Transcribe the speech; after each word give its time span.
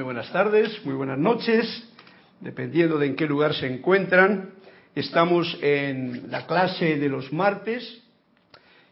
muy 0.00 0.06
buenas 0.06 0.32
tardes, 0.32 0.82
muy 0.86 0.94
buenas 0.94 1.18
noches, 1.18 1.86
dependiendo 2.40 2.96
de 2.96 3.08
en 3.08 3.16
qué 3.16 3.26
lugar 3.26 3.52
se 3.52 3.66
encuentran. 3.66 4.54
Estamos 4.94 5.58
en 5.60 6.30
la 6.30 6.46
clase 6.46 6.96
de 6.96 7.06
los 7.10 7.30
martes 7.34 8.02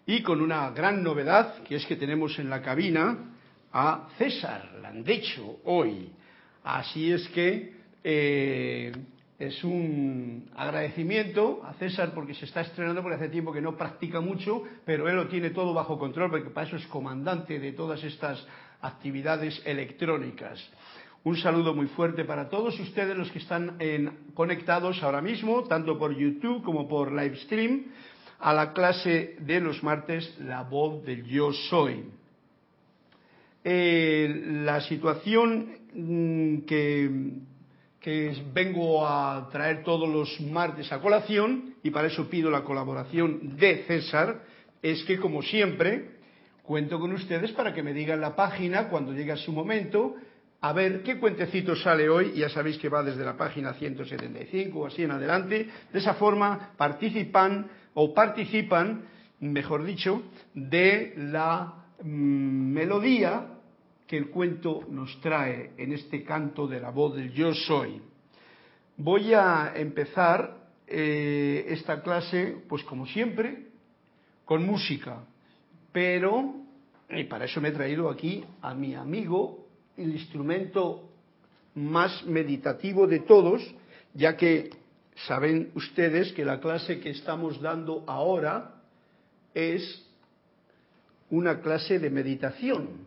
y 0.04 0.22
con 0.22 0.42
una 0.42 0.68
gran 0.68 1.02
novedad, 1.02 1.62
que 1.62 1.76
es 1.76 1.86
que 1.86 1.96
tenemos 1.96 2.38
en 2.38 2.50
la 2.50 2.60
cabina 2.60 3.16
a 3.72 4.06
César 4.18 4.80
Landecho 4.82 5.60
hoy. 5.64 6.10
Así 6.62 7.10
es 7.10 7.26
que 7.28 7.72
eh, 8.04 8.92
es 9.38 9.64
un 9.64 10.50
agradecimiento 10.56 11.62
a 11.64 11.72
César 11.72 12.12
porque 12.14 12.34
se 12.34 12.44
está 12.44 12.60
estrenando, 12.60 13.00
porque 13.00 13.16
hace 13.16 13.30
tiempo 13.30 13.50
que 13.50 13.62
no 13.62 13.78
practica 13.78 14.20
mucho, 14.20 14.62
pero 14.84 15.08
él 15.08 15.16
lo 15.16 15.28
tiene 15.28 15.48
todo 15.50 15.72
bajo 15.72 15.98
control, 15.98 16.30
porque 16.30 16.50
para 16.50 16.66
eso 16.66 16.76
es 16.76 16.86
comandante 16.88 17.58
de 17.58 17.72
todas 17.72 18.04
estas 18.04 18.46
actividades 18.82 19.62
electrónicas. 19.64 20.62
Un 21.28 21.36
saludo 21.36 21.74
muy 21.74 21.88
fuerte 21.88 22.24
para 22.24 22.48
todos 22.48 22.80
ustedes 22.80 23.14
los 23.14 23.30
que 23.30 23.38
están 23.38 23.76
conectados 24.32 25.02
ahora 25.02 25.20
mismo, 25.20 25.64
tanto 25.64 25.98
por 25.98 26.16
YouTube 26.16 26.62
como 26.62 26.88
por 26.88 27.12
Livestream, 27.12 27.84
a 28.38 28.54
la 28.54 28.72
clase 28.72 29.36
de 29.38 29.60
los 29.60 29.82
martes, 29.82 30.34
La 30.40 30.62
voz 30.62 31.04
del 31.04 31.26
yo 31.26 31.52
soy. 31.52 32.06
Eh, 33.62 34.42
la 34.64 34.80
situación 34.80 35.68
mm, 35.92 36.60
que, 36.60 37.10
que 38.00 38.34
vengo 38.54 39.06
a 39.06 39.50
traer 39.52 39.84
todos 39.84 40.08
los 40.08 40.40
martes 40.40 40.90
a 40.92 40.98
colación, 40.98 41.74
y 41.82 41.90
para 41.90 42.08
eso 42.08 42.30
pido 42.30 42.50
la 42.50 42.64
colaboración 42.64 43.54
de 43.58 43.84
César, 43.86 44.44
es 44.80 45.04
que 45.04 45.18
como 45.18 45.42
siempre, 45.42 46.08
cuento 46.62 46.98
con 46.98 47.12
ustedes 47.12 47.52
para 47.52 47.74
que 47.74 47.82
me 47.82 47.92
digan 47.92 48.18
la 48.18 48.34
página 48.34 48.88
cuando 48.88 49.12
llegue 49.12 49.36
su 49.36 49.52
momento, 49.52 50.16
a 50.60 50.72
ver 50.72 51.02
qué 51.02 51.18
cuentecito 51.18 51.76
sale 51.76 52.08
hoy, 52.08 52.32
ya 52.32 52.48
sabéis 52.48 52.78
que 52.78 52.88
va 52.88 53.02
desde 53.02 53.24
la 53.24 53.36
página 53.36 53.74
175 53.74 54.78
o 54.78 54.86
así 54.86 55.02
en 55.02 55.12
adelante, 55.12 55.68
de 55.92 55.98
esa 55.98 56.14
forma 56.14 56.72
participan 56.76 57.70
o 57.94 58.12
participan, 58.12 59.04
mejor 59.40 59.84
dicho, 59.84 60.22
de 60.54 61.14
la 61.16 61.74
mm, 62.02 62.72
melodía 62.72 63.46
que 64.06 64.16
el 64.16 64.30
cuento 64.30 64.84
nos 64.88 65.20
trae 65.20 65.72
en 65.76 65.92
este 65.92 66.24
canto 66.24 66.66
de 66.66 66.80
la 66.80 66.90
voz 66.90 67.14
del 67.14 67.32
yo 67.32 67.54
soy. 67.54 68.00
Voy 68.96 69.34
a 69.34 69.74
empezar 69.76 70.56
eh, 70.88 71.66
esta 71.68 72.02
clase, 72.02 72.56
pues 72.68 72.82
como 72.82 73.06
siempre, 73.06 73.66
con 74.44 74.66
música. 74.66 75.24
Pero, 75.92 76.54
y 77.10 77.24
para 77.24 77.44
eso 77.44 77.60
me 77.60 77.68
he 77.68 77.72
traído 77.72 78.10
aquí 78.10 78.44
a 78.62 78.74
mi 78.74 78.94
amigo, 78.94 79.67
el 79.98 80.12
instrumento 80.12 81.08
más 81.74 82.24
meditativo 82.24 83.06
de 83.06 83.20
todos, 83.20 83.62
ya 84.14 84.36
que 84.36 84.70
saben 85.26 85.70
ustedes 85.74 86.32
que 86.32 86.44
la 86.44 86.60
clase 86.60 87.00
que 87.00 87.10
estamos 87.10 87.60
dando 87.60 88.04
ahora 88.06 88.82
es 89.54 90.06
una 91.30 91.60
clase 91.60 91.98
de 91.98 92.10
meditación, 92.10 93.06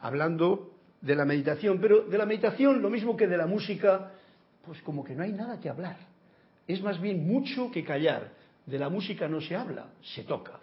hablando 0.00 0.72
de 1.00 1.14
la 1.14 1.24
meditación, 1.24 1.80
pero 1.80 2.02
de 2.02 2.18
la 2.18 2.26
meditación 2.26 2.82
lo 2.82 2.90
mismo 2.90 3.16
que 3.16 3.26
de 3.26 3.36
la 3.36 3.46
música, 3.46 4.12
pues 4.64 4.80
como 4.82 5.02
que 5.02 5.14
no 5.14 5.22
hay 5.22 5.32
nada 5.32 5.58
que 5.58 5.68
hablar. 5.68 5.96
Es 6.66 6.82
más 6.82 7.00
bien 7.00 7.26
mucho 7.26 7.70
que 7.70 7.84
callar. 7.84 8.32
De 8.66 8.78
la 8.78 8.88
música 8.88 9.28
no 9.28 9.40
se 9.40 9.54
habla, 9.54 9.86
se 10.02 10.24
toca. 10.24 10.58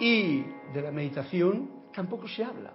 Y 0.00 0.44
de 0.72 0.82
la 0.82 0.90
meditación 0.90 1.77
tampoco 1.98 2.28
se 2.28 2.44
habla, 2.44 2.74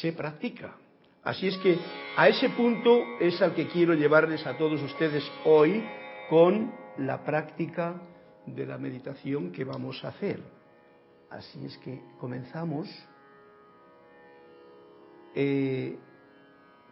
se 0.00 0.10
practica. 0.14 0.74
Así 1.22 1.48
es 1.48 1.58
que 1.58 1.76
a 2.16 2.26
ese 2.30 2.48
punto 2.48 3.04
es 3.20 3.42
al 3.42 3.54
que 3.54 3.68
quiero 3.68 3.92
llevarles 3.92 4.46
a 4.46 4.56
todos 4.56 4.80
ustedes 4.80 5.22
hoy 5.44 5.84
con 6.30 6.72
la 6.96 7.22
práctica 7.22 8.00
de 8.46 8.64
la 8.64 8.78
meditación 8.78 9.52
que 9.52 9.64
vamos 9.64 10.02
a 10.02 10.08
hacer. 10.08 10.40
Así 11.28 11.62
es 11.66 11.76
que 11.76 12.00
comenzamos 12.18 12.88
eh, 15.34 15.98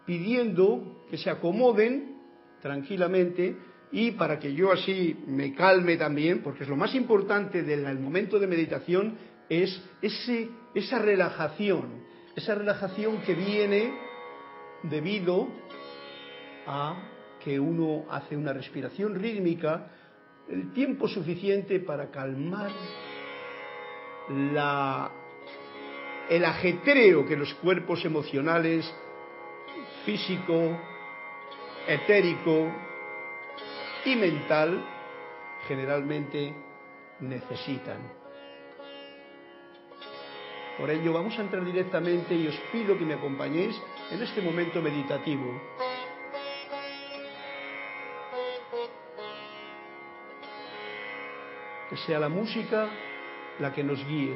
pidiendo 0.05 1.07
que 1.09 1.17
se 1.17 1.31
acomoden 1.31 2.19
tranquilamente 2.61 3.57
y 3.93 4.11
para 4.11 4.39
que 4.39 4.53
yo 4.53 4.73
así 4.73 5.25
me 5.27 5.55
calme 5.55 5.97
también, 5.97 6.43
porque 6.43 6.65
es 6.65 6.69
lo 6.69 6.77
más 6.77 6.95
importante 6.95 7.63
del 7.63 7.99
momento 7.99 8.39
de 8.39 8.47
meditación, 8.47 9.17
es 9.49 9.83
ese, 10.03 10.51
esa 10.75 10.99
relajación, 10.99 12.05
esa 12.35 12.55
relajación 12.55 13.23
que 13.23 13.35
viene 13.35 13.93
debido 14.83 15.49
a 16.67 16.97
que 17.43 17.61
uno 17.61 18.05
hace 18.11 18.37
una 18.37 18.53
respiración 18.53 19.15
rítmica 19.15 19.91
el 20.49 20.73
tiempo 20.73 21.09
suficiente 21.09 21.81
para 21.81 22.11
calmar 22.11 22.71
el 26.29 26.45
ajetreo 26.45 27.27
que 27.27 27.37
los 27.37 27.53
cuerpos 27.55 28.05
emocionales, 28.05 28.91
físico, 30.05 30.79
etérico, 31.87 32.73
y 34.05 34.17
mental 34.17 34.85
generalmente 35.67 36.55
necesitan. 37.21 38.24
Por 40.79 40.91
ello 40.91 41.13
vamos 41.13 41.39
a 41.39 41.43
entrar 41.43 41.65
directamente 41.65 42.35
y 42.35 42.49
os 42.49 42.57
pido 42.73 42.99
que 42.99 43.05
me 43.05 43.15
acompañéis 43.15 43.81
en 44.11 44.23
este 44.23 44.43
momento 44.43 44.83
meditativo. 44.83 45.61
Que 51.89 51.97
sea 51.99 52.19
la 52.19 52.29
música 52.29 52.89
la 53.61 53.73
que 53.73 53.85
nos 53.85 54.05
guíe. 54.05 54.35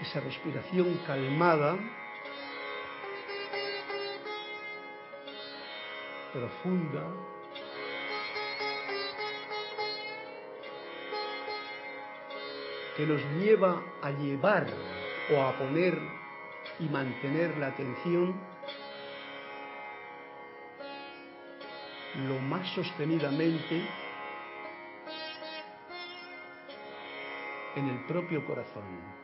Esa 0.00 0.20
respiración 0.20 1.00
calmada, 1.06 1.78
profunda, 6.32 7.02
que 12.96 13.06
nos 13.06 13.22
lleva 13.40 13.82
a 14.02 14.10
llevar 14.10 14.66
o 15.32 15.42
a 15.42 15.52
poner 15.58 15.98
y 16.78 16.84
mantener 16.84 17.56
la 17.58 17.68
atención 17.68 18.34
lo 22.28 22.38
más 22.38 22.68
sostenidamente 22.74 23.82
en 27.74 27.88
el 27.88 28.04
propio 28.06 28.46
corazón. 28.46 29.23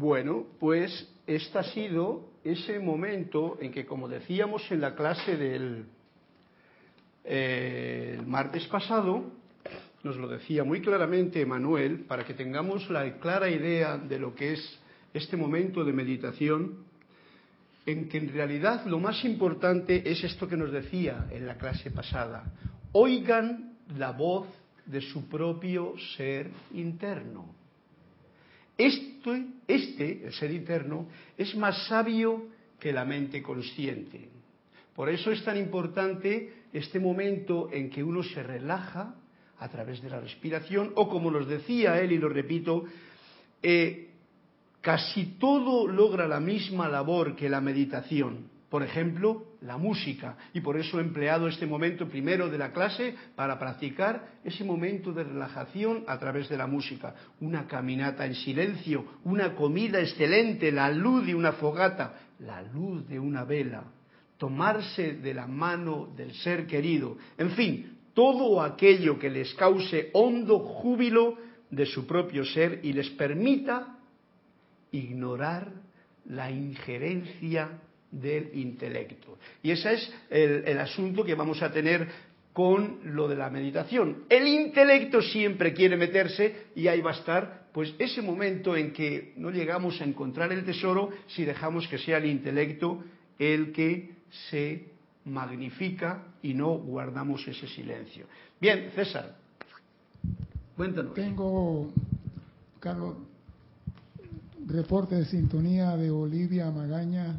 Bueno, 0.00 0.46
pues 0.58 1.12
este 1.26 1.58
ha 1.58 1.62
sido 1.62 2.30
ese 2.42 2.78
momento 2.78 3.58
en 3.60 3.70
que, 3.70 3.84
como 3.84 4.08
decíamos 4.08 4.62
en 4.72 4.80
la 4.80 4.94
clase 4.94 5.36
del 5.36 5.84
eh, 7.22 8.18
martes 8.24 8.66
pasado, 8.68 9.30
nos 10.02 10.16
lo 10.16 10.26
decía 10.26 10.64
muy 10.64 10.80
claramente 10.80 11.44
Manuel, 11.44 12.06
para 12.06 12.24
que 12.24 12.32
tengamos 12.32 12.88
la 12.88 13.18
clara 13.18 13.50
idea 13.50 13.98
de 13.98 14.18
lo 14.18 14.34
que 14.34 14.54
es 14.54 14.80
este 15.12 15.36
momento 15.36 15.84
de 15.84 15.92
meditación, 15.92 16.78
en 17.84 18.08
que 18.08 18.16
en 18.16 18.32
realidad 18.32 18.86
lo 18.86 19.00
más 19.00 19.22
importante 19.26 20.10
es 20.10 20.24
esto 20.24 20.48
que 20.48 20.56
nos 20.56 20.72
decía 20.72 21.26
en 21.30 21.46
la 21.46 21.58
clase 21.58 21.90
pasada. 21.90 22.50
Oigan 22.92 23.76
la 23.98 24.12
voz 24.12 24.46
de 24.86 25.02
su 25.02 25.28
propio 25.28 25.92
ser 26.16 26.50
interno. 26.72 27.59
Este, 28.80 30.24
el 30.24 30.32
ser 30.32 30.50
interno, 30.52 31.08
es 31.36 31.54
más 31.54 31.86
sabio 31.86 32.46
que 32.78 32.92
la 32.92 33.04
mente 33.04 33.42
consciente. 33.42 34.28
Por 34.94 35.10
eso 35.10 35.30
es 35.30 35.44
tan 35.44 35.58
importante 35.58 36.64
este 36.72 36.98
momento 36.98 37.68
en 37.72 37.90
que 37.90 38.02
uno 38.02 38.22
se 38.22 38.42
relaja 38.42 39.14
a 39.58 39.68
través 39.68 40.00
de 40.00 40.08
la 40.08 40.20
respiración 40.20 40.92
o 40.94 41.08
como 41.08 41.30
nos 41.30 41.46
decía 41.46 42.00
él 42.00 42.12
y 42.12 42.18
lo 42.18 42.30
repito, 42.30 42.84
eh, 43.62 44.08
casi 44.80 45.36
todo 45.38 45.86
logra 45.86 46.26
la 46.26 46.40
misma 46.40 46.88
labor 46.88 47.36
que 47.36 47.50
la 47.50 47.60
meditación. 47.60 48.48
Por 48.70 48.84
ejemplo, 48.84 49.46
la 49.62 49.76
música. 49.76 50.36
Y 50.54 50.60
por 50.60 50.78
eso 50.78 50.98
he 50.98 51.02
empleado 51.02 51.48
este 51.48 51.66
momento 51.66 52.08
primero 52.08 52.48
de 52.48 52.56
la 52.56 52.72
clase 52.72 53.16
para 53.34 53.58
practicar 53.58 54.38
ese 54.44 54.62
momento 54.62 55.12
de 55.12 55.24
relajación 55.24 56.04
a 56.06 56.18
través 56.20 56.48
de 56.48 56.56
la 56.56 56.68
música. 56.68 57.14
Una 57.40 57.66
caminata 57.66 58.24
en 58.24 58.36
silencio, 58.36 59.04
una 59.24 59.56
comida 59.56 60.00
excelente, 60.00 60.70
la 60.70 60.88
luz 60.88 61.26
de 61.26 61.34
una 61.34 61.52
fogata, 61.52 62.14
la 62.38 62.62
luz 62.62 63.08
de 63.08 63.18
una 63.18 63.42
vela, 63.42 63.82
tomarse 64.38 65.14
de 65.14 65.34
la 65.34 65.48
mano 65.48 66.08
del 66.16 66.32
ser 66.34 66.68
querido. 66.68 67.18
En 67.38 67.50
fin, 67.50 67.98
todo 68.14 68.62
aquello 68.62 69.18
que 69.18 69.30
les 69.30 69.52
cause 69.54 70.10
hondo 70.12 70.60
júbilo 70.60 71.36
de 71.70 71.86
su 71.86 72.06
propio 72.06 72.44
ser 72.44 72.80
y 72.84 72.92
les 72.92 73.10
permita 73.10 73.98
ignorar 74.92 75.72
la 76.26 76.52
injerencia 76.52 77.80
del 78.10 78.50
intelecto. 78.54 79.38
Y 79.62 79.70
ese 79.70 79.94
es 79.94 80.12
el, 80.30 80.78
asunto 80.78 81.24
que 81.24 81.34
vamos 81.34 81.62
a 81.62 81.70
tener 81.70 82.08
con 82.52 83.00
lo 83.04 83.28
de 83.28 83.36
la 83.36 83.50
meditación. 83.50 84.24
El 84.28 84.46
intelecto 84.48 85.22
siempre 85.22 85.72
quiere 85.72 85.96
meterse 85.96 86.66
y 86.74 86.88
ahí 86.88 87.00
va 87.00 87.12
a 87.12 87.14
estar, 87.14 87.68
pues 87.72 87.94
ese 87.98 88.22
momento 88.22 88.76
en 88.76 88.92
que 88.92 89.32
no 89.36 89.50
llegamos 89.50 90.00
a 90.00 90.04
encontrar 90.04 90.52
el 90.52 90.64
tesoro 90.64 91.10
si 91.28 91.44
dejamos 91.44 91.86
que 91.86 91.98
sea 91.98 92.18
el 92.18 92.26
intelecto 92.26 93.02
el 93.38 93.72
que 93.72 94.10
se 94.50 94.86
magnifica 95.24 96.24
y 96.42 96.52
no 96.52 96.74
guardamos 96.78 97.46
ese 97.46 97.66
silencio. 97.68 98.26
Bien, 98.60 98.90
César, 98.94 99.36
cuéntanos. 100.76 101.14
Tengo, 101.14 101.90
Carlos, 102.80 103.16
reporte 104.66 105.14
de 105.14 105.24
sintonía 105.24 105.96
de 105.96 106.10
Olivia 106.10 106.70
Magaña 106.70 107.38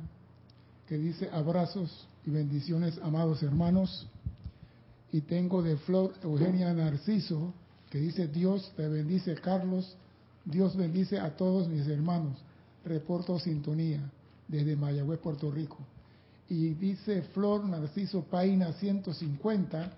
que 0.91 0.98
dice 0.98 1.29
abrazos 1.31 2.05
y 2.25 2.31
bendiciones 2.31 3.00
amados 3.01 3.41
hermanos. 3.43 4.07
Y 5.13 5.21
tengo 5.21 5.62
de 5.62 5.77
Flor 5.77 6.13
Eugenia 6.21 6.74
Narciso 6.74 7.53
que 7.89 7.98
dice 7.98 8.27
Dios 8.27 8.74
te 8.75 8.89
bendice 8.89 9.36
Carlos, 9.36 9.95
Dios 10.43 10.75
bendice 10.75 11.17
a 11.17 11.38
todos 11.38 11.69
mis 11.69 11.88
hermanos. 11.88 12.38
Reporto 12.83 13.39
sintonía 13.39 14.01
desde 14.50 14.75
Mayagüez, 14.75 15.21
Puerto 15.21 15.50
Rico. 15.50 15.77
Y 16.50 16.74
dice 16.74 17.21
Flor 17.21 17.63
Narciso, 17.63 18.24
página 18.24 18.74
150 18.74 19.93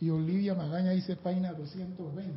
y 0.00 0.10
Olivia 0.10 0.56
Magaña 0.56 0.90
dice 0.90 1.14
página 1.14 1.52
220. 1.52 2.32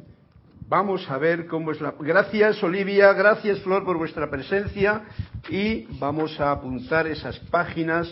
Vamos 0.67 1.07
a 1.11 1.19
ver 1.19 1.45
cómo 1.45 1.71
es 1.71 1.79
la... 1.79 1.93
Gracias 1.99 2.63
Olivia, 2.63 3.13
gracias 3.13 3.59
Flor 3.59 3.85
por 3.85 3.99
vuestra 3.99 4.31
presencia 4.31 5.03
y 5.47 5.83
vamos 5.99 6.39
a 6.39 6.51
apuntar 6.51 7.05
esas 7.05 7.37
páginas 7.51 8.11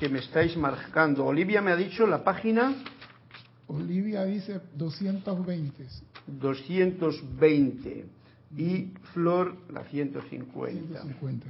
que 0.00 0.08
me 0.08 0.18
estáis 0.18 0.56
marcando. 0.56 1.24
Olivia 1.24 1.62
me 1.62 1.70
ha 1.70 1.76
dicho 1.76 2.04
la 2.04 2.24
página... 2.24 2.74
Olivia 3.68 4.24
dice 4.24 4.60
220. 4.74 5.86
220 6.26 8.06
y 8.56 8.92
Flor 9.12 9.54
la 9.70 9.84
150. 9.84 11.02
150. 11.02 11.46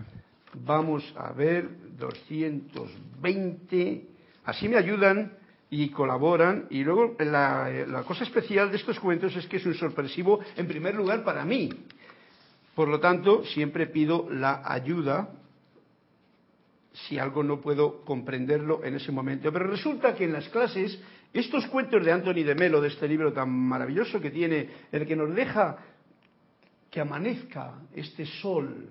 Vamos 0.67 1.15
a 1.17 1.33
ver 1.33 1.67
220. 1.99 4.07
Así 4.45 4.69
me 4.69 4.77
ayudan 4.77 5.33
y 5.73 5.88
colaboran. 5.88 6.67
Y 6.69 6.85
luego 6.85 7.17
la, 7.19 8.05
cosa 8.07 8.25
especial 8.25 8.71
de 8.71 8.76
estos 8.76 9.00
cuentos 9.00 9.35
es 9.35 9.47
que 9.47 9.57
es 9.57 9.64
un 9.64 9.75
sorpresivo, 9.75 10.38
en 10.55 10.69
primer 10.69 10.95
lugar, 10.95 11.25
para 11.25 11.47
mí. 11.47 11.71
Por 12.75 12.88
lo 12.88 13.00
tanto, 13.00 13.43
siempre 13.47 13.87
pido 13.87 14.29
la 14.31 14.62
ayuda 14.64 15.31
si 16.93 17.19
algo 17.19 17.43
no 17.43 17.59
puedo 17.62 18.05
comprenderlo 18.05 18.85
en 18.85 18.97
ese 18.97 19.11
momento. 19.12 19.50
Pero 19.50 19.67
resulta 19.67 20.14
que 20.14 20.25
en 20.25 20.35
las 20.35 20.47
clases, 20.50 21.00
estos 21.33 21.67
cuentos 21.69 22.05
de 22.05 22.12
Anthony 22.12 22.45
de 22.45 22.55
Melo, 22.55 22.83
de 22.83 22.88
este 22.88 23.09
libro 23.09 23.33
tan 23.33 23.49
maravilloso 23.49 24.21
que 24.21 24.31
tiene, 24.31 24.69
el 24.93 25.07
que 25.07 25.17
nos 25.17 25.35
deja 25.35 25.79
que 26.91 27.00
amanezca 27.00 27.81
este 27.95 28.26
sol 28.26 28.91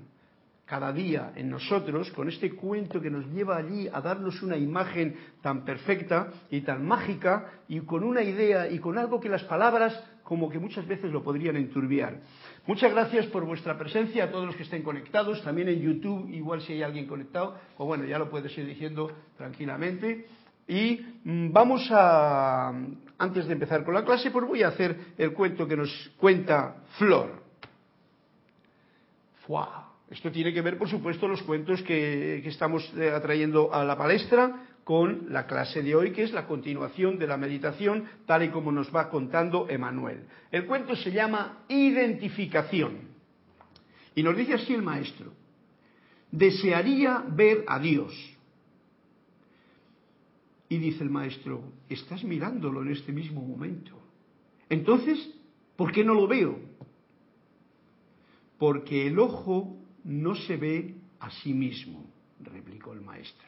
cada 0.71 0.93
día 0.93 1.33
en 1.35 1.49
nosotros, 1.49 2.09
con 2.11 2.29
este 2.29 2.55
cuento 2.55 3.01
que 3.01 3.09
nos 3.09 3.25
lleva 3.33 3.57
allí 3.57 3.89
a 3.91 3.99
darnos 3.99 4.41
una 4.41 4.55
imagen 4.55 5.17
tan 5.41 5.65
perfecta 5.65 6.31
y 6.49 6.61
tan 6.61 6.87
mágica 6.87 7.45
y 7.67 7.81
con 7.81 8.05
una 8.05 8.23
idea 8.23 8.71
y 8.71 8.79
con 8.79 8.97
algo 8.97 9.19
que 9.19 9.27
las 9.27 9.43
palabras 9.43 10.01
como 10.23 10.49
que 10.49 10.59
muchas 10.59 10.87
veces 10.87 11.11
lo 11.11 11.23
podrían 11.23 11.57
enturbiar. 11.57 12.21
Muchas 12.67 12.89
gracias 12.89 13.25
por 13.25 13.43
vuestra 13.43 13.77
presencia 13.77 14.23
a 14.23 14.31
todos 14.31 14.45
los 14.45 14.55
que 14.55 14.63
estén 14.63 14.81
conectados, 14.81 15.43
también 15.43 15.67
en 15.67 15.81
YouTube, 15.81 16.29
igual 16.29 16.61
si 16.61 16.71
hay 16.71 16.83
alguien 16.83 17.05
conectado, 17.05 17.57
o 17.77 17.85
bueno, 17.85 18.05
ya 18.05 18.17
lo 18.17 18.29
puedes 18.29 18.57
ir 18.57 18.65
diciendo 18.65 19.11
tranquilamente. 19.35 20.25
Y 20.69 21.01
mm, 21.25 21.51
vamos 21.51 21.85
a, 21.91 22.71
antes 23.17 23.45
de 23.45 23.51
empezar 23.51 23.83
con 23.83 23.93
la 23.93 24.05
clase, 24.05 24.31
pues 24.31 24.47
voy 24.47 24.63
a 24.63 24.69
hacer 24.69 24.97
el 25.17 25.33
cuento 25.33 25.67
que 25.67 25.75
nos 25.75 26.13
cuenta 26.17 26.77
Flor. 26.97 27.43
¡Fua! 29.45 29.80
Esto 30.11 30.29
tiene 30.29 30.53
que 30.53 30.61
ver, 30.61 30.77
por 30.77 30.89
supuesto, 30.89 31.25
los 31.25 31.41
cuentos 31.43 31.81
que, 31.83 32.45
estamos 32.45 32.83
eh, 32.97 33.11
atrayendo 33.11 33.73
a 33.73 33.85
la 33.85 33.97
palestra 33.97 34.67
con 34.83 35.27
la 35.29 35.47
clase 35.47 35.81
de 35.81 35.95
hoy, 35.95 36.11
que 36.11 36.23
es 36.23 36.33
la 36.33 36.47
continuación 36.47 37.17
de 37.17 37.27
la 37.27 37.37
meditación, 37.37 38.03
tal 38.25 38.43
y 38.43 38.49
como 38.49 38.73
nos 38.73 38.93
va 38.93 39.09
contando 39.09 39.69
Emanuel. 39.69 40.25
El 40.51 40.65
cuento 40.65 40.97
se 40.97 41.11
llama 41.11 41.63
Identificación. 41.69 43.09
Y 44.13 44.21
nos 44.21 44.35
dice 44.35 44.55
así 44.55 44.73
el 44.73 44.81
maestro, 44.81 45.31
desearía 46.29 47.23
ver 47.29 47.63
a 47.65 47.79
Dios. 47.79 48.13
Y 50.67 50.77
dice 50.77 51.05
el 51.05 51.09
maestro, 51.09 51.63
estás 51.87 52.21
mirándolo 52.25 52.81
en 52.81 52.91
este 52.91 53.13
mismo 53.13 53.41
momento. 53.41 53.97
Entonces, 54.67 55.33
¿por 55.77 55.93
qué 55.93 56.03
no 56.03 56.13
lo 56.13 56.27
veo? 56.27 56.59
Porque 58.57 59.07
el 59.07 59.17
ojo 59.17 59.77
no 60.03 60.35
se 60.35 60.57
ve 60.57 60.95
a 61.19 61.29
sí 61.29 61.53
mismo, 61.53 62.05
replicó 62.41 62.93
el 62.93 63.01
maestro. 63.01 63.47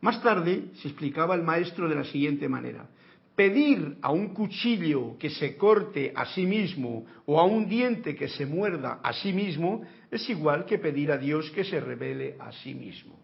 Más 0.00 0.22
tarde 0.22 0.70
se 0.82 0.88
explicaba 0.88 1.34
el 1.34 1.42
maestro 1.42 1.88
de 1.88 1.94
la 1.94 2.04
siguiente 2.04 2.48
manera. 2.48 2.88
Pedir 3.34 3.96
a 4.02 4.12
un 4.12 4.34
cuchillo 4.34 5.16
que 5.18 5.30
se 5.30 5.56
corte 5.56 6.12
a 6.14 6.26
sí 6.26 6.46
mismo 6.46 7.06
o 7.26 7.40
a 7.40 7.44
un 7.44 7.68
diente 7.68 8.14
que 8.14 8.28
se 8.28 8.46
muerda 8.46 9.00
a 9.02 9.12
sí 9.14 9.32
mismo 9.32 9.82
es 10.10 10.28
igual 10.28 10.66
que 10.66 10.78
pedir 10.78 11.10
a 11.10 11.18
Dios 11.18 11.50
que 11.50 11.64
se 11.64 11.80
revele 11.80 12.36
a 12.38 12.52
sí 12.52 12.74
mismo. 12.74 13.18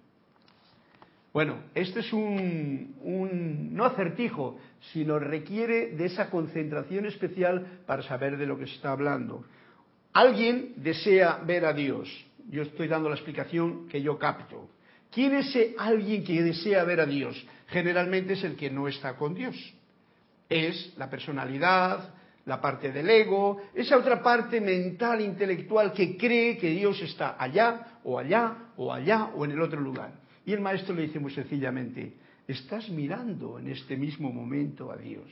Bueno, 1.33 1.59
este 1.75 2.01
es 2.01 2.13
un, 2.13 2.97
un, 3.03 3.75
no 3.75 3.85
acertijo, 3.85 4.59
sino 4.93 5.19
requiere 5.19 5.91
de 5.91 6.07
esa 6.07 6.29
concentración 6.29 7.07
especial 7.07 7.83
para 7.87 8.03
saber 8.03 8.37
de 8.37 8.47
lo 8.47 8.59
que 8.59 8.67
se 8.67 8.75
está 8.75 8.91
hablando. 8.91 9.45
Alguien 10.13 10.75
desea 10.77 11.41
ver 11.47 11.65
a 11.65 11.73
Dios. 11.73 12.09
Yo 12.51 12.63
estoy 12.63 12.89
dando 12.89 13.09
la 13.09 13.15
explicación 13.15 13.89
que 13.89 14.03
yo 14.03 14.19
capto. 14.19 14.69
¿Quién 15.11 15.35
es 15.35 15.49
ese 15.49 15.75
alguien 15.79 16.25
que 16.25 16.43
desea 16.43 16.85
ver 16.85 17.01
a 17.01 17.07
Dios? 17.07 17.45
Generalmente 17.69 18.35
es 18.35 18.45
el 18.45 18.57
que 18.57 18.71
no 18.71 18.89
está 18.89 19.17
con 19.17 19.35
Dios. 19.35 19.57
Es 20.49 20.95
la 20.97 21.09
personalidad, 21.09 22.15
la 22.47 22.61
parte 22.61 22.91
del 22.91 23.09
ego, 23.09 23.61
esa 23.75 23.97
otra 23.97 24.23
parte 24.23 24.61
mental, 24.61 25.21
intelectual 25.21 25.93
que 25.93 26.17
cree 26.17 26.57
que 26.59 26.71
Dios 26.71 27.01
está 27.03 27.37
allá 27.39 28.01
o 28.03 28.19
allá 28.19 28.73
o 28.77 28.93
allá 28.93 29.31
o 29.37 29.45
en 29.45 29.53
el 29.53 29.61
otro 29.61 29.81
lugar. 29.81 30.13
Y 30.45 30.53
el 30.53 30.61
maestro 30.61 30.95
le 30.95 31.03
dice 31.03 31.21
muy 31.21 31.33
sencillamente, 31.33 32.15
estás 32.49 32.89
mirando 32.89 33.59
en 33.59 33.69
este 33.69 33.97
mismo 33.97 34.33
momento 34.33 34.91
a 34.91 34.97
Dios. 34.97 35.31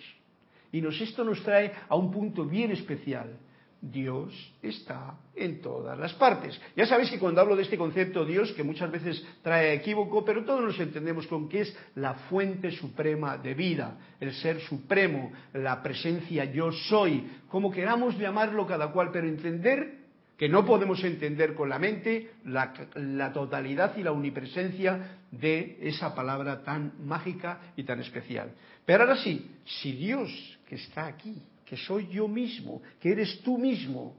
Y 0.70 0.80
nos, 0.80 1.00
esto 1.00 1.24
nos 1.24 1.42
trae 1.42 1.72
a 1.88 1.96
un 1.96 2.12
punto 2.12 2.44
bien 2.44 2.70
especial 2.70 3.36
Dios 3.80 4.32
está 4.60 5.14
en 5.34 5.60
todas 5.60 5.96
las 5.98 6.12
partes. 6.14 6.60
Ya 6.76 6.86
sabéis 6.86 7.10
que 7.10 7.18
cuando 7.18 7.40
hablo 7.40 7.54
de 7.54 7.62
este 7.62 7.78
concepto 7.78 8.24
Dios, 8.24 8.52
que 8.52 8.64
muchas 8.64 8.90
veces 8.90 9.24
trae 9.42 9.74
equívoco, 9.74 10.24
pero 10.24 10.44
todos 10.44 10.62
nos 10.62 10.80
entendemos 10.80 11.26
con 11.26 11.48
que 11.48 11.60
es 11.60 11.76
la 11.94 12.14
fuente 12.14 12.72
suprema 12.72 13.38
de 13.38 13.54
vida, 13.54 13.96
el 14.20 14.32
ser 14.34 14.60
supremo, 14.60 15.32
la 15.54 15.82
presencia 15.82 16.44
yo 16.46 16.72
soy, 16.72 17.30
como 17.48 17.70
queramos 17.70 18.18
llamarlo 18.18 18.66
cada 18.66 18.90
cual, 18.90 19.10
pero 19.12 19.28
entender 19.28 19.98
que 20.36 20.48
no 20.48 20.64
podemos 20.64 21.02
entender 21.02 21.54
con 21.54 21.68
la 21.68 21.80
mente 21.80 22.30
la, 22.44 22.72
la, 22.94 23.32
totalidad 23.32 23.96
y 23.96 24.04
la 24.04 24.12
omnipresencia 24.12 25.18
de 25.32 25.78
esa 25.82 26.14
palabra 26.14 26.62
tan 26.62 26.92
mágica 27.04 27.60
y 27.76 27.82
tan 27.82 28.00
especial. 28.00 28.52
Pero 28.86 29.02
ahora 29.02 29.16
sí, 29.16 29.50
si 29.64 29.92
Dios 29.92 30.58
que 30.68 30.76
está 30.76 31.06
aquí, 31.06 31.42
que 31.68 31.76
soy 31.76 32.08
yo 32.08 32.28
mismo, 32.28 32.82
que 33.00 33.12
eres 33.12 33.40
tú 33.42 33.58
mismo, 33.58 34.16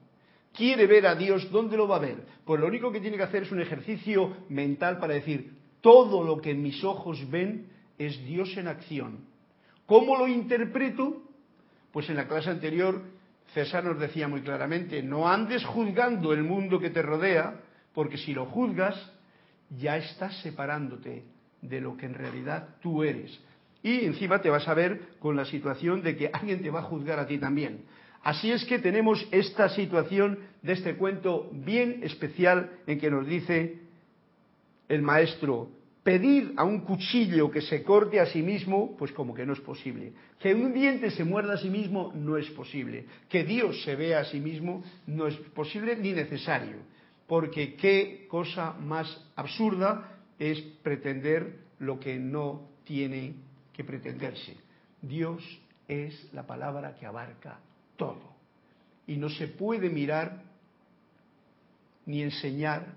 quiere 0.53 0.85
ver 0.85 1.07
a 1.07 1.15
Dios, 1.15 1.49
¿dónde 1.51 1.77
lo 1.77 1.87
va 1.87 1.95
a 1.95 1.99
ver? 1.99 2.17
Pues 2.45 2.61
lo 2.61 2.67
único 2.67 2.91
que 2.91 2.99
tiene 2.99 3.17
que 3.17 3.23
hacer 3.23 3.43
es 3.43 3.51
un 3.51 3.61
ejercicio 3.61 4.37
mental 4.49 4.99
para 4.99 5.15
decir, 5.15 5.53
todo 5.81 6.23
lo 6.23 6.41
que 6.41 6.53
mis 6.53 6.83
ojos 6.83 7.29
ven 7.29 7.67
es 7.97 8.23
Dios 8.25 8.55
en 8.57 8.67
acción. 8.67 9.25
¿Cómo 9.85 10.17
lo 10.17 10.27
interpreto? 10.27 11.23
Pues 11.91 12.09
en 12.09 12.17
la 12.17 12.27
clase 12.27 12.51
anterior 12.51 13.01
César 13.53 13.83
nos 13.83 13.99
decía 13.99 14.27
muy 14.27 14.41
claramente, 14.41 15.01
no 15.01 15.27
andes 15.27 15.65
juzgando 15.65 16.33
el 16.33 16.43
mundo 16.43 16.79
que 16.79 16.91
te 16.91 17.01
rodea, 17.01 17.61
porque 17.93 18.17
si 18.17 18.33
lo 18.33 18.45
juzgas, 18.45 18.95
ya 19.77 19.97
estás 19.97 20.39
separándote 20.41 21.23
de 21.61 21.81
lo 21.81 21.97
que 21.97 22.05
en 22.05 22.13
realidad 22.13 22.75
tú 22.81 23.03
eres. 23.03 23.39
Y 23.81 24.05
encima 24.05 24.41
te 24.41 24.49
vas 24.49 24.67
a 24.67 24.73
ver 24.73 24.99
con 25.19 25.35
la 25.35 25.45
situación 25.45 26.01
de 26.01 26.15
que 26.15 26.29
alguien 26.31 26.61
te 26.61 26.69
va 26.69 26.79
a 26.79 26.83
juzgar 26.83 27.19
a 27.19 27.27
ti 27.27 27.37
también. 27.37 27.85
Así 28.23 28.51
es 28.51 28.65
que 28.65 28.79
tenemos 28.79 29.25
esta 29.31 29.69
situación 29.69 30.39
de 30.61 30.73
este 30.73 30.95
cuento 30.95 31.49
bien 31.53 32.01
especial 32.03 32.69
en 32.85 32.99
que 32.99 33.09
nos 33.09 33.25
dice 33.25 33.79
el 34.89 35.01
maestro, 35.01 35.69
pedir 36.03 36.53
a 36.57 36.63
un 36.63 36.81
cuchillo 36.81 37.51
que 37.51 37.61
se 37.61 37.83
corte 37.83 38.19
a 38.19 38.25
sí 38.25 38.41
mismo, 38.41 38.97
pues 38.97 39.11
como 39.11 39.33
que 39.33 39.45
no 39.45 39.53
es 39.53 39.59
posible. 39.61 40.13
Que 40.39 40.53
un 40.53 40.73
diente 40.73 41.11
se 41.11 41.23
muerda 41.23 41.53
a 41.53 41.57
sí 41.57 41.69
mismo 41.69 42.11
no 42.15 42.37
es 42.37 42.49
posible. 42.51 43.05
Que 43.29 43.43
Dios 43.43 43.81
se 43.83 43.95
vea 43.95 44.19
a 44.19 44.25
sí 44.25 44.39
mismo 44.39 44.83
no 45.07 45.27
es 45.27 45.35
posible 45.53 45.95
ni 45.95 46.11
necesario. 46.11 46.77
Porque 47.27 47.75
qué 47.75 48.25
cosa 48.27 48.73
más 48.73 49.23
absurda 49.35 50.17
es 50.39 50.59
pretender 50.81 51.59
lo 51.77 51.99
que 51.99 52.17
no 52.17 52.67
tiene 52.85 53.35
que 53.79 53.85
pretenderse. 53.85 54.57
Dios 55.01 55.41
es 55.87 56.33
la 56.33 56.45
palabra 56.45 56.95
que 56.95 57.05
abarca 57.05 57.61
todo. 57.95 58.35
Y 59.07 59.15
no 59.15 59.29
se 59.29 59.47
puede 59.47 59.89
mirar, 59.89 60.43
ni 62.05 62.21
enseñar, 62.21 62.87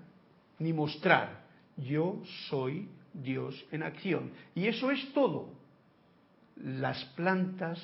ni 0.59 0.73
mostrar. 0.73 1.45
Yo 1.77 2.21
soy 2.49 2.89
Dios 3.13 3.65
en 3.71 3.83
acción. 3.83 4.31
Y 4.55 4.67
eso 4.67 4.91
es 4.91 5.13
todo. 5.13 5.47
Las 6.57 7.01
plantas, 7.15 7.81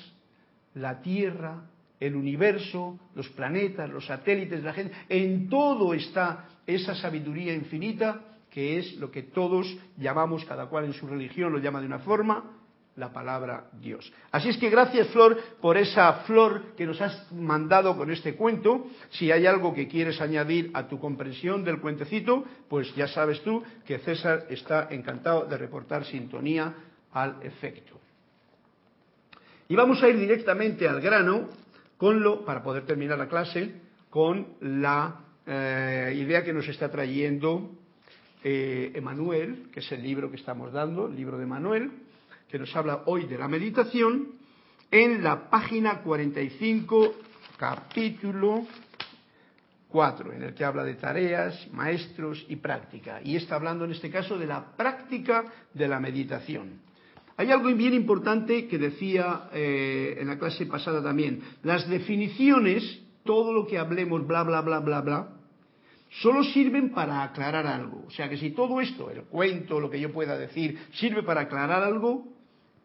la 0.74 1.00
tierra, 1.00 1.70
el 2.00 2.16
universo, 2.16 2.98
los 3.14 3.30
planetas, 3.30 3.88
los 3.88 4.04
satélites, 4.04 4.62
la 4.62 4.74
gente, 4.74 4.94
en 5.08 5.48
todo 5.48 5.94
está 5.94 6.50
esa 6.66 6.94
sabiduría 6.94 7.54
infinita 7.54 8.26
que 8.50 8.76
es 8.76 8.96
lo 8.96 9.10
que 9.10 9.22
todos 9.22 9.74
llamamos, 9.96 10.44
cada 10.44 10.66
cual 10.66 10.84
en 10.84 10.92
su 10.92 11.06
religión 11.06 11.50
lo 11.50 11.60
llama 11.60 11.80
de 11.80 11.86
una 11.86 12.00
forma, 12.00 12.59
la 13.00 13.12
palabra 13.12 13.64
Dios. 13.80 14.12
Así 14.30 14.50
es 14.50 14.58
que 14.58 14.68
gracias 14.68 15.08
Flor 15.08 15.36
por 15.60 15.76
esa 15.76 16.12
flor 16.24 16.74
que 16.76 16.86
nos 16.86 17.00
has 17.00 17.32
mandado 17.32 17.96
con 17.96 18.10
este 18.10 18.36
cuento. 18.36 18.86
Si 19.10 19.32
hay 19.32 19.46
algo 19.46 19.74
que 19.74 19.88
quieres 19.88 20.20
añadir 20.20 20.70
a 20.74 20.86
tu 20.86 21.00
comprensión 21.00 21.64
del 21.64 21.80
cuentecito, 21.80 22.44
pues 22.68 22.94
ya 22.94 23.08
sabes 23.08 23.42
tú 23.42 23.64
que 23.86 23.98
César 23.98 24.46
está 24.50 24.88
encantado 24.90 25.46
de 25.46 25.56
reportar 25.56 26.04
sintonía 26.04 26.74
al 27.12 27.42
efecto. 27.42 27.98
Y 29.68 29.74
vamos 29.74 30.02
a 30.02 30.08
ir 30.08 30.18
directamente 30.18 30.86
al 30.86 31.00
grano 31.00 31.48
con 31.96 32.22
lo, 32.22 32.44
para 32.44 32.62
poder 32.62 32.84
terminar 32.84 33.18
la 33.18 33.28
clase, 33.28 33.72
con 34.10 34.46
la 34.60 35.20
eh, 35.46 36.12
idea 36.16 36.44
que 36.44 36.52
nos 36.52 36.68
está 36.68 36.90
trayendo 36.90 37.70
eh, 38.44 38.92
Emanuel, 38.94 39.70
que 39.72 39.80
es 39.80 39.92
el 39.92 40.02
libro 40.02 40.30
que 40.30 40.36
estamos 40.36 40.72
dando, 40.72 41.06
el 41.06 41.16
libro 41.16 41.38
de 41.38 41.44
Emanuel 41.44 41.90
que 42.50 42.58
nos 42.58 42.74
habla 42.74 43.02
hoy 43.06 43.26
de 43.26 43.38
la 43.38 43.46
meditación, 43.46 44.32
en 44.90 45.22
la 45.22 45.48
página 45.48 46.02
45, 46.02 47.14
capítulo 47.56 48.66
4, 49.88 50.32
en 50.32 50.42
el 50.42 50.54
que 50.54 50.64
habla 50.64 50.82
de 50.82 50.94
tareas, 50.94 51.68
maestros 51.72 52.44
y 52.48 52.56
práctica. 52.56 53.20
Y 53.22 53.36
está 53.36 53.54
hablando 53.54 53.84
en 53.84 53.92
este 53.92 54.10
caso 54.10 54.36
de 54.36 54.48
la 54.48 54.76
práctica 54.76 55.44
de 55.72 55.86
la 55.86 56.00
meditación. 56.00 56.80
Hay 57.36 57.52
algo 57.52 57.72
bien 57.72 57.94
importante 57.94 58.66
que 58.66 58.78
decía 58.78 59.48
eh, 59.52 60.16
en 60.18 60.26
la 60.26 60.38
clase 60.38 60.66
pasada 60.66 61.00
también. 61.02 61.42
Las 61.62 61.88
definiciones, 61.88 63.00
todo 63.24 63.52
lo 63.52 63.64
que 63.64 63.78
hablemos, 63.78 64.26
bla, 64.26 64.42
bla, 64.42 64.60
bla, 64.60 64.80
bla, 64.80 65.00
bla, 65.02 65.28
solo 66.20 66.42
sirven 66.42 66.90
para 66.90 67.22
aclarar 67.22 67.68
algo. 67.68 68.04
O 68.08 68.10
sea 68.10 68.28
que 68.28 68.36
si 68.36 68.50
todo 68.50 68.80
esto, 68.80 69.08
el 69.08 69.22
cuento, 69.22 69.78
lo 69.78 69.88
que 69.88 70.00
yo 70.00 70.12
pueda 70.12 70.36
decir, 70.36 70.78
sirve 70.94 71.22
para 71.22 71.42
aclarar 71.42 71.84
algo, 71.84 72.39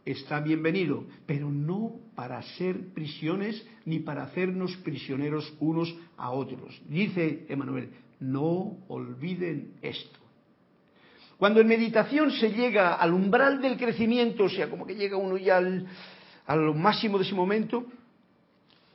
está 0.05 0.39
bienvenido, 0.39 1.03
pero 1.25 1.49
no 1.49 1.99
para 2.15 2.41
ser 2.41 2.93
prisiones 2.93 3.65
ni 3.85 3.99
para 3.99 4.23
hacernos 4.23 4.75
prisioneros 4.77 5.51
unos 5.59 5.93
a 6.15 6.29
otros. 6.29 6.79
Dice 6.87 7.45
Emanuel, 7.49 7.89
no 8.19 8.77
olviden 8.87 9.73
esto. 9.81 10.19
Cuando 11.37 11.59
en 11.59 11.67
meditación 11.67 12.31
se 12.31 12.51
llega 12.51 12.93
al 12.93 13.13
umbral 13.13 13.61
del 13.61 13.77
crecimiento, 13.77 14.45
o 14.45 14.49
sea, 14.49 14.69
como 14.69 14.85
que 14.85 14.95
llega 14.95 15.17
uno 15.17 15.37
ya 15.37 15.57
al, 15.57 15.85
a 16.45 16.55
máximo 16.55 17.17
de 17.17 17.25
ese 17.25 17.35
momento, 17.35 17.85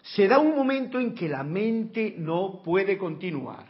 se 0.03 0.27
da 0.27 0.39
un 0.39 0.57
momento 0.57 0.99
en 0.99 1.15
que 1.15 1.29
la 1.29 1.43
mente 1.43 2.15
no 2.17 2.63
puede 2.65 2.97
continuar. 2.97 3.67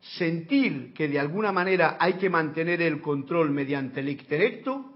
Sentir 0.00 0.92
que 0.92 1.08
de 1.08 1.18
alguna 1.18 1.52
manera 1.52 1.96
hay 1.98 2.14
que 2.14 2.28
mantener 2.28 2.82
el 2.82 3.00
control 3.00 3.50
mediante 3.50 4.00
el 4.00 4.10
intelecto 4.10 4.95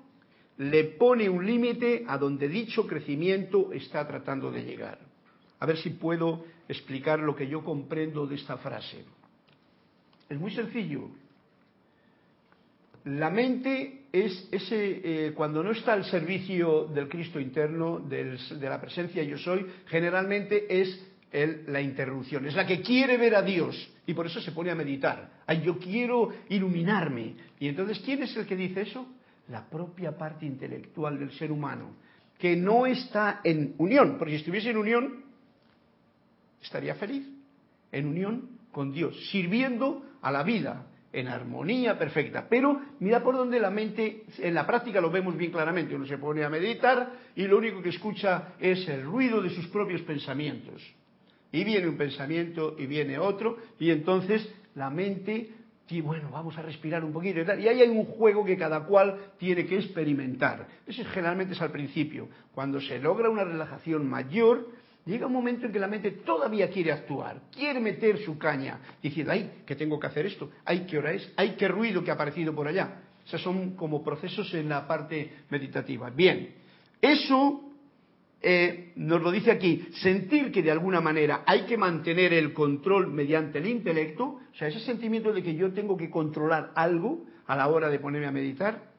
le 0.60 0.84
pone 0.84 1.26
un 1.26 1.46
límite 1.46 2.04
a 2.06 2.18
donde 2.18 2.46
dicho 2.46 2.86
crecimiento 2.86 3.72
está 3.72 4.06
tratando 4.06 4.52
de 4.52 4.62
llegar. 4.62 4.98
A 5.58 5.64
ver 5.64 5.78
si 5.78 5.90
puedo 5.90 6.44
explicar 6.68 7.18
lo 7.20 7.34
que 7.34 7.48
yo 7.48 7.64
comprendo 7.64 8.26
de 8.26 8.34
esta 8.34 8.58
frase. 8.58 9.04
Es 10.28 10.38
muy 10.38 10.50
sencillo. 10.50 11.08
La 13.04 13.30
mente 13.30 14.02
es 14.12 14.48
ese, 14.52 15.28
eh, 15.28 15.32
cuando 15.32 15.62
no 15.62 15.70
está 15.70 15.94
al 15.94 16.04
servicio 16.04 16.84
del 16.84 17.08
Cristo 17.08 17.40
interno, 17.40 17.98
de 17.98 18.36
la 18.60 18.78
presencia 18.78 19.22
yo 19.22 19.38
soy, 19.38 19.64
generalmente 19.86 20.66
es 20.68 21.06
la 21.68 21.80
interrupción, 21.80 22.44
es 22.44 22.54
la 22.54 22.66
que 22.66 22.82
quiere 22.82 23.16
ver 23.16 23.34
a 23.34 23.40
Dios 23.40 23.90
y 24.06 24.12
por 24.12 24.26
eso 24.26 24.42
se 24.42 24.52
pone 24.52 24.70
a 24.70 24.74
meditar. 24.74 25.40
Ay, 25.46 25.62
yo 25.62 25.78
quiero 25.78 26.34
iluminarme. 26.50 27.34
Y 27.58 27.68
entonces, 27.68 28.00
¿quién 28.00 28.22
es 28.24 28.36
el 28.36 28.46
que 28.46 28.56
dice 28.56 28.82
eso? 28.82 29.06
La 29.50 29.68
propia 29.68 30.16
parte 30.16 30.46
intelectual 30.46 31.18
del 31.18 31.32
ser 31.32 31.50
humano, 31.52 31.96
que 32.38 32.56
no 32.56 32.86
está 32.86 33.40
en 33.44 33.74
unión, 33.78 34.16
porque 34.16 34.32
si 34.32 34.38
estuviese 34.38 34.70
en 34.70 34.76
unión, 34.78 35.24
estaría 36.62 36.94
feliz, 36.94 37.26
en 37.92 38.06
unión 38.06 38.48
con 38.72 38.92
Dios, 38.92 39.14
sirviendo 39.30 40.04
a 40.22 40.30
la 40.30 40.42
vida, 40.42 40.86
en 41.12 41.26
armonía 41.26 41.98
perfecta. 41.98 42.46
Pero 42.48 42.80
mira 43.00 43.22
por 43.22 43.36
donde 43.36 43.58
la 43.58 43.70
mente, 43.70 44.24
en 44.38 44.54
la 44.54 44.66
práctica 44.66 45.00
lo 45.00 45.10
vemos 45.10 45.36
bien 45.36 45.50
claramente, 45.50 45.94
uno 45.94 46.06
se 46.06 46.18
pone 46.18 46.44
a 46.44 46.48
meditar 46.48 47.12
y 47.34 47.46
lo 47.46 47.58
único 47.58 47.82
que 47.82 47.88
escucha 47.88 48.54
es 48.60 48.88
el 48.88 49.02
ruido 49.02 49.42
de 49.42 49.50
sus 49.50 49.66
propios 49.68 50.02
pensamientos. 50.02 50.82
Y 51.52 51.64
viene 51.64 51.88
un 51.88 51.96
pensamiento 51.96 52.76
y 52.78 52.86
viene 52.86 53.18
otro, 53.18 53.58
y 53.80 53.90
entonces 53.90 54.48
la 54.76 54.88
mente 54.88 55.50
y 55.90 56.00
bueno, 56.00 56.30
vamos 56.30 56.56
a 56.56 56.62
respirar 56.62 57.04
un 57.04 57.12
poquito 57.12 57.40
y 57.40 57.44
tal. 57.44 57.60
Y 57.60 57.68
ahí 57.68 57.80
hay 57.80 57.88
un 57.88 58.04
juego 58.04 58.44
que 58.44 58.56
cada 58.56 58.84
cual 58.84 59.32
tiene 59.38 59.66
que 59.66 59.76
experimentar. 59.76 60.66
Eso 60.86 61.02
generalmente 61.06 61.54
es 61.54 61.62
al 61.62 61.70
principio. 61.70 62.28
Cuando 62.54 62.80
se 62.80 62.98
logra 62.98 63.28
una 63.28 63.44
relajación 63.44 64.08
mayor, 64.08 64.68
llega 65.04 65.26
un 65.26 65.32
momento 65.32 65.66
en 65.66 65.72
que 65.72 65.78
la 65.78 65.88
mente 65.88 66.10
todavía 66.10 66.70
quiere 66.70 66.92
actuar, 66.92 67.40
quiere 67.52 67.80
meter 67.80 68.18
su 68.18 68.38
caña, 68.38 68.78
diciendo, 69.02 69.32
ay, 69.32 69.62
que 69.66 69.74
tengo 69.76 69.98
que 69.98 70.06
hacer 70.06 70.26
esto, 70.26 70.50
ay, 70.64 70.86
qué 70.88 70.98
hora 70.98 71.12
es, 71.12 71.32
ay, 71.36 71.56
qué 71.58 71.68
ruido 71.68 72.04
que 72.04 72.10
ha 72.10 72.14
aparecido 72.14 72.54
por 72.54 72.68
allá. 72.68 73.02
O 73.32 73.38
son 73.38 73.76
como 73.76 74.02
procesos 74.02 74.52
en 74.54 74.68
la 74.68 74.86
parte 74.86 75.44
meditativa. 75.50 76.10
Bien, 76.10 76.54
eso 77.00 77.69
eh, 78.42 78.92
nos 78.96 79.20
lo 79.20 79.30
dice 79.30 79.50
aquí, 79.50 79.86
sentir 80.00 80.50
que 80.50 80.62
de 80.62 80.70
alguna 80.70 81.00
manera 81.00 81.42
hay 81.46 81.62
que 81.62 81.76
mantener 81.76 82.32
el 82.32 82.54
control 82.54 83.12
mediante 83.12 83.58
el 83.58 83.66
intelecto, 83.66 84.24
o 84.24 84.54
sea, 84.54 84.68
ese 84.68 84.80
sentimiento 84.80 85.32
de 85.32 85.42
que 85.42 85.54
yo 85.54 85.72
tengo 85.72 85.96
que 85.96 86.08
controlar 86.08 86.72
algo 86.74 87.26
a 87.46 87.56
la 87.56 87.68
hora 87.68 87.90
de 87.90 87.98
ponerme 87.98 88.28
a 88.28 88.32
meditar, 88.32 88.90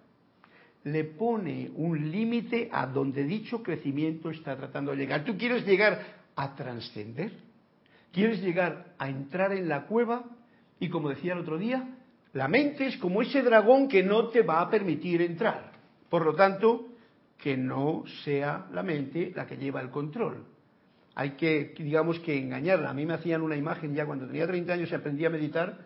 le 0.83 1.03
pone 1.03 1.71
un 1.75 2.11
límite 2.11 2.69
a 2.71 2.85
donde 2.85 3.23
dicho 3.23 3.63
crecimiento 3.63 4.29
está 4.29 4.55
tratando 4.55 4.91
de 4.91 4.97
llegar. 4.97 5.23
¿Tú 5.23 5.37
quieres 5.37 5.65
llegar 5.65 6.03
a 6.35 6.55
trascender? 6.55 7.31
Quieres 8.11 8.41
llegar 8.41 8.93
a 8.97 9.09
entrar 9.09 9.53
en 9.53 9.69
la 9.69 9.85
cueva 9.85 10.23
y 10.79 10.89
como 10.89 11.09
decía 11.09 11.33
el 11.33 11.39
otro 11.39 11.57
día, 11.57 11.97
la 12.33 12.47
mente 12.47 12.87
es 12.87 12.97
como 12.97 13.21
ese 13.21 13.41
dragón 13.41 13.87
que 13.87 14.03
no 14.03 14.29
te 14.29 14.41
va 14.41 14.61
a 14.61 14.69
permitir 14.69 15.21
entrar. 15.21 15.71
Por 16.09 16.25
lo 16.25 16.35
tanto, 16.35 16.90
que 17.41 17.57
no 17.57 18.03
sea 18.23 18.67
la 18.71 18.83
mente 18.83 19.31
la 19.35 19.45
que 19.45 19.57
lleva 19.57 19.81
el 19.81 19.89
control. 19.89 20.45
Hay 21.15 21.31
que, 21.31 21.73
digamos 21.77 22.19
que 22.19 22.37
engañarla. 22.37 22.89
A 22.89 22.93
mí 22.93 23.05
me 23.05 23.15
hacían 23.15 23.41
una 23.41 23.57
imagen 23.57 23.93
ya 23.93 24.05
cuando 24.05 24.27
tenía 24.27 24.47
30 24.47 24.73
años 24.73 24.91
y 24.91 24.95
aprendí 24.95 25.25
a 25.25 25.29
meditar, 25.29 25.79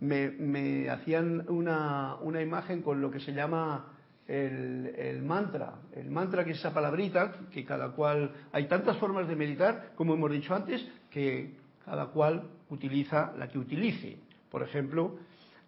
me, 0.00 0.88
hacían 0.90 1.44
una, 1.48 2.18
imagen 2.42 2.82
con 2.82 3.00
lo 3.00 3.10
que 3.10 3.20
se 3.20 3.32
llama 3.32 3.92
el, 4.26 4.92
el, 4.96 5.22
mantra. 5.22 5.74
El 5.94 6.10
mantra 6.10 6.44
que 6.44 6.50
es 6.50 6.58
esa 6.58 6.74
palabrita, 6.74 7.32
que 7.52 7.64
cada 7.64 7.90
cual, 7.92 8.32
hay 8.50 8.66
tantas 8.66 8.96
formas 8.96 9.28
de 9.28 9.36
meditar, 9.36 9.92
como 9.94 10.14
hemos 10.14 10.32
dicho 10.32 10.54
antes, 10.54 10.84
que 11.10 11.54
cada 11.84 12.06
cual 12.06 12.48
utiliza 12.70 13.32
la 13.38 13.48
que 13.48 13.58
utilice. 13.58 14.16
Por 14.50 14.62
ejemplo, 14.62 15.18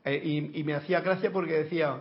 eh, 0.04 0.50
y, 0.54 0.64
me 0.64 0.74
hacía 0.74 1.00
gracia 1.00 1.32
porque 1.32 1.54
decía, 1.54 1.98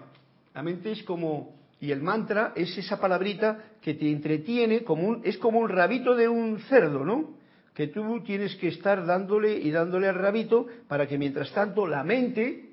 la 0.53 0.63
mente 0.63 0.91
es 0.91 1.03
como, 1.03 1.56
y 1.83 1.91
el 1.91 2.01
mantra 2.01 2.53
es 2.55 2.77
esa 2.77 2.97
palabrita 2.97 3.73
que 3.81 3.95
te 3.95 4.09
entretiene, 4.09 4.85
como 4.85 5.17
es 5.21 5.37
como 5.37 5.59
un 5.59 5.67
rabito 5.67 6.15
de 6.15 6.29
un 6.29 6.57
cerdo, 6.69 7.03
¿no? 7.03 7.35
Que 7.73 7.87
tú 7.87 8.21
tienes 8.21 8.55
que 8.55 8.69
estar 8.69 9.05
dándole 9.05 9.59
y 9.59 9.69
dándole 9.69 10.07
al 10.07 10.15
rabito 10.15 10.65
para 10.87 11.09
que 11.09 11.17
mientras 11.17 11.51
tanto 11.51 11.85
la 11.85 12.01
mente, 12.05 12.69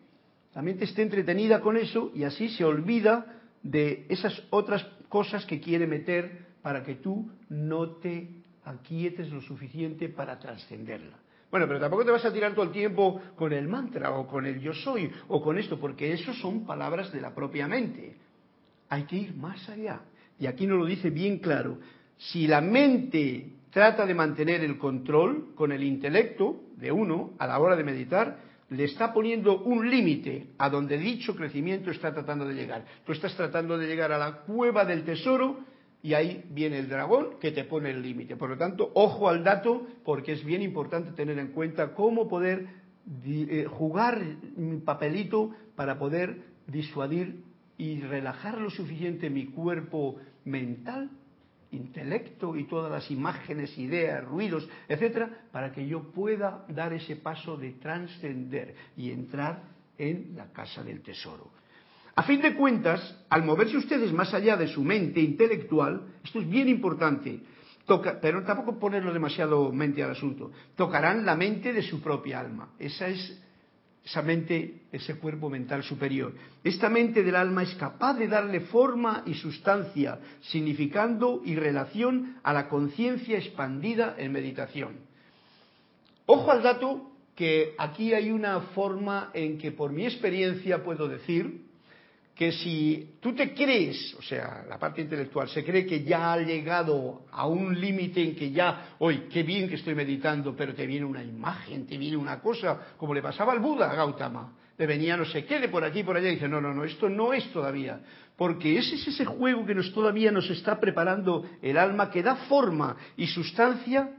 la 0.55 0.63
mente 0.63 0.85
esté 0.85 1.03
entretenida 1.03 1.61
con 1.61 1.77
eso 1.77 2.13
y 2.15 2.23
así 2.23 2.51
se 2.51 2.65
olvida 2.65 3.41
de 3.65 4.07
esas 4.09 4.45
otras 4.51 4.87
cosas 5.09 5.45
que 5.45 5.61
quiere 5.61 5.89
meter 5.89 6.47
para 6.63 6.85
que 6.85 6.95
tú 6.95 7.33
no 7.49 7.97
te 7.97 8.29
aquietes 8.65 9.29
lo 9.33 9.41
suficiente 9.41 10.09
para 10.09 10.39
trascenderla. 10.39 11.19
Bueno, 11.51 11.67
pero 11.67 11.81
tampoco 11.81 12.05
te 12.05 12.13
vas 12.13 12.25
a 12.25 12.33
tirar 12.33 12.55
todo 12.55 12.67
el 12.67 12.71
tiempo 12.71 13.21
con 13.35 13.53
el 13.53 13.67
mantra 13.67 14.13
o 14.13 14.29
con 14.29 14.47
el 14.47 14.61
yo 14.61 14.73
soy 14.73 15.11
o 15.27 15.43
con 15.43 15.59
esto, 15.59 15.81
porque 15.81 16.13
eso 16.13 16.33
son 16.35 16.65
palabras 16.65 17.11
de 17.11 17.21
la 17.21 17.35
propia 17.35 17.67
mente. 17.67 18.30
Hay 18.91 19.05
que 19.05 19.17
ir 19.17 19.35
más 19.35 19.67
allá. 19.69 20.03
Y 20.39 20.47
aquí 20.47 20.67
nos 20.67 20.79
lo 20.79 20.85
dice 20.85 21.11
bien 21.11 21.39
claro. 21.39 21.79
Si 22.19 22.47
la 22.47 22.61
mente 22.61 23.53
trata 23.71 24.05
de 24.05 24.15
mantener 24.15 24.63
el 24.63 24.79
control 24.79 25.55
con 25.55 25.73
el 25.73 25.83
intelecto 25.83 26.61
de 26.77 26.93
uno 26.93 27.33
a 27.39 27.47
la 27.47 27.59
hora 27.59 27.77
de 27.77 27.85
meditar, 27.85 28.39
le 28.71 28.85
está 28.85 29.13
poniendo 29.13 29.63
un 29.63 29.91
límite 29.91 30.49
a 30.59 30.69
donde 30.69 30.99
dicho 30.99 31.35
crecimiento 31.35 31.91
está 31.91 32.13
tratando 32.13 32.45
de 32.45 32.55
llegar. 32.55 32.85
Tú 33.05 33.13
estás 33.13 33.35
tratando 33.37 33.79
de 33.79 33.87
llegar 33.87 34.13
a 34.13 34.19
la 34.19 34.39
cueva 34.43 34.85
del 34.85 35.05
tesoro 35.05 35.61
y 36.03 36.15
ahí 36.15 36.45
viene 36.51 36.79
el 36.79 36.89
dragón 36.89 37.39
que 37.41 37.53
te 37.53 37.65
pone 37.65 37.91
el 37.91 38.03
límite. 38.03 38.37
Por 38.37 38.51
lo 38.51 38.57
tanto, 38.57 38.91
ojo 38.95 39.29
al 39.29 39.45
dato, 39.45 39.87
porque 40.05 40.33
es 40.33 40.45
bien 40.45 40.63
importante 40.63 41.13
tener 41.13 41.39
en 41.39 41.49
cuenta 41.49 41.95
cómo 41.95 42.29
poder 42.29 42.67
eh, 43.25 43.67
jugar 43.69 44.21
mi 44.57 44.79
papelito 44.79 45.51
para 45.75 45.99
poder 45.99 46.43
disuadir 46.67 47.43
y 47.81 47.99
relajar 48.03 48.59
lo 48.59 48.69
suficiente 48.69 49.31
mi 49.31 49.47
cuerpo 49.47 50.17
mental, 50.45 51.09
intelecto 51.71 52.55
y 52.55 52.65
todas 52.65 52.93
las 52.93 53.11
imágenes, 53.11 53.77
ideas, 53.79 54.23
ruidos, 54.23 54.69
etcétera, 54.87 55.47
para 55.51 55.73
que 55.73 55.87
yo 55.89 56.13
pueda 56.13 56.67
dar 56.69 56.93
ese 56.93 57.17
paso 57.17 57.57
de 57.57 57.73
trascender 57.73 58.75
y 58.99 59.11
entrar 59.11 59.63
en 59.97 60.37
la 60.37 60.53
casa 60.53 60.85
del 60.85 61.01
tesoro. 61.01 61.53
A 62.17 62.23
fin 62.25 62.43
de 62.43 62.55
cuentas, 62.55 63.25
al 63.31 63.45
moverse 63.45 63.79
ustedes 63.79 64.13
más 64.13 64.35
allá 64.35 64.59
de 64.59 64.69
su 64.69 64.85
mente 64.85 65.21
intelectual, 65.21 66.03
esto 66.23 66.41
es 66.41 66.51
bien 66.51 66.69
importante, 66.69 67.41
pero 68.21 68.45
tampoco 68.45 68.79
ponerlo 68.79 69.11
demasiado 69.11 69.73
mente 69.73 70.03
al 70.03 70.11
asunto, 70.11 70.51
tocarán 70.77 71.25
la 71.25 71.35
mente 71.35 71.73
de 71.73 71.81
su 71.81 72.03
propia 72.03 72.41
alma. 72.41 72.75
Esa 72.79 73.09
es 73.09 73.43
esa 74.05 74.23
mente, 74.23 74.83
ese 74.93 75.17
cuerpo 75.17 75.51
mental 75.51 75.83
superior. 75.83 76.35
Esta 76.65 76.89
mente 76.89 77.23
del 77.23 77.37
alma 77.37 77.63
es 77.63 77.75
capaz 77.75 78.15
de 78.15 78.29
darle 78.29 78.61
forma 78.61 79.23
y 79.27 79.35
sustancia, 79.35 80.19
significando 80.41 81.43
y 81.45 81.55
relación 81.55 82.37
a 82.43 82.53
la 82.53 82.69
conciencia 82.69 83.39
expandida 83.39 84.15
en 84.19 84.33
meditación. 84.33 84.97
Ojo 86.27 86.51
al 86.51 86.63
dato 86.63 87.11
que 87.35 87.75
aquí 87.79 88.13
hay 88.13 88.31
una 88.31 88.61
forma 88.61 89.31
en 89.35 89.59
que 89.59 89.73
por 89.73 89.93
mi 89.93 90.05
experiencia 90.05 90.83
puedo 90.83 91.09
decir 91.09 91.70
que 92.41 92.53
si 92.53 93.17
tú 93.21 93.35
te 93.35 93.53
crees, 93.53 94.15
o 94.19 94.23
sea, 94.23 94.65
la 94.67 94.79
parte 94.79 95.03
intelectual, 95.03 95.47
se 95.51 95.63
cree 95.63 95.85
que 95.85 96.03
ya 96.03 96.33
ha 96.33 96.39
llegado 96.39 97.27
a 97.31 97.47
un 97.47 97.79
límite 97.79 98.23
en 98.23 98.35
que 98.35 98.51
ya, 98.51 98.95
hoy, 98.99 99.27
qué 99.31 99.43
bien 99.43 99.69
que 99.69 99.75
estoy 99.75 99.95
meditando, 99.95 100.57
pero 100.57 100.75
te 100.75 100.87
viene 100.87 101.05
una 101.05 101.23
imagen, 101.23 101.87
te 101.87 101.99
viene 101.99 102.17
una 102.17 102.41
cosa, 102.41 102.95
como 102.97 103.13
le 103.13 103.21
pasaba 103.21 103.53
al 103.53 103.59
Buda 103.59 103.91
a 103.91 103.95
Gautama, 103.95 104.55
le 104.79 104.87
venía 104.87 105.19
no 105.19 105.27
sé 105.27 105.45
qué 105.45 105.61
de 105.61 105.69
por 105.69 105.85
aquí 105.85 105.99
y 105.99 106.03
por 106.03 106.17
allá, 106.17 106.31
y 106.31 106.37
dice, 106.37 106.49
no, 106.49 106.63
no, 106.63 106.73
no, 106.73 106.83
esto 106.83 107.11
no 107.11 107.35
es 107.35 107.47
todavía, 107.53 108.01
porque 108.39 108.79
ese 108.79 108.95
es 108.95 109.09
ese 109.09 109.27
juego 109.27 109.67
que 109.67 109.75
todavía 109.93 110.33
nos 110.33 110.49
está 110.49 110.81
preparando 110.81 111.45
el 111.61 111.77
alma, 111.77 112.11
que 112.11 112.23
da 112.23 112.37
forma 112.49 112.97
y 113.19 113.27
sustancia 113.27 114.17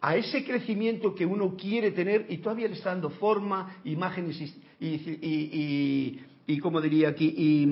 a 0.00 0.16
ese 0.16 0.44
crecimiento 0.44 1.14
que 1.14 1.24
uno 1.24 1.54
quiere 1.54 1.92
tener 1.92 2.26
y 2.30 2.38
todavía 2.38 2.66
le 2.66 2.74
está 2.74 2.90
dando 2.90 3.10
forma, 3.10 3.76
imágenes 3.84 4.40
y 4.40 4.86
y 4.86 6.20
como 6.60 6.80
diría 6.80 7.08
aquí, 7.08 7.34
y, 7.36 7.66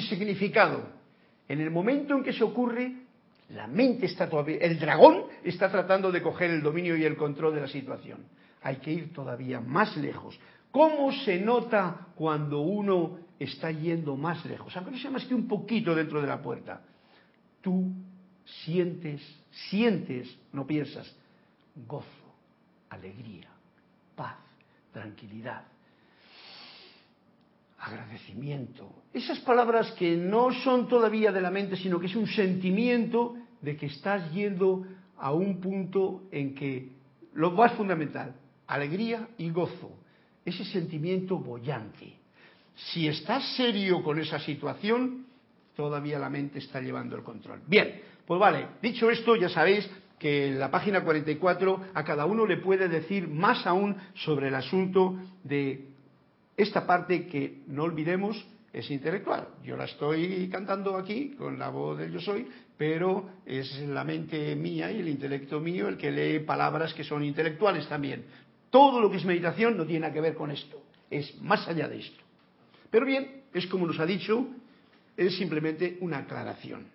significado. 0.00 0.98
En 1.48 1.60
el 1.60 1.70
momento 1.70 2.14
en 2.14 2.22
que 2.22 2.32
se 2.32 2.44
ocurre, 2.44 2.94
la 3.50 3.66
mente 3.66 4.06
está 4.06 4.28
todavía, 4.28 4.58
el 4.58 4.78
dragón 4.78 5.24
está 5.42 5.70
tratando 5.70 6.12
de 6.12 6.22
coger 6.22 6.50
el 6.50 6.62
dominio 6.62 6.96
y 6.96 7.04
el 7.04 7.16
control 7.16 7.54
de 7.54 7.62
la 7.62 7.68
situación. 7.68 8.20
Hay 8.62 8.76
que 8.76 8.92
ir 8.92 9.12
todavía 9.12 9.60
más 9.60 9.96
lejos. 9.96 10.38
¿Cómo 10.70 11.12
se 11.12 11.40
nota 11.40 12.08
cuando 12.14 12.60
uno 12.60 13.18
está 13.38 13.70
yendo 13.70 14.16
más 14.16 14.44
lejos? 14.44 14.76
Aunque 14.76 14.92
no 14.92 14.98
sea 14.98 15.10
más 15.10 15.24
que 15.24 15.34
un 15.34 15.48
poquito 15.48 15.94
dentro 15.94 16.20
de 16.20 16.26
la 16.26 16.42
puerta. 16.42 16.82
Tú 17.62 17.90
sientes, 18.64 19.22
sientes, 19.70 20.36
no 20.52 20.66
piensas, 20.66 21.10
gozo, 21.86 22.06
alegría, 22.90 23.48
paz, 24.14 24.36
tranquilidad 24.92 25.62
agradecimiento. 27.78 28.90
Esas 29.12 29.38
palabras 29.40 29.92
que 29.92 30.16
no 30.16 30.52
son 30.64 30.88
todavía 30.88 31.32
de 31.32 31.40
la 31.40 31.50
mente, 31.50 31.76
sino 31.76 32.00
que 32.00 32.06
es 32.06 32.16
un 32.16 32.26
sentimiento 32.26 33.36
de 33.60 33.76
que 33.76 33.86
estás 33.86 34.32
yendo 34.32 34.84
a 35.16 35.32
un 35.32 35.60
punto 35.60 36.24
en 36.30 36.54
que 36.54 36.90
lo 37.34 37.52
más 37.52 37.72
fundamental, 37.72 38.34
alegría 38.66 39.28
y 39.38 39.50
gozo, 39.50 39.90
ese 40.44 40.64
sentimiento 40.64 41.38
bollante. 41.38 42.14
Si 42.74 43.08
estás 43.08 43.56
serio 43.56 44.02
con 44.02 44.18
esa 44.18 44.38
situación, 44.38 45.26
todavía 45.76 46.18
la 46.18 46.30
mente 46.30 46.58
está 46.58 46.80
llevando 46.80 47.16
el 47.16 47.22
control. 47.22 47.60
Bien, 47.66 48.00
pues 48.26 48.40
vale, 48.40 48.66
dicho 48.82 49.10
esto, 49.10 49.36
ya 49.36 49.48
sabéis 49.48 49.88
que 50.18 50.48
en 50.48 50.58
la 50.58 50.70
página 50.70 51.04
44 51.04 51.80
a 51.94 52.04
cada 52.04 52.26
uno 52.26 52.44
le 52.46 52.56
puede 52.56 52.88
decir 52.88 53.28
más 53.28 53.66
aún 53.66 53.96
sobre 54.14 54.48
el 54.48 54.54
asunto 54.54 55.16
de 55.44 55.86
esta 56.58 56.84
parte 56.84 57.26
que 57.28 57.60
no 57.68 57.84
olvidemos 57.84 58.44
es 58.72 58.90
intelectual. 58.90 59.46
Yo 59.64 59.76
la 59.76 59.84
estoy 59.84 60.48
cantando 60.50 60.96
aquí 60.96 61.30
con 61.38 61.56
la 61.56 61.68
voz 61.68 61.96
del 61.96 62.12
yo 62.12 62.20
soy, 62.20 62.48
pero 62.76 63.30
es 63.46 63.80
la 63.82 64.02
mente 64.02 64.56
mía 64.56 64.90
y 64.90 64.98
el 64.98 65.08
intelecto 65.08 65.60
mío 65.60 65.88
el 65.88 65.96
que 65.96 66.10
lee 66.10 66.40
palabras 66.40 66.92
que 66.92 67.04
son 67.04 67.24
intelectuales 67.24 67.88
también. 67.88 68.24
Todo 68.70 69.00
lo 69.00 69.08
que 69.08 69.18
es 69.18 69.24
meditación 69.24 69.76
no 69.76 69.86
tiene 69.86 70.00
nada 70.00 70.12
que 70.12 70.20
ver 70.20 70.34
con 70.34 70.50
esto, 70.50 70.82
es 71.08 71.40
más 71.40 71.66
allá 71.68 71.88
de 71.88 72.00
esto. 72.00 72.22
Pero 72.90 73.06
bien, 73.06 73.42
es 73.54 73.66
como 73.68 73.86
nos 73.86 74.00
ha 74.00 74.06
dicho, 74.06 74.48
es 75.16 75.36
simplemente 75.38 75.96
una 76.00 76.18
aclaración. 76.18 76.86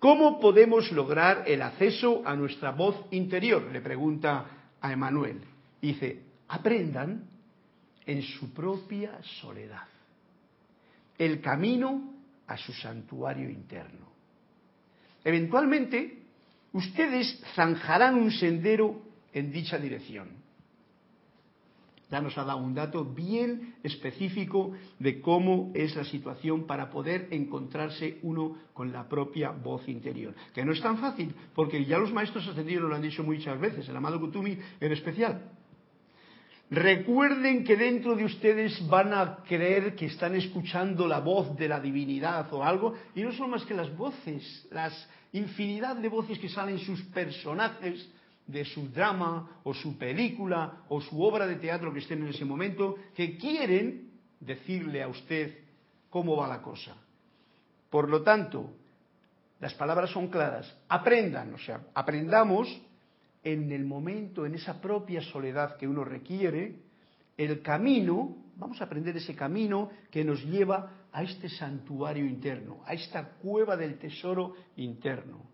¿Cómo 0.00 0.40
podemos 0.40 0.90
lograr 0.90 1.44
el 1.46 1.62
acceso 1.62 2.22
a 2.24 2.34
nuestra 2.34 2.72
voz 2.72 2.96
interior? 3.12 3.62
Le 3.72 3.80
pregunta 3.80 4.44
a 4.80 4.92
Emanuel. 4.92 5.40
Dice, 5.80 6.20
aprendan 6.48 7.35
en 8.06 8.22
su 8.22 8.52
propia 8.52 9.20
soledad, 9.40 9.88
el 11.18 11.40
camino 11.40 12.14
a 12.46 12.56
su 12.56 12.72
santuario 12.72 13.50
interno. 13.50 14.06
Eventualmente, 15.24 16.22
ustedes 16.72 17.42
zanjarán 17.54 18.14
un 18.14 18.30
sendero 18.30 19.02
en 19.32 19.50
dicha 19.50 19.78
dirección. 19.78 20.28
Ya 22.08 22.20
nos 22.20 22.38
ha 22.38 22.44
dado 22.44 22.58
un 22.58 22.72
dato 22.72 23.04
bien 23.04 23.74
específico 23.82 24.72
de 25.00 25.20
cómo 25.20 25.72
es 25.74 25.96
la 25.96 26.04
situación 26.04 26.64
para 26.64 26.88
poder 26.88 27.26
encontrarse 27.32 28.20
uno 28.22 28.56
con 28.72 28.92
la 28.92 29.08
propia 29.08 29.50
voz 29.50 29.88
interior. 29.88 30.32
Que 30.54 30.64
no 30.64 30.72
es 30.72 30.80
tan 30.80 30.98
fácil, 30.98 31.34
porque 31.52 31.84
ya 31.84 31.98
los 31.98 32.12
maestros 32.12 32.46
ascendidos 32.46 32.88
lo 32.88 32.94
han 32.94 33.02
dicho 33.02 33.24
muchas 33.24 33.60
veces, 33.60 33.88
el 33.88 33.96
amado 33.96 34.20
Kutumi 34.20 34.56
en 34.80 34.92
especial. 34.92 35.50
Recuerden 36.70 37.62
que 37.62 37.76
dentro 37.76 38.16
de 38.16 38.24
ustedes 38.24 38.86
van 38.88 39.14
a 39.14 39.36
creer 39.44 39.94
que 39.94 40.06
están 40.06 40.34
escuchando 40.34 41.06
la 41.06 41.20
voz 41.20 41.56
de 41.56 41.68
la 41.68 41.78
divinidad 41.78 42.52
o 42.52 42.64
algo, 42.64 42.94
y 43.14 43.22
no 43.22 43.32
son 43.32 43.50
más 43.50 43.64
que 43.64 43.74
las 43.74 43.94
voces, 43.96 44.66
las 44.72 45.08
infinidad 45.32 45.96
de 45.96 46.08
voces 46.08 46.38
que 46.38 46.48
salen 46.48 46.78
sus 46.78 47.02
personajes 47.02 48.08
de 48.46 48.64
su 48.64 48.88
drama 48.88 49.60
o 49.64 49.74
su 49.74 49.96
película 49.96 50.84
o 50.88 51.00
su 51.00 51.22
obra 51.22 51.46
de 51.46 51.56
teatro 51.56 51.92
que 51.92 52.00
estén 52.00 52.22
en 52.22 52.28
ese 52.28 52.44
momento, 52.44 52.96
que 53.14 53.36
quieren 53.36 54.10
decirle 54.40 55.02
a 55.02 55.08
usted 55.08 55.58
cómo 56.10 56.36
va 56.36 56.48
la 56.48 56.62
cosa. 56.62 56.96
Por 57.90 58.08
lo 58.08 58.22
tanto, 58.22 58.70
las 59.60 59.74
palabras 59.74 60.10
son 60.10 60.28
claras. 60.28 60.72
Aprendan, 60.88 61.54
o 61.54 61.58
sea, 61.58 61.80
aprendamos 61.94 62.68
en 63.46 63.70
el 63.70 63.84
momento, 63.84 64.44
en 64.44 64.56
esa 64.56 64.80
propia 64.80 65.22
soledad 65.22 65.76
que 65.76 65.86
uno 65.86 66.02
requiere, 66.02 66.80
el 67.36 67.62
camino, 67.62 68.36
vamos 68.56 68.80
a 68.80 68.84
aprender 68.86 69.16
ese 69.16 69.36
camino 69.36 69.88
que 70.10 70.24
nos 70.24 70.44
lleva 70.44 71.06
a 71.12 71.22
este 71.22 71.48
santuario 71.48 72.26
interno, 72.26 72.80
a 72.84 72.94
esta 72.94 73.24
cueva 73.34 73.76
del 73.76 73.98
tesoro 73.98 74.54
interno. 74.74 75.44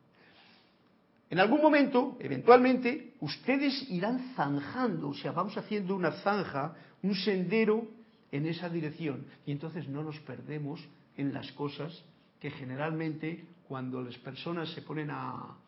En 1.28 1.38
algún 1.38 1.61
momento, 1.61 2.16
eventualmente, 2.18 3.12
ustedes 3.20 3.90
irán 3.90 4.33
zanjando, 4.37 5.11
o 5.11 5.14
sea, 5.14 5.33
vamos 5.33 5.55
haciendo 5.59 5.94
una 5.94 6.12
zanja, 6.22 6.74
un 7.02 7.14
sendero 7.14 7.88
en 8.31 8.46
esa 8.46 8.70
dirección. 8.70 9.26
Y 9.44 9.52
entonces 9.52 9.87
no 9.87 10.02
nos 10.02 10.18
perdemos 10.20 10.81
en 11.18 11.35
las 11.35 11.52
cosas 11.52 11.92
que 12.40 12.50
generalmente 12.52 13.44
cuando 13.68 14.00
las 14.00 14.16
personas 14.16 14.70
se 14.70 14.81
ponen 14.81 15.11
a, 15.11 15.59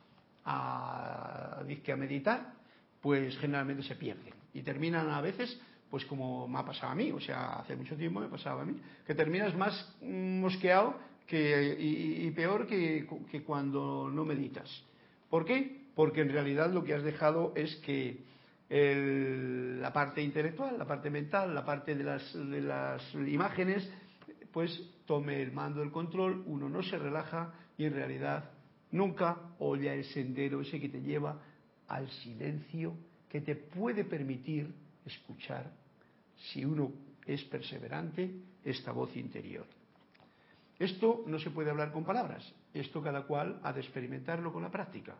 a, 0.45 1.61
a 1.61 1.97
meditar, 1.97 2.53
pues 3.01 3.37
generalmente 3.39 3.83
se 3.83 3.97
pierden. 3.97 4.35
Y 4.53 4.63
terminan 4.63 5.11
a 5.11 5.21
veces 5.21 5.61
pues 5.95 6.07
como 6.07 6.49
me 6.49 6.59
ha 6.59 6.65
pasado 6.65 6.91
a 6.91 6.95
mí, 6.97 7.13
o 7.13 7.21
sea, 7.21 7.61
hace 7.61 7.77
mucho 7.77 7.97
tiempo 7.97 8.19
me 8.19 8.27
pasaba 8.27 8.63
a 8.63 8.65
mí, 8.65 8.75
que 9.07 9.15
terminas 9.15 9.55
más 9.55 9.95
mosqueado 10.03 10.97
que, 11.25 11.77
y, 11.79 12.29
peor 12.33 12.67
que, 12.67 13.07
cuando 13.47 14.11
no 14.13 14.25
meditas. 14.25 14.69
¿Por 15.31 15.45
qué? 15.45 15.85
Porque 15.95 16.23
en 16.23 16.31
realidad 16.31 16.73
lo 16.73 16.83
que 16.83 16.95
has 16.95 17.05
dejado 17.05 17.53
es 17.55 17.77
que 17.77 18.25
la 18.69 19.93
parte 19.93 20.21
intelectual, 20.21 20.77
la 20.77 20.85
parte 20.85 21.11
mental, 21.11 21.55
la 21.55 21.65
parte 21.65 21.95
de 21.95 22.03
las, 22.03 22.35
de 22.35 22.61
las 22.61 23.15
imágenes, 23.15 23.89
pues 24.53 24.91
tome 25.07 25.43
el 25.43 25.53
mando 25.53 25.79
del 25.79 25.93
control, 25.93 26.43
uno 26.47 26.69
no 26.69 26.83
se 26.83 26.99
relaja 26.99 27.53
y 27.79 27.85
en 27.85 27.95
realidad 27.95 28.51
nunca 28.95 29.37
oye 29.59 29.93
el 29.93 30.05
sendero 30.05 30.61
ese 30.61 30.81
que 30.81 30.89
te 30.89 31.01
lleva 31.01 31.39
al 31.89 32.09
silencio 32.09 32.95
que 33.29 33.41
te 33.41 33.57
puede 33.57 34.05
permitir 34.05 34.73
escuchar 35.05 35.71
si 36.37 36.65
uno 36.65 36.93
es 37.27 37.43
perseverante, 37.45 38.31
esta 38.65 38.93
voz 38.93 39.17
interior. 39.17 39.67
Esto 40.79 41.25
no 41.27 41.39
se 41.39 41.51
puede 41.51 41.71
hablar 41.71 41.93
con 41.93 42.05
palabras, 42.05 42.45
esto 42.73 43.03
cada 43.03 43.23
cual 43.23 43.61
ha 43.63 43.73
de 43.73 43.81
experimentarlo 43.81 44.53
con 44.53 44.63
la 44.63 44.71
práctica. 44.71 45.15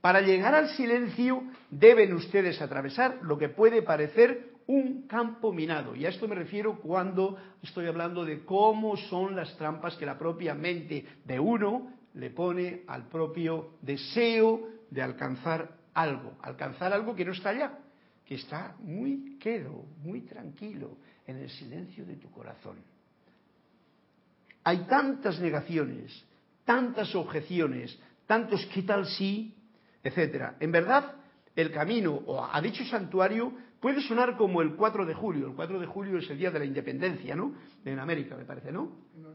Para 0.00 0.20
llegar 0.20 0.54
al 0.54 0.68
silencio 0.70 1.42
deben 1.70 2.12
ustedes 2.12 2.60
atravesar 2.60 3.20
lo 3.22 3.38
que 3.38 3.48
puede 3.48 3.82
parecer 3.82 4.52
un 4.66 5.06
campo 5.06 5.52
minado. 5.52 5.96
Y 5.96 6.06
a 6.06 6.10
esto 6.10 6.28
me 6.28 6.34
refiero 6.34 6.78
cuando 6.80 7.38
estoy 7.62 7.86
hablando 7.86 8.24
de 8.24 8.44
cómo 8.44 8.96
son 8.96 9.34
las 9.34 9.56
trampas 9.56 9.96
que 9.96 10.06
la 10.06 10.18
propia 10.18 10.54
mente 10.54 11.04
de 11.24 11.40
uno 11.40 11.92
le 12.14 12.30
pone 12.30 12.82
al 12.86 13.08
propio 13.08 13.74
deseo 13.82 14.68
de 14.90 15.02
alcanzar 15.02 15.76
algo, 15.94 16.36
alcanzar 16.42 16.92
algo 16.92 17.14
que 17.14 17.24
no 17.24 17.32
está 17.32 17.50
allá 17.50 17.78
que 18.24 18.36
está 18.36 18.74
muy 18.80 19.36
quedo, 19.38 19.84
muy 20.02 20.22
tranquilo 20.22 20.96
en 21.26 21.36
el 21.36 21.50
silencio 21.50 22.04
de 22.06 22.16
tu 22.16 22.30
corazón. 22.30 22.76
Hay 24.64 24.86
tantas 24.86 25.38
negaciones, 25.40 26.24
tantas 26.64 27.14
objeciones, 27.14 27.98
tantos 28.26 28.66
qué 28.72 28.82
tal 28.82 29.06
sí, 29.06 29.54
etcétera. 30.02 30.56
En 30.58 30.72
verdad, 30.72 31.16
el 31.54 31.70
camino 31.70 32.22
a 32.50 32.60
dicho 32.62 32.82
santuario 32.84 33.52
puede 33.78 34.00
sonar 34.00 34.38
como 34.38 34.62
el 34.62 34.74
4 34.74 35.04
de 35.04 35.12
julio. 35.12 35.48
El 35.48 35.54
4 35.54 35.78
de 35.78 35.86
julio 35.86 36.18
es 36.18 36.30
el 36.30 36.38
día 36.38 36.50
de 36.50 36.60
la 36.60 36.64
independencia, 36.64 37.36
¿no? 37.36 37.54
En 37.84 37.98
América, 37.98 38.36
me 38.36 38.46
parece, 38.46 38.72
¿no? 38.72 38.90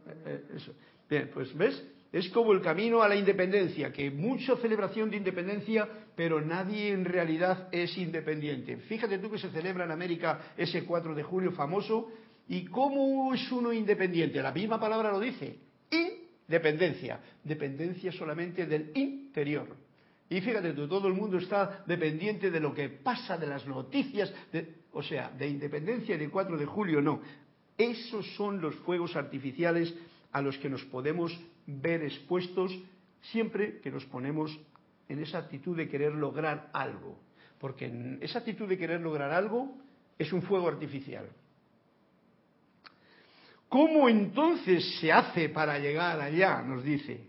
Eh, 0.08 0.24
eh, 0.26 0.46
eso. 0.56 0.74
Bien, 1.08 1.30
pues 1.32 1.56
ves, 1.56 1.84
es 2.12 2.30
como 2.30 2.54
el 2.54 2.62
camino 2.62 3.02
a 3.02 3.08
la 3.08 3.16
independencia, 3.16 3.92
que 3.92 4.10
mucha 4.10 4.56
celebración 4.58 5.10
de 5.10 5.18
independencia, 5.18 5.88
pero 6.16 6.42
nadie 6.42 6.92
en 6.92 7.06
realidad 7.06 7.70
es 7.72 7.96
independiente. 7.98 8.78
Fíjate 8.78 9.20
tú 9.20 9.30
que 9.30 9.38
se 9.38 9.52
celebra 9.52 9.86
en 9.86 9.92
América 9.92 10.54
ese 10.58 10.86
4 10.86 11.14
de 11.14 11.24
julio 11.24 11.52
famoso, 11.52 12.12
y 12.50 12.66
cómo 12.66 13.34
es 13.34 13.52
uno 13.52 13.72
independiente. 13.72 14.42
La 14.42 14.52
misma 14.52 14.80
palabra 14.80 15.12
lo 15.12 15.20
dice, 15.20 15.60
independencia, 15.92 17.20
dependencia 17.44 18.12
solamente 18.12 18.66
del 18.66 18.92
interior. 18.96 19.68
Y 20.28 20.42
fíjate 20.42 20.74
tú, 20.74 20.88
todo 20.88 21.08
el 21.08 21.14
mundo 21.14 21.38
está 21.38 21.84
dependiente 21.86 22.50
de 22.50 22.60
lo 22.60 22.74
que 22.74 22.90
pasa, 22.90 23.38
de 23.38 23.48
las 23.48 23.68
noticias, 23.68 24.34
o 24.92 25.04
sea, 25.04 25.30
de 25.30 25.48
independencia 25.48 26.16
y 26.16 26.18
de 26.18 26.30
4 26.30 26.58
de 26.58 26.66
julio 26.66 27.02
no. 27.02 27.22
Esos 27.78 28.26
son 28.36 28.60
los 28.60 28.76
fuegos 28.78 29.16
artificiales 29.16 29.94
a 30.32 30.42
los 30.42 30.58
que 30.58 30.70
nos 30.70 30.84
podemos 30.86 31.40
ver 31.70 32.04
expuestos 32.04 32.78
siempre 33.22 33.80
que 33.82 33.92
nos 33.92 34.06
ponemos 34.06 34.58
en 35.08 35.20
esa 35.20 35.40
actitud 35.40 35.76
de 35.76 35.90
querer 35.90 36.14
lograr 36.14 36.70
algo. 36.74 37.20
Porque 37.60 38.18
esa 38.22 38.40
actitud 38.40 38.68
de 38.68 38.78
querer 38.78 39.02
lograr 39.02 39.32
algo 39.32 39.76
es 40.18 40.32
un 40.32 40.42
fuego 40.42 40.68
artificial. 40.68 41.28
¿Cómo 43.68 44.10
entonces 44.10 45.00
se 45.00 45.12
hace 45.12 45.50
para 45.50 45.78
llegar 45.78 46.20
allá? 46.20 46.62
Nos 46.62 46.84
dice. 46.84 47.28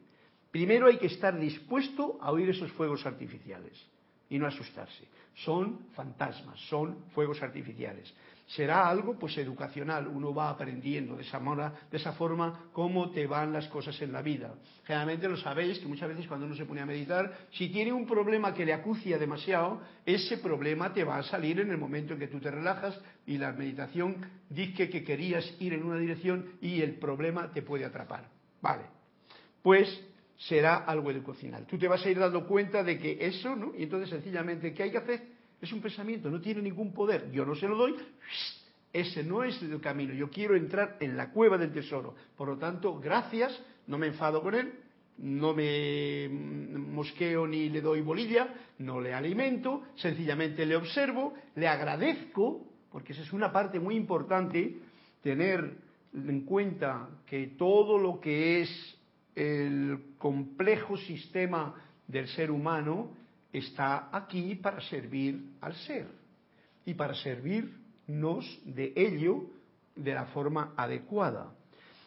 Primero 0.50 0.86
hay 0.86 0.98
que 0.98 1.06
estar 1.06 1.38
dispuesto 1.38 2.18
a 2.20 2.32
oír 2.32 2.48
esos 2.50 2.72
fuegos 2.72 3.06
artificiales 3.06 3.72
y 4.28 4.38
no 4.38 4.46
asustarse. 4.46 5.06
Son 5.34 5.86
fantasmas, 5.94 6.58
son 6.68 7.04
fuegos 7.14 7.42
artificiales 7.42 8.12
será 8.56 8.88
algo 8.88 9.16
pues 9.16 9.36
educacional, 9.38 10.08
uno 10.08 10.34
va 10.34 10.50
aprendiendo 10.50 11.16
de 11.16 11.22
esa, 11.22 11.38
de 11.38 11.96
esa 11.96 12.12
forma 12.14 12.70
cómo 12.72 13.10
te 13.10 13.26
van 13.26 13.52
las 13.52 13.68
cosas 13.68 14.00
en 14.02 14.12
la 14.12 14.22
vida. 14.22 14.54
Generalmente 14.84 15.28
lo 15.28 15.36
sabéis 15.36 15.78
que 15.78 15.86
muchas 15.86 16.08
veces 16.08 16.26
cuando 16.26 16.46
uno 16.46 16.56
se 16.56 16.64
pone 16.64 16.80
a 16.80 16.86
meditar, 16.86 17.32
si 17.52 17.68
tiene 17.68 17.92
un 17.92 18.06
problema 18.06 18.52
que 18.52 18.64
le 18.64 18.72
acucia 18.72 19.18
demasiado, 19.18 19.80
ese 20.04 20.38
problema 20.38 20.92
te 20.92 21.04
va 21.04 21.18
a 21.18 21.22
salir 21.22 21.60
en 21.60 21.70
el 21.70 21.78
momento 21.78 22.14
en 22.14 22.18
que 22.18 22.26
tú 22.26 22.40
te 22.40 22.50
relajas 22.50 23.00
y 23.24 23.38
la 23.38 23.52
meditación 23.52 24.16
dice 24.48 24.90
que 24.90 25.04
querías 25.04 25.44
ir 25.60 25.74
en 25.74 25.84
una 25.84 25.98
dirección 25.98 26.54
y 26.60 26.82
el 26.82 26.96
problema 26.96 27.52
te 27.52 27.62
puede 27.62 27.84
atrapar. 27.84 28.28
Vale, 28.60 28.82
pues 29.62 29.88
será 30.36 30.78
algo 30.78 31.10
educacional. 31.12 31.66
Tú 31.66 31.78
te 31.78 31.86
vas 31.86 32.04
a 32.04 32.10
ir 32.10 32.18
dando 32.18 32.46
cuenta 32.48 32.82
de 32.82 32.98
que 32.98 33.18
eso, 33.20 33.54
¿no? 33.54 33.72
Y 33.76 33.84
entonces 33.84 34.10
sencillamente, 34.10 34.74
¿qué 34.74 34.84
hay 34.84 34.90
que 34.90 34.98
hacer? 34.98 35.39
Es 35.60 35.72
un 35.72 35.80
pensamiento, 35.80 36.30
no 36.30 36.40
tiene 36.40 36.62
ningún 36.62 36.92
poder. 36.92 37.30
Yo 37.30 37.44
no 37.44 37.54
se 37.54 37.68
lo 37.68 37.76
doy. 37.76 37.94
Ese 38.92 39.22
no 39.22 39.44
es 39.44 39.60
el 39.62 39.80
camino. 39.80 40.14
Yo 40.14 40.30
quiero 40.30 40.56
entrar 40.56 40.96
en 41.00 41.16
la 41.16 41.30
cueva 41.30 41.58
del 41.58 41.72
tesoro. 41.72 42.14
Por 42.36 42.48
lo 42.48 42.56
tanto, 42.56 42.98
gracias, 42.98 43.60
no 43.86 43.98
me 43.98 44.08
enfado 44.08 44.42
con 44.42 44.54
él, 44.54 44.72
no 45.18 45.54
me 45.54 46.28
mosqueo 46.28 47.46
ni 47.46 47.68
le 47.68 47.82
doy 47.82 48.00
bolilla, 48.00 48.48
no 48.78 49.00
le 49.00 49.12
alimento, 49.12 49.82
sencillamente 49.96 50.64
le 50.64 50.76
observo, 50.76 51.34
le 51.56 51.68
agradezco, 51.68 52.66
porque 52.90 53.12
esa 53.12 53.22
es 53.22 53.32
una 53.32 53.52
parte 53.52 53.78
muy 53.78 53.96
importante, 53.96 54.78
tener 55.22 55.76
en 56.14 56.40
cuenta 56.40 57.08
que 57.26 57.48
todo 57.58 57.98
lo 57.98 58.18
que 58.18 58.62
es 58.62 58.98
el 59.36 60.14
complejo 60.18 60.96
sistema 60.96 61.74
del 62.08 62.26
ser 62.28 62.50
humano 62.50 63.12
está 63.52 64.08
aquí 64.12 64.54
para 64.56 64.80
servir 64.82 65.54
al 65.60 65.74
ser 65.74 66.06
y 66.84 66.94
para 66.94 67.14
servirnos 67.14 68.60
de 68.64 68.92
ello 68.96 69.44
de 69.96 70.14
la 70.14 70.26
forma 70.26 70.72
adecuada. 70.76 71.52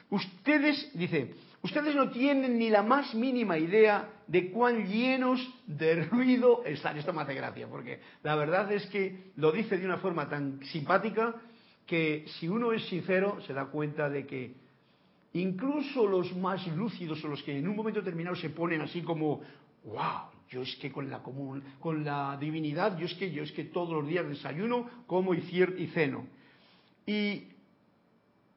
Ustedes, 0.09 0.91
dice, 0.93 1.33
ustedes 1.61 1.95
no 1.95 2.09
tienen 2.11 2.57
ni 2.57 2.69
la 2.69 2.83
más 2.83 3.13
mínima 3.15 3.57
idea 3.57 4.09
de 4.27 4.51
cuán 4.51 4.85
llenos 4.87 5.39
de 5.65 6.05
ruido 6.05 6.63
están. 6.65 6.97
Esto 6.97 7.13
me 7.13 7.21
hace 7.21 7.33
gracia, 7.33 7.67
porque 7.67 7.99
la 8.21 8.35
verdad 8.35 8.71
es 8.71 8.85
que 8.87 9.31
lo 9.37 9.51
dice 9.51 9.77
de 9.77 9.85
una 9.85 9.97
forma 9.97 10.29
tan 10.29 10.63
simpática 10.65 11.35
que 11.85 12.25
si 12.39 12.47
uno 12.47 12.71
es 12.71 12.85
sincero 12.87 13.39
se 13.45 13.53
da 13.53 13.65
cuenta 13.65 14.09
de 14.09 14.25
que 14.25 14.53
incluso 15.33 16.07
los 16.07 16.35
más 16.35 16.65
lúcidos 16.67 17.23
o 17.23 17.27
los 17.27 17.41
que 17.43 17.57
en 17.57 17.67
un 17.67 17.75
momento 17.75 17.99
determinado 17.99 18.35
se 18.35 18.51
ponen 18.51 18.81
así 18.81 19.01
como, 19.01 19.41
wow, 19.83 20.32
yo 20.53 20.61
es 20.61 20.75
que 20.75 20.91
con 20.91 21.09
la 21.09 21.21
con 21.23 22.03
la 22.03 22.37
divinidad, 22.39 22.97
yo 22.97 23.07
es 23.07 23.13
que 23.15 23.31
yo 23.31 23.43
es 23.43 23.51
que 23.51 23.65
todos 23.65 23.89
los 23.89 24.07
días 24.07 24.27
desayuno, 24.27 24.87
como 25.07 25.33
y, 25.33 25.39
y 25.77 25.87
ceno. 25.87 26.27
Y 27.07 27.47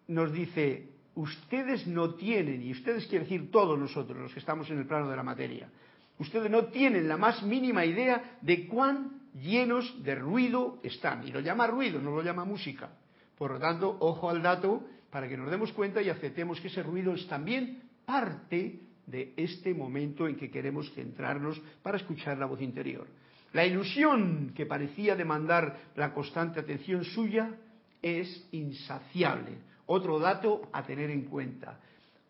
nos 0.09 0.31
dice, 0.33 0.91
ustedes 1.15 1.87
no 1.87 2.15
tienen, 2.15 2.63
y 2.63 2.73
ustedes 2.73 3.07
quiere 3.07 3.25
decir 3.25 3.51
todos 3.51 3.79
nosotros, 3.79 4.19
los 4.19 4.33
que 4.33 4.41
estamos 4.41 4.71
en 4.71 4.79
el 4.79 4.87
plano 4.87 5.09
de 5.09 5.17
la 5.17 5.23
materia, 5.23 5.71
ustedes 6.19 6.51
no 6.51 6.67
tienen 6.67 7.09
la 7.09 7.17
más 7.17 7.43
mínima 7.43 7.85
idea 7.85 8.39
de 8.43 8.67
cuán 8.67 9.23
llenos 9.35 10.03
de 10.05 10.15
ruido 10.15 10.79
están. 10.83 11.27
Y 11.27 11.33
lo 11.33 11.41
llama 11.41 11.67
ruido, 11.67 12.01
no 12.01 12.11
lo 12.11 12.23
llama 12.23 12.45
música. 12.45 12.91
Por 13.39 13.53
lo 13.53 13.59
tanto, 13.59 13.97
ojo 14.01 14.29
al 14.29 14.43
dato 14.43 14.85
para 15.11 15.29
que 15.29 15.37
nos 15.37 15.51
demos 15.51 15.73
cuenta 15.73 16.03
y 16.03 16.11
aceptemos 16.11 16.61
que 16.61 16.69
ese 16.69 16.83
ruido 16.83 17.15
es 17.15 17.27
también 17.27 17.83
parte 18.05 18.81
de 19.07 19.33
este 19.37 19.73
momento 19.73 20.27
en 20.27 20.37
que 20.37 20.51
queremos 20.51 20.93
centrarnos 20.93 21.61
para 21.83 21.99
escuchar 21.99 22.39
la 22.39 22.47
voz 22.47 22.61
interior. 22.61 23.07
La 23.53 23.65
ilusión 23.65 24.53
que 24.55 24.67
parecía 24.67 25.15
demandar 25.17 25.79
la 25.95 26.13
constante 26.13 26.61
atención 26.61 27.05
suya 27.05 27.55
es 28.03 28.47
insaciable. 28.53 29.59
Otro 29.87 30.19
dato 30.19 30.69
a 30.73 30.85
tener 30.85 31.11
en 31.11 31.23
cuenta. 31.23 31.79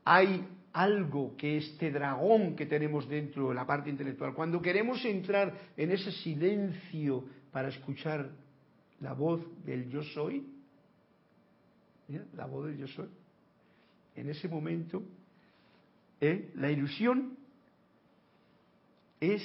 Hay 0.04 0.46
algo 0.72 1.34
que 1.36 1.56
este 1.56 1.90
dragón 1.90 2.54
que 2.54 2.66
tenemos 2.66 3.08
dentro 3.08 3.48
de 3.48 3.54
la 3.54 3.66
parte 3.66 3.88
intelectual, 3.88 4.34
cuando 4.34 4.60
queremos 4.60 5.02
entrar 5.06 5.54
en 5.74 5.90
ese 5.90 6.12
silencio 6.12 7.24
para 7.50 7.68
escuchar 7.68 8.30
la 9.00 9.14
voz 9.14 9.40
del 9.64 9.88
yo 9.88 10.02
soy, 10.02 10.46
la 12.34 12.44
voz 12.44 12.66
del 12.66 12.76
yo 12.76 12.86
soy, 12.88 13.08
en 14.14 14.28
ese 14.28 14.48
momento, 14.48 15.02
¿eh? 16.20 16.50
la 16.54 16.70
ilusión 16.70 17.36
es 19.20 19.42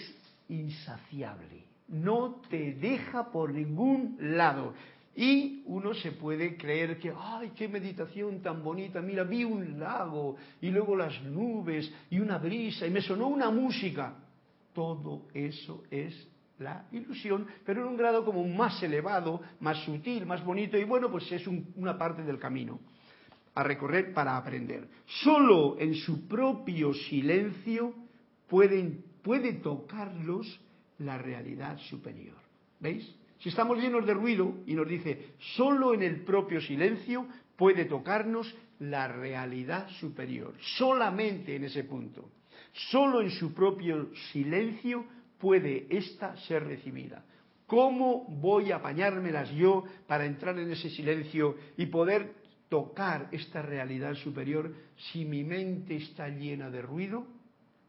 insaciable, 0.49 1.65
no 1.87 2.41
te 2.49 2.73
deja 2.73 3.31
por 3.31 3.53
ningún 3.53 4.17
lado. 4.19 4.73
Y 5.13 5.63
uno 5.65 5.93
se 5.93 6.13
puede 6.13 6.55
creer 6.55 6.97
que, 6.97 7.13
ay, 7.15 7.51
qué 7.55 7.67
meditación 7.67 8.41
tan 8.41 8.63
bonita, 8.63 9.01
mira, 9.01 9.23
vi 9.25 9.43
un 9.43 9.77
lago 9.77 10.37
y 10.61 10.69
luego 10.69 10.95
las 10.95 11.21
nubes 11.23 11.91
y 12.09 12.19
una 12.19 12.37
brisa 12.37 12.87
y 12.87 12.91
me 12.91 13.01
sonó 13.01 13.27
una 13.27 13.49
música. 13.49 14.15
Todo 14.73 15.27
eso 15.33 15.83
es 15.91 16.15
la 16.59 16.85
ilusión, 16.93 17.45
pero 17.65 17.81
en 17.81 17.89
un 17.89 17.97
grado 17.97 18.23
como 18.23 18.47
más 18.47 18.81
elevado, 18.83 19.41
más 19.59 19.83
sutil, 19.83 20.25
más 20.25 20.45
bonito 20.45 20.77
y 20.77 20.85
bueno, 20.85 21.11
pues 21.11 21.29
es 21.29 21.45
una 21.47 21.97
parte 21.97 22.23
del 22.23 22.39
camino 22.39 22.79
a 23.55 23.63
recorrer 23.63 24.13
para 24.13 24.37
aprender. 24.37 24.87
Solo 25.23 25.77
en 25.79 25.95
su 25.95 26.27
propio 26.27 26.93
silencio 26.93 27.93
pueden, 28.47 29.03
puede 29.21 29.53
tocarlos 29.53 30.59
la 30.99 31.17
realidad 31.17 31.77
superior. 31.89 32.37
¿Veis? 32.79 33.15
Si 33.39 33.49
estamos 33.49 33.79
llenos 33.79 34.05
de 34.05 34.13
ruido 34.13 34.55
y 34.67 34.75
nos 34.75 34.87
dice, 34.87 35.33
solo 35.55 35.93
en 35.93 36.03
el 36.03 36.21
propio 36.21 36.61
silencio 36.61 37.25
puede 37.55 37.85
tocarnos 37.85 38.53
la 38.79 39.07
realidad 39.07 39.89
superior, 39.99 40.53
solamente 40.77 41.55
en 41.55 41.63
ese 41.63 41.83
punto. 41.83 42.29
Solo 42.73 43.21
en 43.21 43.31
su 43.31 43.53
propio 43.53 44.09
silencio 44.31 45.05
puede 45.39 45.87
ésta 45.89 46.37
ser 46.47 46.65
recibida. 46.65 47.25
¿Cómo 47.65 48.25
voy 48.27 48.71
a 48.71 48.77
apañármelas 48.77 49.49
yo 49.51 49.85
para 50.07 50.25
entrar 50.25 50.57
en 50.59 50.71
ese 50.71 50.89
silencio 50.89 51.55
y 51.77 51.87
poder 51.87 52.40
tocar 52.71 53.27
esta 53.33 53.61
realidad 53.61 54.15
superior 54.15 54.73
si 55.11 55.25
mi 55.25 55.43
mente 55.43 55.97
está 55.97 56.29
llena 56.29 56.69
de 56.69 56.81
ruido? 56.81 57.27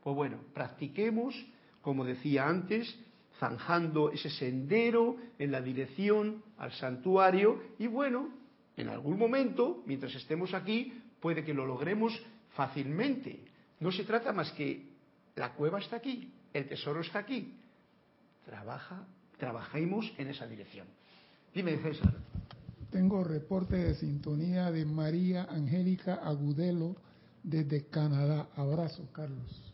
Pues 0.03 0.17
bueno, 0.17 0.39
practiquemos, 0.53 1.37
como 1.83 2.05
decía 2.05 2.49
antes, 2.49 2.93
zanjando 3.39 4.11
ese 4.11 4.29
sendero 4.29 5.19
en 5.39 5.53
la 5.53 5.63
dirección 5.63 6.43
al 6.59 6.73
santuario 6.73 7.63
y 7.79 7.87
bueno, 7.87 8.31
en 8.77 8.89
algún 8.89 9.17
momento, 9.21 9.85
mientras 9.87 10.17
estemos 10.17 10.53
aquí, 10.53 10.93
puede 11.21 11.45
que 11.45 11.55
lo 11.55 11.65
logremos 11.65 12.21
fácilmente. 12.57 13.39
No 13.79 13.93
se 13.93 14.03
trata 14.03 14.33
más 14.33 14.51
que 14.51 14.89
la 15.37 15.53
cueva 15.53 15.79
está 15.79 15.97
aquí, 15.97 16.33
el 16.53 16.67
tesoro 16.67 17.03
está 17.03 17.21
aquí. 17.21 17.55
Trabaja, 18.45 19.07
trabajemos 19.39 20.13
en 20.19 20.27
esa 20.27 20.49
dirección. 20.49 20.89
Dime, 21.55 21.77
César. 21.79 22.32
Tengo 22.93 23.25
reporte 23.25 23.77
de 23.77 23.95
sintonía 23.95 24.71
de 24.71 24.85
María 24.85 25.45
Angélica 25.45 26.17
Agudelo 26.17 26.95
desde 27.43 27.87
Canadá. 27.87 28.51
Abrazo, 28.55 29.09
Carlos. 29.13 29.72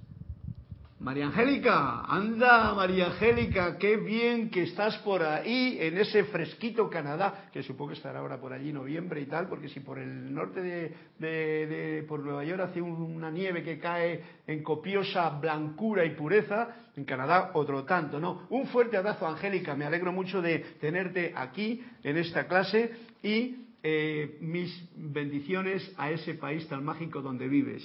María 1.00 1.26
Angélica, 1.26 2.00
anda 2.08 2.74
María 2.74 3.06
Angélica, 3.06 3.78
qué 3.78 3.96
bien 3.98 4.50
que 4.50 4.64
estás 4.64 4.96
por 4.98 5.22
ahí 5.22 5.78
en 5.80 5.96
ese 5.96 6.24
fresquito 6.24 6.90
Canadá, 6.90 7.48
que 7.52 7.62
supongo 7.62 7.90
que 7.90 7.98
estará 7.98 8.18
ahora 8.18 8.40
por 8.40 8.52
allí 8.52 8.72
noviembre 8.72 9.20
y 9.20 9.26
tal, 9.26 9.48
porque 9.48 9.68
si 9.68 9.78
por 9.78 10.00
el 10.00 10.34
norte 10.34 10.60
de, 10.60 12.04
por 12.08 12.18
Nueva 12.18 12.44
York 12.44 12.62
hace 12.62 12.82
una 12.82 13.30
nieve 13.30 13.62
que 13.62 13.78
cae 13.78 14.24
en 14.44 14.60
copiosa 14.64 15.30
blancura 15.38 16.04
y 16.04 16.16
pureza, 16.16 16.88
en 16.96 17.04
Canadá 17.04 17.52
otro 17.54 17.84
tanto, 17.84 18.18
¿no? 18.18 18.48
Un 18.50 18.66
fuerte 18.66 18.96
abrazo 18.96 19.28
Angélica, 19.28 19.76
me 19.76 19.84
alegro 19.84 20.10
mucho 20.10 20.42
de 20.42 20.58
tenerte 20.80 21.32
aquí 21.36 21.80
en 22.02 22.16
esta 22.16 22.48
clase 22.48 22.90
y 23.22 23.66
eh, 23.84 24.38
mis 24.40 24.76
bendiciones 24.96 25.94
a 25.96 26.10
ese 26.10 26.34
país 26.34 26.66
tan 26.66 26.84
mágico 26.84 27.22
donde 27.22 27.46
vives. 27.46 27.84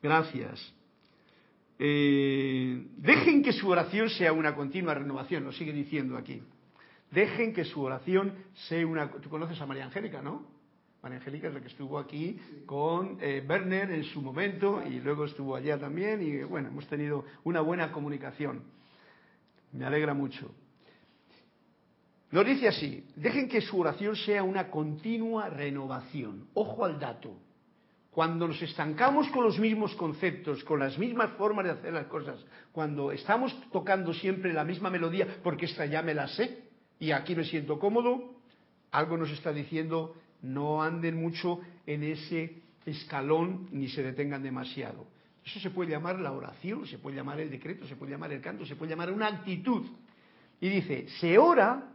Gracias. 0.00 0.72
Eh, 1.78 2.86
dejen 2.96 3.42
que 3.42 3.52
su 3.52 3.68
oración 3.68 4.08
sea 4.10 4.32
una 4.32 4.54
continua 4.54 4.94
renovación, 4.94 5.44
lo 5.44 5.52
sigue 5.52 5.72
diciendo 5.72 6.16
aquí. 6.16 6.42
Dejen 7.10 7.52
que 7.52 7.64
su 7.64 7.82
oración 7.82 8.34
sea 8.68 8.86
una... 8.86 9.10
Tú 9.10 9.28
conoces 9.28 9.60
a 9.60 9.66
María 9.66 9.84
Angélica, 9.84 10.22
¿no? 10.22 10.46
María 11.02 11.18
Angélica 11.18 11.48
es 11.48 11.54
la 11.54 11.60
que 11.60 11.68
estuvo 11.68 11.98
aquí 11.98 12.38
con 12.64 13.18
eh, 13.20 13.44
Werner 13.46 13.90
en 13.90 14.04
su 14.04 14.22
momento 14.22 14.82
y 14.86 15.00
luego 15.00 15.24
estuvo 15.24 15.56
allá 15.56 15.78
también 15.78 16.22
y 16.22 16.44
bueno, 16.44 16.68
hemos 16.68 16.86
tenido 16.86 17.24
una 17.44 17.60
buena 17.60 17.90
comunicación. 17.90 18.62
Me 19.72 19.84
alegra 19.84 20.14
mucho. 20.14 20.54
Nos 22.30 22.46
dice 22.46 22.68
así, 22.68 23.04
dejen 23.16 23.48
que 23.48 23.60
su 23.60 23.78
oración 23.78 24.16
sea 24.16 24.42
una 24.42 24.70
continua 24.70 25.50
renovación. 25.50 26.46
Ojo 26.54 26.84
al 26.84 26.98
dato. 26.98 27.36
Cuando 28.12 28.46
nos 28.46 28.60
estancamos 28.60 29.26
con 29.30 29.42
los 29.42 29.58
mismos 29.58 29.94
conceptos, 29.94 30.62
con 30.64 30.78
las 30.78 30.98
mismas 30.98 31.30
formas 31.30 31.64
de 31.64 31.70
hacer 31.70 31.94
las 31.94 32.06
cosas, 32.08 32.38
cuando 32.70 33.10
estamos 33.10 33.58
tocando 33.70 34.12
siempre 34.12 34.52
la 34.52 34.64
misma 34.64 34.90
melodía, 34.90 35.38
porque 35.42 35.64
esta 35.64 35.86
ya 35.86 36.02
me 36.02 36.12
la 36.12 36.28
sé 36.28 36.62
y 36.98 37.12
aquí 37.12 37.34
me 37.34 37.44
siento 37.44 37.78
cómodo, 37.78 38.34
algo 38.90 39.16
nos 39.16 39.30
está 39.30 39.50
diciendo 39.50 40.14
no 40.42 40.82
anden 40.82 41.16
mucho 41.16 41.60
en 41.86 42.02
ese 42.02 42.60
escalón 42.84 43.68
ni 43.72 43.88
se 43.88 44.02
detengan 44.02 44.42
demasiado. 44.42 45.06
Eso 45.42 45.58
se 45.60 45.70
puede 45.70 45.92
llamar 45.92 46.20
la 46.20 46.32
oración, 46.32 46.86
se 46.86 46.98
puede 46.98 47.16
llamar 47.16 47.40
el 47.40 47.50
decreto, 47.50 47.86
se 47.86 47.96
puede 47.96 48.12
llamar 48.12 48.30
el 48.30 48.42
canto, 48.42 48.66
se 48.66 48.76
puede 48.76 48.90
llamar 48.90 49.10
una 49.10 49.28
actitud. 49.28 49.86
Y 50.60 50.68
dice, 50.68 51.08
se 51.18 51.38
ora 51.38 51.94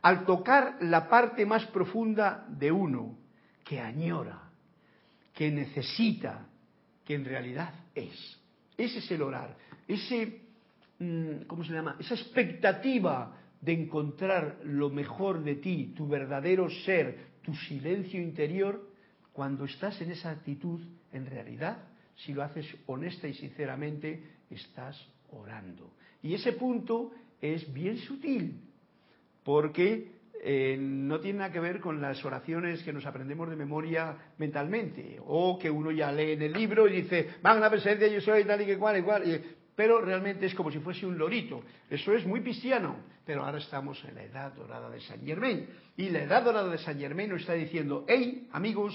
al 0.00 0.24
tocar 0.24 0.78
la 0.80 1.06
parte 1.06 1.44
más 1.44 1.66
profunda 1.66 2.46
de 2.48 2.72
uno, 2.72 3.18
que 3.62 3.78
añora 3.78 4.43
que 5.34 5.50
necesita, 5.50 6.46
que 7.04 7.14
en 7.14 7.24
realidad 7.24 7.74
es. 7.94 8.38
Ese 8.78 9.00
es 9.00 9.10
el 9.10 9.22
orar. 9.22 9.56
Ese, 9.86 10.40
mm, 10.98 11.42
¿cómo 11.46 11.64
se 11.64 11.72
llama? 11.72 11.96
Esa 11.98 12.14
expectativa 12.14 13.36
de 13.60 13.72
encontrar 13.72 14.60
lo 14.64 14.90
mejor 14.90 15.42
de 15.42 15.56
ti, 15.56 15.92
tu 15.96 16.06
verdadero 16.06 16.70
ser, 16.70 17.34
tu 17.42 17.54
silencio 17.54 18.20
interior, 18.20 18.88
cuando 19.32 19.64
estás 19.64 20.00
en 20.00 20.12
esa 20.12 20.30
actitud, 20.30 20.80
en 21.12 21.26
realidad, 21.26 21.78
si 22.16 22.32
lo 22.32 22.42
haces 22.42 22.66
honesta 22.86 23.26
y 23.26 23.34
sinceramente, 23.34 24.22
estás 24.50 24.96
orando. 25.30 25.94
Y 26.22 26.34
ese 26.34 26.52
punto 26.52 27.12
es 27.40 27.72
bien 27.72 27.98
sutil, 27.98 28.60
porque 29.42 30.12
eh, 30.46 30.76
no 30.78 31.20
tiene 31.20 31.38
nada 31.38 31.50
que 31.50 31.58
ver 31.58 31.80
con 31.80 32.02
las 32.02 32.22
oraciones 32.22 32.82
que 32.82 32.92
nos 32.92 33.06
aprendemos 33.06 33.48
de 33.48 33.56
memoria 33.56 34.14
mentalmente, 34.36 35.18
o 35.24 35.58
que 35.58 35.70
uno 35.70 35.90
ya 35.90 36.12
lee 36.12 36.32
en 36.32 36.42
el 36.42 36.52
libro 36.52 36.86
y 36.86 37.00
dice, 37.00 37.36
van 37.40 37.64
a 37.64 37.70
presencia, 37.70 38.06
yo 38.08 38.20
soy 38.20 38.44
tal 38.44 38.60
y 38.60 38.66
que 38.66 38.76
cual, 38.76 38.98
igual, 38.98 39.22
pero 39.74 40.02
realmente 40.02 40.44
es 40.44 40.54
como 40.54 40.70
si 40.70 40.80
fuese 40.80 41.06
un 41.06 41.16
lorito. 41.16 41.62
Eso 41.88 42.12
es 42.12 42.26
muy 42.26 42.42
cristiano, 42.42 42.96
pero 43.24 43.42
ahora 43.42 43.56
estamos 43.56 44.04
en 44.04 44.16
la 44.16 44.22
edad 44.22 44.52
dorada 44.52 44.90
de 44.90 45.00
San 45.00 45.24
Germain. 45.24 45.66
Y 45.96 46.10
la 46.10 46.24
edad 46.24 46.44
dorada 46.44 46.68
de 46.68 46.76
San 46.76 46.98
Germain 46.98 47.30
nos 47.30 47.40
está 47.40 47.54
diciendo, 47.54 48.04
hey, 48.06 48.46
amigos, 48.52 48.94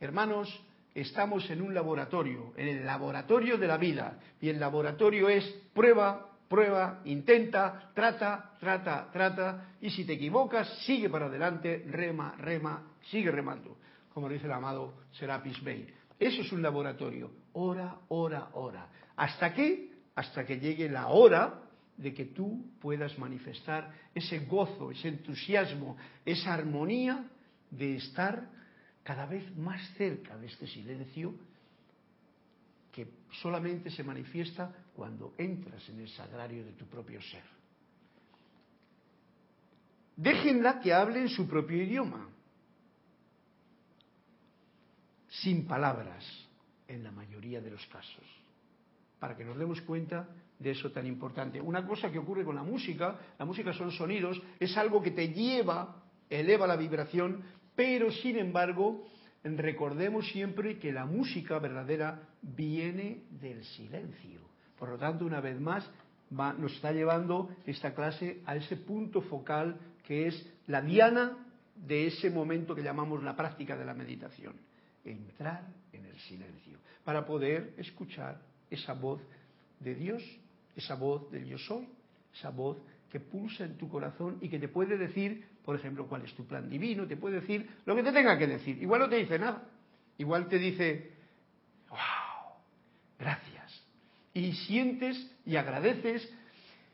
hermanos, 0.00 0.60
estamos 0.92 1.48
en 1.50 1.62
un 1.62 1.72
laboratorio, 1.72 2.52
en 2.56 2.66
el 2.66 2.84
laboratorio 2.84 3.58
de 3.58 3.66
la 3.68 3.76
vida. 3.76 4.18
Y 4.40 4.48
el 4.48 4.58
laboratorio 4.58 5.28
es 5.28 5.44
prueba, 5.72 6.29
prueba, 6.50 7.00
intenta, 7.04 7.92
trata, 7.94 8.56
trata, 8.58 9.08
trata, 9.12 9.76
y 9.80 9.88
si 9.88 10.04
te 10.04 10.14
equivocas, 10.14 10.68
sigue 10.84 11.08
para 11.08 11.26
adelante, 11.26 11.84
rema, 11.86 12.34
rema, 12.38 12.88
sigue 13.08 13.30
remando, 13.30 13.78
como 14.12 14.28
dice 14.28 14.46
el 14.46 14.52
amado 14.52 14.94
Serapis 15.12 15.62
Bey. 15.62 15.86
Eso 16.18 16.42
es 16.42 16.50
un 16.50 16.60
laboratorio, 16.60 17.30
hora, 17.52 18.00
hora, 18.08 18.48
hora. 18.54 18.88
¿Hasta 19.14 19.54
qué? 19.54 19.92
Hasta 20.16 20.44
que 20.44 20.58
llegue 20.58 20.88
la 20.88 21.06
hora 21.06 21.62
de 21.96 22.12
que 22.12 22.24
tú 22.24 22.72
puedas 22.80 23.16
manifestar 23.16 23.92
ese 24.12 24.40
gozo, 24.40 24.90
ese 24.90 25.06
entusiasmo, 25.06 25.96
esa 26.24 26.52
armonía 26.52 27.26
de 27.70 27.94
estar 27.94 28.48
cada 29.04 29.24
vez 29.24 29.56
más 29.56 29.80
cerca 29.96 30.36
de 30.36 30.48
este 30.48 30.66
silencio 30.66 31.32
que 32.90 33.06
solamente 33.40 33.88
se 33.90 34.02
manifiesta 34.02 34.72
cuando 35.00 35.32
entras 35.38 35.88
en 35.88 36.00
el 36.00 36.10
sagrario 36.10 36.62
de 36.62 36.72
tu 36.72 36.84
propio 36.84 37.22
ser. 37.22 37.42
Déjenla 40.14 40.78
que 40.78 40.92
hable 40.92 41.22
en 41.22 41.30
su 41.30 41.48
propio 41.48 41.82
idioma, 41.82 42.28
sin 45.26 45.66
palabras 45.66 46.22
en 46.86 47.02
la 47.02 47.10
mayoría 47.12 47.62
de 47.62 47.70
los 47.70 47.86
casos. 47.86 48.26
para 49.18 49.34
que 49.34 49.44
nos 49.44 49.56
demos 49.56 49.80
cuenta 49.82 50.28
de 50.58 50.70
eso 50.72 50.92
tan 50.92 51.06
importante. 51.06 51.62
Una 51.62 51.86
cosa 51.86 52.10
que 52.10 52.18
ocurre 52.18 52.44
con 52.44 52.54
la 52.54 52.62
música, 52.62 53.18
la 53.38 53.46
música 53.46 53.72
son 53.72 53.90
sonidos, 53.92 54.38
es 54.58 54.76
algo 54.76 55.02
que 55.02 55.12
te 55.12 55.28
lleva, 55.32 56.02
eleva 56.28 56.66
la 56.66 56.76
vibración, 56.76 57.42
pero 57.74 58.10
sin 58.12 58.36
embargo, 58.36 59.06
recordemos 59.44 60.28
siempre 60.28 60.78
que 60.78 60.92
la 60.92 61.06
música 61.06 61.58
verdadera 61.58 62.28
viene 62.42 63.24
del 63.30 63.64
silencio. 63.64 64.49
Por 64.80 64.88
lo 64.88 64.98
tanto, 64.98 65.26
una 65.26 65.42
vez 65.42 65.60
más, 65.60 65.88
nos 66.30 66.72
está 66.72 66.90
llevando 66.90 67.50
esta 67.66 67.94
clase 67.94 68.40
a 68.46 68.56
ese 68.56 68.76
punto 68.76 69.20
focal 69.20 69.78
que 70.06 70.26
es 70.26 70.52
la 70.68 70.80
diana 70.80 71.36
de 71.76 72.06
ese 72.06 72.30
momento 72.30 72.74
que 72.74 72.82
llamamos 72.82 73.22
la 73.22 73.36
práctica 73.36 73.76
de 73.76 73.84
la 73.84 73.92
meditación. 73.92 74.54
Entrar 75.04 75.66
en 75.92 76.06
el 76.06 76.18
silencio 76.20 76.78
para 77.04 77.26
poder 77.26 77.74
escuchar 77.76 78.40
esa 78.70 78.94
voz 78.94 79.20
de 79.80 79.94
Dios, 79.94 80.22
esa 80.74 80.94
voz 80.94 81.30
del 81.30 81.44
yo 81.44 81.58
soy, 81.58 81.86
esa 82.34 82.48
voz 82.48 82.78
que 83.10 83.20
pulsa 83.20 83.64
en 83.64 83.76
tu 83.76 83.88
corazón 83.88 84.38
y 84.40 84.48
que 84.48 84.58
te 84.58 84.68
puede 84.68 84.96
decir, 84.96 85.46
por 85.62 85.76
ejemplo, 85.76 86.06
cuál 86.06 86.22
es 86.22 86.34
tu 86.34 86.46
plan 86.46 86.70
divino, 86.70 87.06
te 87.06 87.18
puede 87.18 87.40
decir 87.40 87.68
lo 87.84 87.94
que 87.94 88.02
te 88.02 88.12
tenga 88.12 88.38
que 88.38 88.46
decir. 88.46 88.80
Igual 88.82 89.00
no 89.00 89.08
te 89.10 89.16
dice 89.16 89.38
nada, 89.38 89.62
igual 90.16 90.48
te 90.48 90.58
dice, 90.58 91.10
wow, 91.90 91.98
gracias. 93.18 93.50
Y 94.34 94.52
sientes 94.52 95.30
y 95.44 95.56
agradeces 95.56 96.32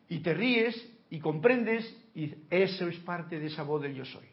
y 0.08 0.20
te 0.20 0.34
ríes 0.34 0.92
y 1.10 1.18
comprendes 1.20 1.84
y 2.14 2.34
eso 2.50 2.88
es 2.88 2.96
parte 3.00 3.38
de 3.38 3.46
esa 3.46 3.62
voz 3.62 3.82
del 3.82 3.94
yo 3.94 4.04
soy. 4.04 4.24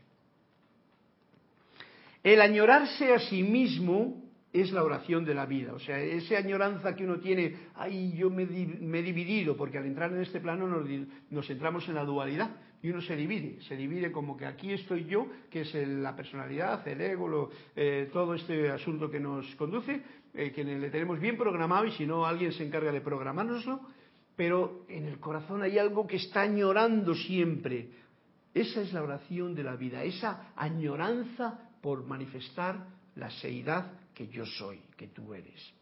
El 2.24 2.39
añorarse 2.39 3.14
a 3.14 3.20
sí 3.20 3.43
mismo 3.43 4.24
es 4.54 4.72
la 4.72 4.84
oración 4.84 5.26
de 5.26 5.34
la 5.34 5.45
vida. 5.45 5.74
O 5.74 5.80
sea, 5.80 5.99
esa 5.99 6.38
añoranza 6.38 6.95
que 6.95 7.04
uno 7.04 7.20
tiene, 7.20 7.56
ay, 7.76 8.14
yo 8.16 8.30
me, 8.30 8.43
he 8.43 9.04
dividido, 9.04 9.58
porque 9.58 9.80
al 9.80 9.86
entrar 9.86 10.14
en 10.14 10.22
este 10.22 10.39
plano 10.39 10.68
nos, 10.68 11.47
centramos 11.47 11.88
en 11.89 11.95
la 11.95 12.06
dualidad 12.06 12.51
y 12.82 12.89
uno 12.89 13.01
se 13.01 13.16
divide, 13.16 13.62
se 13.64 13.76
divide 13.76 14.12
como 14.12 14.38
que 14.38 14.45
aquí 14.45 14.72
estoy 14.72 15.06
yo, 15.06 15.28
que 15.49 15.62
es 15.62 15.74
la 15.74 16.16
personalidad, 16.16 16.88
el 16.88 17.01
ego, 17.01 17.49
eh, 17.76 18.10
todo 18.14 18.36
este 18.36 18.70
asunto 18.70 19.10
que 19.10 19.20
nos 19.20 19.56
conduce, 19.56 20.01
eh, 20.34 20.52
que 20.52 20.64
le 20.64 20.90
tenemos 20.90 21.20
bien 21.20 21.38
programado 21.38 21.86
y 21.86 21.92
si 21.92 22.06
no 22.06 22.26
alguien 22.26 22.52
se 22.54 22.66
encarga 22.66 22.92
de 22.92 23.02
programárnoslo, 23.02 23.80
pero 24.36 24.86
en 24.90 25.06
el 25.06 25.20
corazón 25.20 25.62
hay 25.62 25.78
algo 25.78 26.08
que 26.08 26.18
está 26.18 26.42
añorando 26.42 27.14
siempre. 27.14 27.90
Esa 28.54 28.82
es 28.82 28.94
la 28.94 29.04
oración 29.04 29.56
de 29.56 29.64
la 29.64 29.76
vida, 29.76 30.04
esa 30.04 30.54
añoranza 30.56 31.70
por 31.82 32.06
manifestar 32.06 32.88
la 33.16 33.30
seidad 33.30 33.94
que 34.14 34.28
yo 34.28 34.46
soy, 34.46 34.80
que 34.98 35.08
tú 35.08 35.34
eres. 35.34 35.74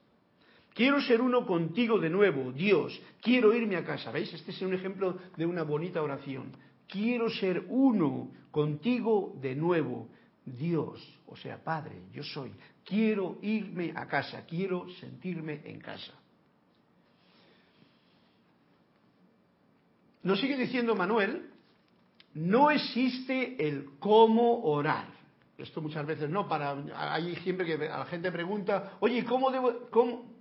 Quiero 0.73 1.01
ser 1.01 1.21
uno 1.21 1.45
contigo 1.45 1.99
de 1.99 2.09
nuevo, 2.09 2.51
Dios. 2.51 2.99
Quiero 3.21 3.53
irme 3.53 3.75
a 3.75 3.83
casa. 3.83 4.11
¿Veis? 4.11 4.33
Este 4.33 4.51
es 4.51 4.61
un 4.61 4.73
ejemplo 4.73 5.17
de 5.35 5.45
una 5.45 5.63
bonita 5.63 6.01
oración. 6.01 6.51
Quiero 6.87 7.29
ser 7.29 7.65
uno 7.67 8.31
contigo 8.51 9.37
de 9.41 9.53
nuevo, 9.53 10.07
Dios. 10.45 11.19
O 11.27 11.35
sea, 11.35 11.61
Padre, 11.61 12.03
yo 12.13 12.23
soy. 12.23 12.51
Quiero 12.85 13.37
irme 13.41 13.93
a 13.95 14.07
casa. 14.07 14.45
Quiero 14.45 14.89
sentirme 14.99 15.61
en 15.65 15.79
casa. 15.79 16.13
Nos 20.23 20.39
sigue 20.39 20.57
diciendo 20.57 20.95
Manuel, 20.95 21.49
no 22.33 22.69
existe 22.69 23.67
el 23.67 23.97
cómo 23.99 24.63
orar. 24.63 25.07
Esto 25.57 25.81
muchas 25.81 26.05
veces 26.05 26.29
no, 26.29 26.47
para 26.47 26.75
hay 26.95 27.35
siempre 27.37 27.65
que 27.65 27.77
la 27.77 28.05
gente 28.05 28.31
pregunta, 28.31 28.93
oye, 28.99 29.23
¿cómo 29.25 29.51
debo, 29.51 29.89
cómo? 29.89 30.31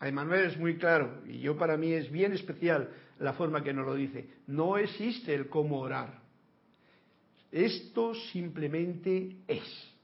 A 0.00 0.08
Emanuel 0.08 0.44
es 0.44 0.58
muy 0.58 0.76
claro, 0.76 1.22
y 1.26 1.40
yo 1.40 1.56
para 1.56 1.76
mí 1.76 1.92
es 1.92 2.10
bien 2.10 2.32
especial 2.32 2.90
la 3.18 3.32
forma 3.32 3.64
que 3.64 3.72
nos 3.72 3.86
lo 3.86 3.94
dice. 3.94 4.28
No 4.46 4.76
existe 4.76 5.34
el 5.34 5.48
cómo 5.48 5.80
orar. 5.80 6.20
Esto 7.50 8.14
simplemente 8.32 9.38
es. 9.48 9.97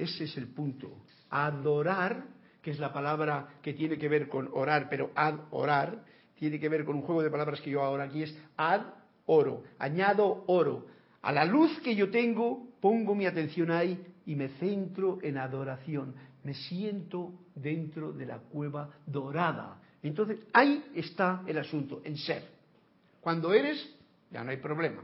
Ese 0.00 0.24
es 0.24 0.36
el 0.36 0.48
punto. 0.48 0.90
Adorar, 1.30 2.24
que 2.62 2.70
es 2.70 2.78
la 2.78 2.92
palabra 2.92 3.48
que 3.62 3.74
tiene 3.74 3.98
que 3.98 4.08
ver 4.08 4.28
con 4.28 4.48
orar, 4.52 4.88
pero 4.88 5.10
adorar 5.14 6.04
tiene 6.34 6.58
que 6.58 6.68
ver 6.68 6.84
con 6.84 6.96
un 6.96 7.02
juego 7.02 7.22
de 7.22 7.30
palabras 7.30 7.60
que 7.60 7.70
yo 7.70 7.82
ahora 7.82 8.04
aquí 8.04 8.22
es 8.22 8.36
ad 8.56 8.82
oro, 9.26 9.62
añado 9.78 10.44
oro 10.46 10.86
a 11.22 11.32
la 11.32 11.44
luz 11.44 11.78
que 11.80 11.94
yo 11.94 12.10
tengo, 12.10 12.66
pongo 12.80 13.14
mi 13.14 13.26
atención 13.26 13.70
ahí 13.70 14.02
y 14.24 14.34
me 14.36 14.48
centro 14.58 15.18
en 15.22 15.36
adoración. 15.36 16.14
Me 16.42 16.54
siento 16.54 17.32
dentro 17.54 18.12
de 18.12 18.24
la 18.24 18.38
cueva 18.38 18.88
dorada. 19.06 19.78
Entonces, 20.02 20.38
ahí 20.54 20.82
está 20.94 21.42
el 21.46 21.58
asunto, 21.58 22.00
en 22.04 22.16
ser. 22.16 22.42
Cuando 23.20 23.52
eres, 23.52 23.94
ya 24.30 24.42
no 24.42 24.50
hay 24.50 24.56
problema. 24.56 25.02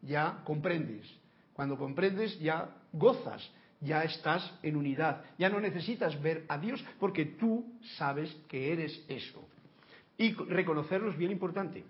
Ya 0.00 0.40
comprendes. 0.44 1.06
Cuando 1.52 1.76
comprendes, 1.76 2.38
ya 2.40 2.70
gozas. 2.92 3.46
Ya 3.84 4.02
estás 4.02 4.52
en 4.62 4.76
unidad. 4.76 5.24
Ya 5.38 5.48
no 5.48 5.60
necesitas 5.60 6.20
ver 6.22 6.44
a 6.48 6.58
Dios 6.58 6.84
porque 6.98 7.24
tú 7.26 7.64
sabes 7.96 8.34
que 8.48 8.72
eres 8.72 9.04
eso. 9.08 9.46
Y 10.16 10.32
reconocerlo 10.32 11.10
es 11.10 11.16
bien 11.16 11.30
importante 11.30 11.84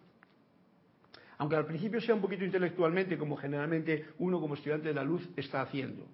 aunque 1.38 1.56
al 1.56 1.66
principio 1.66 2.00
sea 2.00 2.14
un 2.14 2.20
poquito 2.20 2.44
intelectualmente, 2.44 3.18
como 3.18 3.36
generalmente 3.36 4.06
uno 4.18 4.40
como 4.40 4.54
estudiante 4.54 4.88
de 4.88 4.94
la 4.94 5.04
luz 5.04 5.28
está 5.36 5.62
haciendo. 5.62 6.06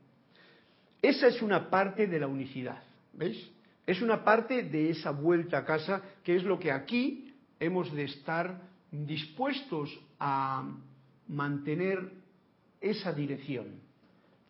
Esa 1.03 1.28
es 1.28 1.43
una 1.43 1.70
parte 1.70 2.07
de 2.07 2.20
la 2.20 2.26
unicidad, 2.26 2.83
¿veis? 3.12 3.51
Es 3.87 4.03
una 4.03 4.22
parte 4.22 4.62
de 4.62 4.91
esa 4.91 5.11
vuelta 5.11 5.59
a 5.59 5.64
casa, 5.64 6.03
que 6.22 6.37
es 6.37 6.45
lo 6.45 6.59
que 6.59 6.70
aquí 6.70 7.35
hemos 7.59 7.93
de 7.93 8.05
estar 8.05 8.61
dispuestos 8.91 9.99
a 10.18 10.68
mantener 11.28 12.12
esa 12.81 13.12
dirección. 13.12 13.81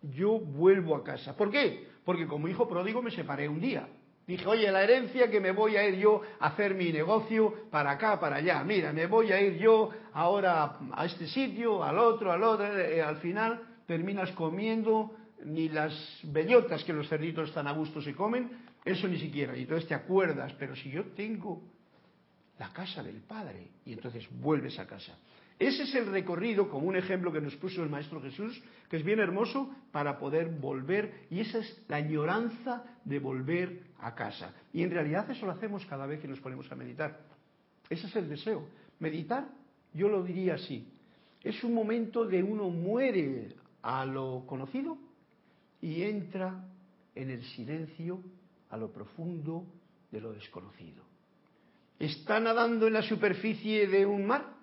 Yo 0.02 0.38
vuelvo 0.38 0.96
a 0.96 1.04
casa. 1.04 1.36
¿Por 1.36 1.50
qué? 1.50 1.88
Porque 2.04 2.26
como 2.26 2.48
hijo 2.48 2.68
pródigo 2.68 3.02
me 3.02 3.10
separé 3.10 3.48
un 3.48 3.60
día. 3.60 3.88
Dije, 4.26 4.46
oye, 4.46 4.70
la 4.70 4.82
herencia 4.82 5.28
que 5.30 5.40
me 5.40 5.50
voy 5.50 5.76
a 5.76 5.88
ir 5.88 5.96
yo 5.96 6.22
a 6.38 6.48
hacer 6.48 6.74
mi 6.74 6.92
negocio 6.92 7.68
para 7.70 7.90
acá, 7.92 8.20
para 8.20 8.36
allá. 8.36 8.62
Mira, 8.62 8.92
me 8.92 9.06
voy 9.06 9.32
a 9.32 9.40
ir 9.40 9.58
yo 9.58 9.90
ahora 10.12 10.78
a 10.92 11.04
este 11.04 11.26
sitio, 11.26 11.82
al 11.82 11.98
otro, 11.98 12.30
al 12.30 12.42
otro. 12.42 12.78
Eh, 12.78 13.02
al 13.02 13.16
final 13.16 13.60
terminas 13.86 14.30
comiendo 14.32 15.16
ni 15.44 15.68
las 15.68 15.92
bellotas 16.22 16.84
que 16.84 16.92
los 16.92 17.08
cerditos 17.08 17.52
tan 17.52 17.66
a 17.66 17.72
gusto 17.72 18.00
se 18.00 18.14
comen, 18.14 18.50
eso 18.84 19.08
ni 19.08 19.18
siquiera. 19.18 19.56
Y 19.56 19.62
entonces 19.62 19.88
te 19.88 19.94
acuerdas, 19.94 20.52
pero 20.58 20.76
si 20.76 20.90
yo 20.90 21.06
tengo 21.16 21.62
la 22.58 22.72
casa 22.72 23.02
del 23.02 23.22
Padre, 23.22 23.68
y 23.84 23.94
entonces 23.94 24.28
vuelves 24.30 24.78
a 24.78 24.86
casa. 24.86 25.16
Ese 25.60 25.82
es 25.82 25.94
el 25.94 26.06
recorrido, 26.06 26.70
como 26.70 26.88
un 26.88 26.96
ejemplo 26.96 27.30
que 27.30 27.40
nos 27.42 27.54
puso 27.56 27.82
el 27.82 27.90
Maestro 27.90 28.18
Jesús, 28.22 28.62
que 28.88 28.96
es 28.96 29.04
bien 29.04 29.20
hermoso 29.20 29.70
para 29.92 30.18
poder 30.18 30.48
volver, 30.48 31.26
y 31.28 31.40
esa 31.40 31.58
es 31.58 31.84
la 31.86 31.96
añoranza 31.96 32.82
de 33.04 33.18
volver 33.18 33.82
a 33.98 34.14
casa. 34.14 34.54
Y 34.72 34.82
en 34.82 34.90
realidad 34.90 35.30
eso 35.30 35.44
lo 35.44 35.52
hacemos 35.52 35.84
cada 35.84 36.06
vez 36.06 36.18
que 36.18 36.28
nos 36.28 36.40
ponemos 36.40 36.72
a 36.72 36.76
meditar. 36.76 37.20
Ese 37.90 38.06
es 38.06 38.16
el 38.16 38.30
deseo. 38.30 38.66
Meditar, 39.00 39.48
yo 39.92 40.08
lo 40.08 40.22
diría 40.22 40.54
así, 40.54 40.88
es 41.44 41.62
un 41.62 41.74
momento 41.74 42.24
de 42.24 42.42
uno 42.42 42.70
muere 42.70 43.54
a 43.82 44.06
lo 44.06 44.44
conocido 44.46 44.96
y 45.82 46.04
entra 46.04 46.64
en 47.14 47.28
el 47.28 47.44
silencio 47.44 48.22
a 48.70 48.78
lo 48.78 48.90
profundo 48.90 49.66
de 50.10 50.22
lo 50.22 50.32
desconocido. 50.32 51.04
Está 51.98 52.40
nadando 52.40 52.86
en 52.86 52.94
la 52.94 53.02
superficie 53.02 53.86
de 53.86 54.06
un 54.06 54.24
mar 54.26 54.59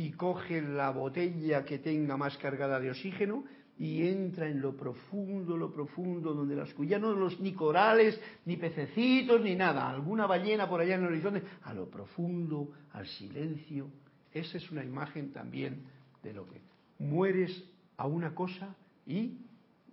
y 0.00 0.12
coge 0.12 0.62
la 0.62 0.90
botella 0.92 1.62
que 1.62 1.78
tenga 1.78 2.16
más 2.16 2.34
cargada 2.38 2.80
de 2.80 2.90
oxígeno 2.90 3.44
y 3.78 4.08
entra 4.08 4.48
en 4.48 4.62
lo 4.62 4.74
profundo, 4.74 5.58
lo 5.58 5.70
profundo, 5.70 6.32
donde 6.32 6.56
las 6.56 6.74
ya 6.88 6.98
no 6.98 7.12
los 7.12 7.38
ni 7.38 7.52
corales, 7.52 8.18
ni 8.46 8.56
pececitos, 8.56 9.42
ni 9.42 9.54
nada, 9.54 9.90
alguna 9.90 10.26
ballena 10.26 10.66
por 10.66 10.80
allá 10.80 10.94
en 10.94 11.02
el 11.02 11.08
horizonte, 11.08 11.42
a 11.64 11.74
lo 11.74 11.90
profundo, 11.90 12.70
al 12.92 13.06
silencio. 13.06 13.90
Esa 14.32 14.56
es 14.56 14.70
una 14.70 14.82
imagen 14.82 15.32
también 15.32 15.82
de 16.22 16.32
lo 16.32 16.46
que 16.46 16.62
mueres 16.98 17.62
a 17.98 18.06
una 18.06 18.34
cosa 18.34 18.74
y 19.06 19.36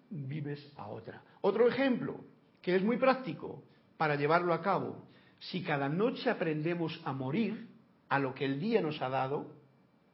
vives 0.09 0.71
a 0.77 0.87
otra. 0.87 1.21
Otro 1.41 1.67
ejemplo, 1.67 2.15
que 2.61 2.77
es 2.77 2.81
muy 2.81 2.95
práctico 2.95 3.61
para 3.97 4.15
llevarlo 4.15 4.53
a 4.53 4.61
cabo. 4.61 5.05
Si 5.39 5.63
cada 5.63 5.89
noche 5.89 6.29
aprendemos 6.29 6.97
a 7.03 7.11
morir 7.11 7.67
a 8.07 8.19
lo 8.19 8.33
que 8.33 8.45
el 8.45 8.57
día 8.61 8.81
nos 8.81 9.01
ha 9.01 9.09
dado, 9.09 9.56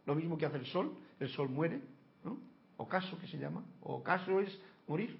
lo 0.05 0.15
mismo 0.15 0.37
que 0.37 0.45
hace 0.45 0.57
el 0.57 0.65
sol, 0.67 0.93
el 1.19 1.29
sol 1.29 1.49
muere, 1.49 1.79
¿no? 2.23 2.37
Ocaso 2.77 3.17
que 3.19 3.27
se 3.27 3.37
llama, 3.37 3.63
ocaso 3.81 4.39
es 4.39 4.57
morir, 4.87 5.17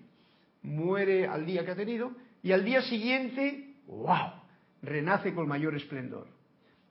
muere 0.61 1.27
al 1.27 1.45
día 1.45 1.63
que 1.63 1.71
ha 1.71 1.75
tenido 1.75 2.11
y 2.41 2.51
al 2.51 2.65
día 2.65 2.81
siguiente, 2.81 3.75
wow, 3.88 4.34
renace 4.81 5.34
con 5.34 5.47
mayor 5.47 5.75
esplendor. 5.75 6.27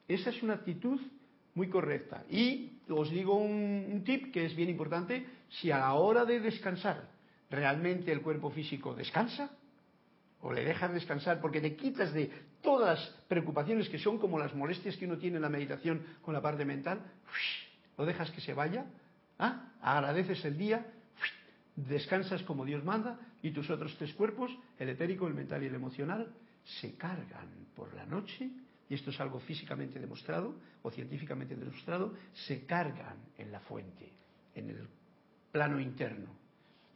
Esa 0.08 0.30
es 0.30 0.42
una 0.42 0.54
actitud 0.54 1.00
muy 1.54 1.68
correcta. 1.68 2.24
Y 2.30 2.78
os 2.88 3.10
digo 3.10 3.36
un, 3.36 4.02
tip 4.04 4.32
que 4.32 4.46
es 4.46 4.56
bien 4.56 4.70
importante, 4.70 5.26
si 5.48 5.70
a 5.70 5.78
la 5.78 5.94
hora 5.94 6.24
de 6.24 6.40
descansar 6.40 7.08
realmente 7.50 8.10
el 8.10 8.22
cuerpo 8.22 8.50
físico 8.50 8.94
descansa, 8.94 9.50
o 10.40 10.52
le 10.52 10.64
dejas 10.64 10.92
descansar 10.92 11.40
porque 11.40 11.60
te 11.60 11.76
quitas 11.76 12.12
de 12.12 12.30
todas 12.62 12.98
las 12.98 13.08
preocupaciones 13.28 13.88
que 13.88 13.98
son 13.98 14.18
como 14.18 14.38
las 14.38 14.54
molestias 14.54 14.96
que 14.96 15.04
uno 15.06 15.18
tiene 15.18 15.36
en 15.36 15.42
la 15.42 15.48
meditación 15.48 16.02
con 16.22 16.34
la 16.34 16.40
parte 16.40 16.64
mental, 16.64 17.00
lo 18.02 18.06
dejas 18.06 18.32
que 18.32 18.40
se 18.40 18.52
vaya, 18.52 18.84
¿ah? 19.38 19.70
agradeces 19.80 20.44
el 20.44 20.58
día, 20.58 20.84
descansas 21.76 22.42
como 22.42 22.64
Dios 22.64 22.82
manda 22.82 23.16
y 23.42 23.52
tus 23.52 23.70
otros 23.70 23.94
tres 23.96 24.12
cuerpos, 24.14 24.50
el 24.76 24.88
etérico, 24.88 25.28
el 25.28 25.34
mental 25.34 25.62
y 25.62 25.66
el 25.66 25.74
emocional, 25.76 26.34
se 26.64 26.96
cargan 26.96 27.46
por 27.76 27.94
la 27.94 28.04
noche, 28.04 28.50
y 28.88 28.94
esto 28.94 29.10
es 29.10 29.20
algo 29.20 29.38
físicamente 29.38 30.00
demostrado 30.00 30.56
o 30.82 30.90
científicamente 30.90 31.54
demostrado, 31.54 32.12
se 32.32 32.66
cargan 32.66 33.18
en 33.38 33.52
la 33.52 33.60
fuente, 33.60 34.12
en 34.56 34.70
el 34.70 34.88
plano 35.52 35.78
interno. 35.78 36.34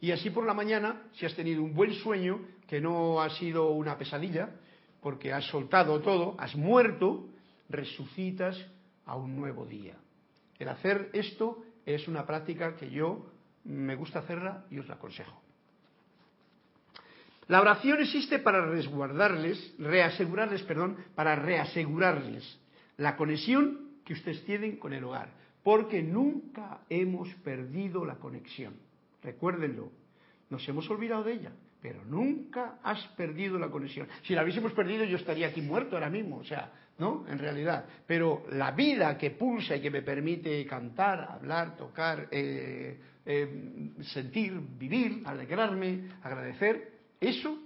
Y 0.00 0.10
así 0.10 0.30
por 0.30 0.44
la 0.44 0.54
mañana, 0.54 1.04
si 1.12 1.24
has 1.24 1.36
tenido 1.36 1.62
un 1.62 1.72
buen 1.72 1.94
sueño, 1.94 2.40
que 2.66 2.80
no 2.80 3.22
ha 3.22 3.30
sido 3.30 3.70
una 3.70 3.96
pesadilla, 3.96 4.50
porque 5.00 5.32
has 5.32 5.44
soltado 5.44 6.00
todo, 6.00 6.34
has 6.40 6.56
muerto, 6.56 7.28
resucitas 7.68 8.60
a 9.04 9.14
un 9.14 9.36
nuevo 9.36 9.64
día. 9.66 9.94
El 10.58 10.68
hacer 10.68 11.10
esto 11.12 11.62
es 11.84 12.08
una 12.08 12.26
práctica 12.26 12.76
que 12.76 12.90
yo 12.90 13.30
me 13.64 13.94
gusta 13.94 14.20
hacerla 14.20 14.64
y 14.70 14.78
os 14.78 14.88
la 14.88 14.94
aconsejo. 14.94 15.42
La 17.48 17.60
oración 17.60 18.00
existe 18.00 18.40
para 18.40 18.66
resguardarles, 18.66 19.74
reasegurarles, 19.78 20.62
perdón, 20.64 20.96
para 21.14 21.36
reasegurarles 21.36 22.58
la 22.96 23.16
conexión 23.16 24.00
que 24.04 24.14
ustedes 24.14 24.44
tienen 24.44 24.76
con 24.76 24.92
el 24.92 25.04
hogar, 25.04 25.30
porque 25.62 26.02
nunca 26.02 26.80
hemos 26.88 27.28
perdido 27.36 28.04
la 28.04 28.16
conexión. 28.16 28.74
Recuérdenlo, 29.22 29.92
nos 30.50 30.68
hemos 30.68 30.88
olvidado 30.90 31.22
de 31.24 31.34
ella, 31.34 31.52
pero 31.80 32.04
nunca 32.04 32.78
has 32.82 33.04
perdido 33.16 33.58
la 33.58 33.70
conexión. 33.70 34.08
Si 34.22 34.34
la 34.34 34.42
hubiésemos 34.42 34.72
perdido 34.72 35.04
yo 35.04 35.16
estaría 35.16 35.48
aquí 35.48 35.60
muerto 35.60 35.96
ahora 35.96 36.10
mismo, 36.10 36.38
o 36.38 36.44
sea, 36.44 36.72
¿no? 36.98 37.26
En 37.28 37.38
realidad. 37.38 37.84
Pero 38.06 38.44
la 38.52 38.72
vida 38.72 39.16
que 39.18 39.32
pulsa 39.32 39.76
y 39.76 39.80
que 39.80 39.90
me 39.90 40.02
permite 40.02 40.64
cantar, 40.66 41.28
hablar, 41.30 41.76
tocar, 41.76 42.28
eh, 42.30 42.98
eh, 43.24 43.90
sentir, 44.02 44.58
vivir, 44.78 45.22
alegrarme, 45.24 46.08
agradecer, 46.22 46.92
eso 47.20 47.58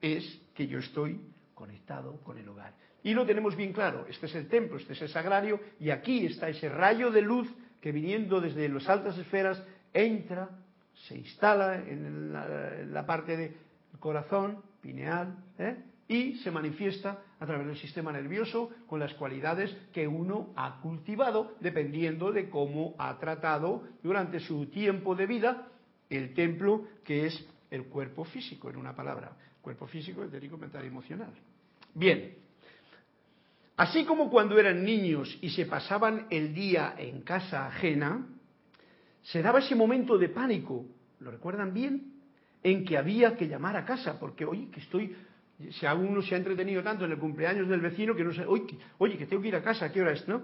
es 0.00 0.40
que 0.54 0.66
yo 0.66 0.78
estoy 0.78 1.20
conectado 1.54 2.18
con 2.22 2.38
el 2.38 2.48
hogar. 2.48 2.74
Y 3.02 3.14
lo 3.14 3.24
tenemos 3.24 3.56
bien 3.56 3.72
claro, 3.72 4.06
este 4.08 4.26
es 4.26 4.34
el 4.34 4.48
templo, 4.48 4.76
este 4.76 4.92
es 4.92 5.02
el 5.02 5.08
sagrario, 5.08 5.60
y 5.78 5.90
aquí 5.90 6.26
está 6.26 6.48
ese 6.48 6.68
rayo 6.68 7.10
de 7.10 7.22
luz 7.22 7.48
que 7.80 7.92
viniendo 7.92 8.40
desde 8.40 8.68
las 8.68 8.88
altas 8.88 9.16
esferas 9.16 9.62
entra, 9.94 10.50
se 11.08 11.16
instala 11.16 11.76
en 11.76 12.32
la, 12.92 13.06
parte 13.06 13.36
del 13.36 13.54
corazón, 13.98 14.62
pineal, 14.82 15.34
¿eh? 15.58 15.76
Y 16.10 16.34
se 16.38 16.50
manifiesta 16.50 17.22
a 17.38 17.46
través 17.46 17.68
del 17.68 17.76
sistema 17.76 18.10
nervioso 18.10 18.70
con 18.88 18.98
las 18.98 19.14
cualidades 19.14 19.72
que 19.92 20.08
uno 20.08 20.52
ha 20.56 20.80
cultivado 20.80 21.54
dependiendo 21.60 22.32
de 22.32 22.50
cómo 22.50 22.96
ha 22.98 23.16
tratado 23.20 23.84
durante 24.02 24.40
su 24.40 24.66
tiempo 24.66 25.14
de 25.14 25.26
vida 25.26 25.68
el 26.10 26.34
templo 26.34 26.88
que 27.04 27.26
es 27.26 27.46
el 27.70 27.84
cuerpo 27.84 28.24
físico, 28.24 28.68
en 28.68 28.76
una 28.76 28.92
palabra. 28.92 29.36
Cuerpo 29.62 29.86
físico, 29.86 30.24
etérico, 30.24 30.58
mental 30.58 30.82
y 30.84 30.88
emocional. 30.88 31.30
Bien. 31.94 32.34
Así 33.76 34.04
como 34.04 34.30
cuando 34.30 34.58
eran 34.58 34.84
niños 34.84 35.38
y 35.40 35.50
se 35.50 35.66
pasaban 35.66 36.26
el 36.28 36.52
día 36.52 36.96
en 36.98 37.20
casa 37.20 37.68
ajena, 37.68 38.26
se 39.22 39.42
daba 39.42 39.60
ese 39.60 39.76
momento 39.76 40.18
de 40.18 40.28
pánico, 40.28 40.86
¿lo 41.20 41.30
recuerdan 41.30 41.72
bien? 41.72 42.14
En 42.64 42.84
que 42.84 42.98
había 42.98 43.36
que 43.36 43.46
llamar 43.46 43.76
a 43.76 43.84
casa, 43.84 44.18
porque, 44.18 44.44
oye, 44.44 44.68
que 44.70 44.80
estoy, 44.80 45.14
si 45.70 45.86
aún 45.86 46.08
uno 46.08 46.22
se 46.22 46.34
ha 46.34 46.38
entretenido 46.38 46.82
tanto 46.82 47.04
en 47.04 47.12
el 47.12 47.18
cumpleaños 47.18 47.68
del 47.68 47.80
vecino 47.80 48.14
que 48.14 48.24
no 48.24 48.32
sé, 48.32 48.44
oye, 48.46 49.18
que 49.18 49.26
tengo 49.26 49.42
que 49.42 49.48
ir 49.48 49.56
a 49.56 49.62
casa, 49.62 49.86
¿a 49.86 49.92
qué 49.92 50.00
hora 50.00 50.12
es, 50.12 50.26
no? 50.26 50.42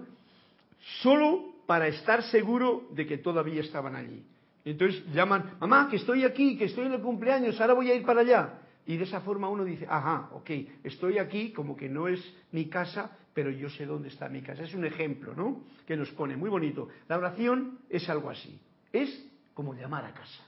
Solo 1.01 1.55
para 1.65 1.87
estar 1.87 2.23
seguro 2.23 2.87
de 2.91 3.05
que 3.05 3.17
todavía 3.17 3.61
estaban 3.61 3.95
allí. 3.95 4.23
Entonces 4.63 5.03
llaman, 5.13 5.57
mamá, 5.59 5.87
que 5.89 5.97
estoy 5.97 6.23
aquí, 6.23 6.57
que 6.57 6.65
estoy 6.65 6.85
en 6.85 6.93
el 6.93 7.01
cumpleaños, 7.01 7.59
ahora 7.59 7.73
voy 7.73 7.89
a 7.89 7.95
ir 7.95 8.05
para 8.05 8.21
allá. 8.21 8.59
Y 8.85 8.95
de 8.97 9.03
esa 9.03 9.21
forma 9.21 9.49
uno 9.49 9.65
dice, 9.65 9.85
ajá, 9.89 10.29
ok, 10.33 10.49
estoy 10.83 11.17
aquí, 11.19 11.51
como 11.51 11.75
que 11.75 11.89
no 11.89 12.07
es 12.07 12.21
mi 12.51 12.69
casa, 12.69 13.17
pero 13.33 13.49
yo 13.49 13.69
sé 13.69 13.85
dónde 13.85 14.07
está 14.07 14.29
mi 14.29 14.41
casa. 14.41 14.63
Es 14.63 14.73
un 14.73 14.85
ejemplo, 14.85 15.33
¿no? 15.35 15.63
Que 15.85 15.97
nos 15.97 16.09
pone, 16.11 16.37
muy 16.37 16.49
bonito. 16.49 16.87
La 17.07 17.17
oración 17.17 17.79
es 17.89 18.09
algo 18.09 18.29
así, 18.29 18.59
es 18.93 19.25
como 19.53 19.73
llamar 19.73 20.05
a 20.05 20.13
casa. 20.13 20.43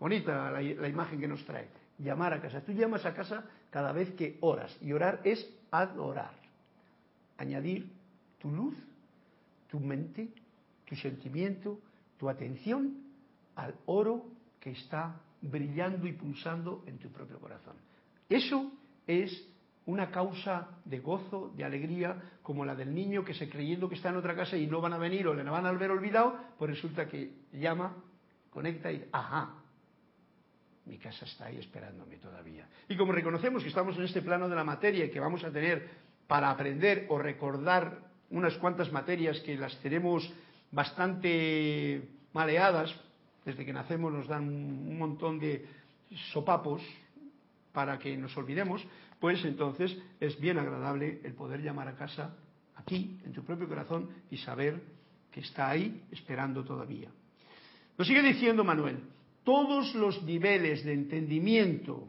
Bonita 0.00 0.50
la 0.50 0.88
imagen 0.88 1.20
que 1.20 1.28
nos 1.28 1.44
trae, 1.44 1.68
llamar 1.98 2.32
a 2.34 2.40
casa. 2.40 2.60
Tú 2.62 2.72
llamas 2.72 3.04
a 3.06 3.14
casa 3.14 3.44
cada 3.74 3.90
vez 3.90 4.14
que 4.14 4.38
oras, 4.40 4.72
y 4.80 4.92
orar 4.92 5.20
es 5.24 5.52
adorar. 5.72 6.30
Añadir 7.38 7.90
tu 8.38 8.48
luz, 8.48 8.76
tu 9.66 9.80
mente, 9.80 10.28
tu 10.84 10.94
sentimiento, 10.94 11.80
tu 12.16 12.28
atención 12.28 12.94
al 13.56 13.74
oro 13.86 14.26
que 14.60 14.70
está 14.70 15.20
brillando 15.42 16.06
y 16.06 16.12
pulsando 16.12 16.84
en 16.86 16.98
tu 16.98 17.08
propio 17.08 17.40
corazón. 17.40 17.74
Eso 18.28 18.70
es 19.08 19.44
una 19.86 20.12
causa 20.12 20.68
de 20.84 21.00
gozo, 21.00 21.52
de 21.56 21.64
alegría, 21.64 22.22
como 22.44 22.64
la 22.64 22.76
del 22.76 22.94
niño 22.94 23.24
que 23.24 23.34
se 23.34 23.50
creyendo 23.50 23.88
que 23.88 23.96
está 23.96 24.10
en 24.10 24.16
otra 24.18 24.36
casa 24.36 24.56
y 24.56 24.68
no 24.68 24.80
van 24.80 24.92
a 24.92 24.98
venir 24.98 25.26
o 25.26 25.34
le 25.34 25.42
van 25.42 25.66
a 25.66 25.72
ver 25.72 25.90
olvidado, 25.90 26.38
pues 26.60 26.70
resulta 26.70 27.08
que 27.08 27.34
llama, 27.52 27.92
conecta 28.50 28.92
y 28.92 29.04
ajá, 29.10 29.63
mi 30.86 30.98
casa 30.98 31.24
está 31.24 31.46
ahí 31.46 31.58
esperándome 31.58 32.16
todavía. 32.16 32.66
Y 32.88 32.96
como 32.96 33.12
reconocemos 33.12 33.62
que 33.62 33.68
estamos 33.68 33.96
en 33.96 34.04
este 34.04 34.22
plano 34.22 34.48
de 34.48 34.56
la 34.56 34.64
materia 34.64 35.04
y 35.04 35.10
que 35.10 35.20
vamos 35.20 35.42
a 35.44 35.50
tener 35.50 35.88
para 36.26 36.50
aprender 36.50 37.06
o 37.08 37.18
recordar 37.18 37.98
unas 38.30 38.54
cuantas 38.58 38.92
materias 38.92 39.40
que 39.40 39.56
las 39.56 39.76
tenemos 39.78 40.30
bastante 40.70 42.08
maleadas 42.32 42.94
desde 43.44 43.64
que 43.64 43.72
nacemos 43.72 44.12
nos 44.12 44.26
dan 44.26 44.48
un 44.48 44.98
montón 44.98 45.38
de 45.38 45.66
sopapos 46.32 46.82
para 47.72 47.98
que 47.98 48.16
nos 48.16 48.36
olvidemos, 48.36 48.84
pues 49.20 49.44
entonces 49.44 49.96
es 50.20 50.38
bien 50.40 50.58
agradable 50.58 51.20
el 51.24 51.34
poder 51.34 51.60
llamar 51.60 51.88
a 51.88 51.96
casa 51.96 52.34
aquí, 52.76 53.20
en 53.24 53.32
tu 53.32 53.44
propio 53.44 53.68
corazón, 53.68 54.08
y 54.30 54.38
saber 54.38 54.80
que 55.30 55.40
está 55.40 55.70
ahí 55.70 56.02
esperando 56.10 56.64
todavía. 56.64 57.08
Nos 57.98 58.06
sigue 58.06 58.22
diciendo 58.22 58.64
Manuel, 58.64 58.98
todos 59.44 59.94
los 59.94 60.22
niveles 60.22 60.84
de 60.84 60.94
entendimiento 60.94 62.08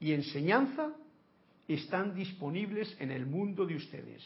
y 0.00 0.12
enseñanza 0.12 0.92
están 1.68 2.14
disponibles 2.14 2.96
en 3.00 3.10
el 3.10 3.26
mundo 3.26 3.66
de 3.66 3.76
ustedes. 3.76 4.22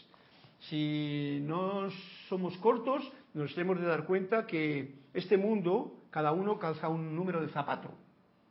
Si 0.68 1.40
no 1.42 1.88
somos 2.28 2.56
cortos, 2.58 3.10
nos 3.34 3.54
tenemos 3.54 3.80
de 3.80 3.86
dar 3.86 4.04
cuenta 4.04 4.46
que 4.46 4.94
este 5.14 5.36
mundo 5.36 5.94
cada 6.10 6.32
uno 6.32 6.58
calza 6.58 6.88
un 6.88 7.14
número 7.14 7.40
de 7.40 7.48
zapato. 7.48 7.90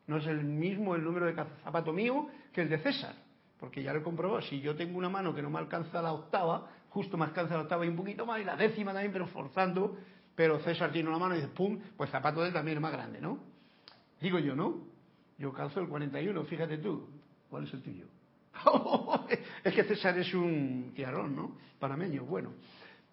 No 0.07 0.17
es 0.17 0.25
el 0.25 0.43
mismo 0.43 0.95
el 0.95 1.03
número 1.03 1.27
de 1.27 1.35
zapato 1.63 1.93
mío 1.93 2.27
que 2.51 2.61
el 2.61 2.69
de 2.69 2.79
César, 2.79 3.13
porque 3.59 3.83
ya 3.83 3.93
lo 3.93 3.99
he 3.99 4.03
comprobado. 4.03 4.41
Si 4.41 4.59
yo 4.59 4.75
tengo 4.75 4.97
una 4.97 5.09
mano 5.09 5.35
que 5.35 5.41
no 5.41 5.49
me 5.49 5.59
alcanza 5.59 6.01
la 6.01 6.13
octava, 6.13 6.67
justo 6.89 7.17
me 7.17 7.25
alcanza 7.25 7.55
la 7.55 7.61
octava 7.61 7.85
y 7.85 7.89
un 7.89 7.95
poquito 7.95 8.25
más, 8.25 8.41
y 8.41 8.43
la 8.43 8.55
décima 8.55 8.91
también, 8.91 9.11
pero 9.11 9.27
forzando, 9.27 9.97
pero 10.35 10.57
César 10.59 10.91
tiene 10.91 11.09
una 11.09 11.19
mano 11.19 11.35
y 11.35 11.41
dice, 11.41 11.49
pum, 11.49 11.79
pues 11.95 12.09
zapato 12.09 12.41
de 12.41 12.47
él 12.47 12.53
también 12.53 12.77
es 12.77 12.81
más 12.81 12.91
grande, 12.91 13.21
¿no? 13.21 13.48
Digo 14.21 14.39
yo, 14.39 14.55
¿no? 14.55 14.83
Yo 15.37 15.53
calzo 15.53 15.79
el 15.79 15.87
41, 15.87 16.43
fíjate 16.45 16.77
tú. 16.77 17.07
¿Cuál 17.49 17.63
es 17.63 17.73
el 17.73 17.81
tuyo? 17.81 18.05
es 19.63 19.73
que 19.73 19.83
César 19.83 20.17
es 20.19 20.33
un 20.33 20.91
tiarón, 20.93 21.35
¿no? 21.35 21.57
Panameño, 21.79 22.25
bueno. 22.25 22.51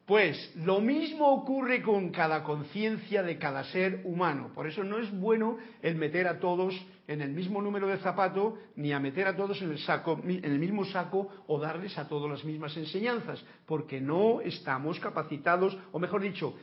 Pues 0.07 0.53
lo 0.55 0.81
mismo 0.81 1.27
ocurre 1.33 1.83
con 1.83 2.11
cada 2.11 2.45
conciencia 2.45 3.25
de 3.25 3.39
cada 3.39 3.65
ser 3.65 4.03
humano. 4.05 4.53
Por 4.55 4.69
eso 4.69 4.85
no 4.85 4.99
es 4.99 5.11
bueno 5.11 5.59
el 5.83 5.97
meter 5.97 6.29
a 6.29 6.39
todos 6.39 6.75
en 7.09 7.23
el 7.23 7.33
mismo 7.33 7.61
número 7.61 7.89
de 7.89 7.99
zapato, 7.99 8.57
ni 8.77 8.93
a 8.93 9.01
meter 9.01 9.27
a 9.27 9.37
todos 9.37 9.61
en 9.63 9.73
el, 9.73 9.79
saco, 9.81 10.21
en 10.23 10.45
el 10.45 10.61
mismo 10.61 10.85
saco 10.85 11.29
o 11.49 11.59
darles 11.59 11.99
a 11.99 12.07
todos 12.09 12.31
las 12.31 12.45
mismas 12.45 12.77
enseñanzas, 12.77 13.45
porque 13.67 14.01
no 14.01 14.41
estamos 14.41 15.01
capacitados, 15.01 15.77
o 15.91 15.99
mejor 15.99 16.23
dicho, 16.23 16.55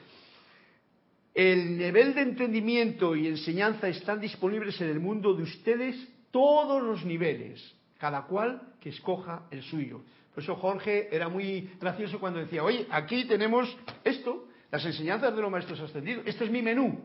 el 1.34 1.78
nivel 1.78 2.14
de 2.14 2.22
entendimiento 2.22 3.16
y 3.16 3.28
enseñanza 3.28 3.88
están 3.88 4.20
disponibles 4.20 4.80
en 4.82 4.90
el 4.90 5.00
mundo 5.00 5.34
de 5.34 5.44
ustedes 5.44 5.96
todos 6.32 6.82
los 6.84 7.04
niveles, 7.06 7.76
cada 7.98 8.24
cual 8.26 8.74
que 8.80 8.90
escoja 8.90 9.48
el 9.50 9.64
suyo. 9.64 10.02
Por 10.34 10.44
eso 10.44 10.56
Jorge 10.56 11.16
era 11.16 11.30
muy 11.30 11.72
gracioso 11.80 12.20
cuando 12.20 12.40
decía, 12.40 12.64
oye, 12.64 12.88
aquí 12.90 13.26
tenemos 13.26 13.76
esto, 14.04 14.48
las 14.72 14.86
enseñanzas 14.86 15.36
de 15.36 15.42
los 15.42 15.52
maestros 15.52 15.80
ascendidos, 15.80 16.24
este 16.26 16.46
es 16.46 16.52
mi 16.52 16.62
menú. 16.62 17.00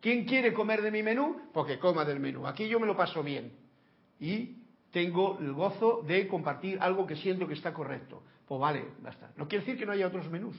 ¿Quién 0.00 0.24
quiere 0.24 0.52
comer 0.52 0.82
de 0.82 0.90
mi 0.90 1.02
menú? 1.02 1.40
Porque 1.52 1.78
coma 1.78 2.04
del 2.04 2.20
menú. 2.20 2.46
Aquí 2.46 2.68
yo 2.68 2.78
me 2.78 2.86
lo 2.86 2.96
paso 2.96 3.22
bien. 3.22 3.52
Y 4.20 4.58
tengo 4.90 5.38
el 5.40 5.52
gozo 5.52 6.04
de 6.06 6.28
compartir 6.28 6.78
algo 6.80 7.06
que 7.06 7.16
siento 7.16 7.48
que 7.48 7.54
está 7.54 7.72
correcto. 7.72 8.22
Pues 8.46 8.60
vale, 8.60 8.84
basta. 9.02 9.32
No 9.36 9.48
quiere 9.48 9.64
decir 9.64 9.78
que 9.78 9.86
no 9.86 9.92
haya 9.92 10.06
otros 10.06 10.30
menús. 10.30 10.56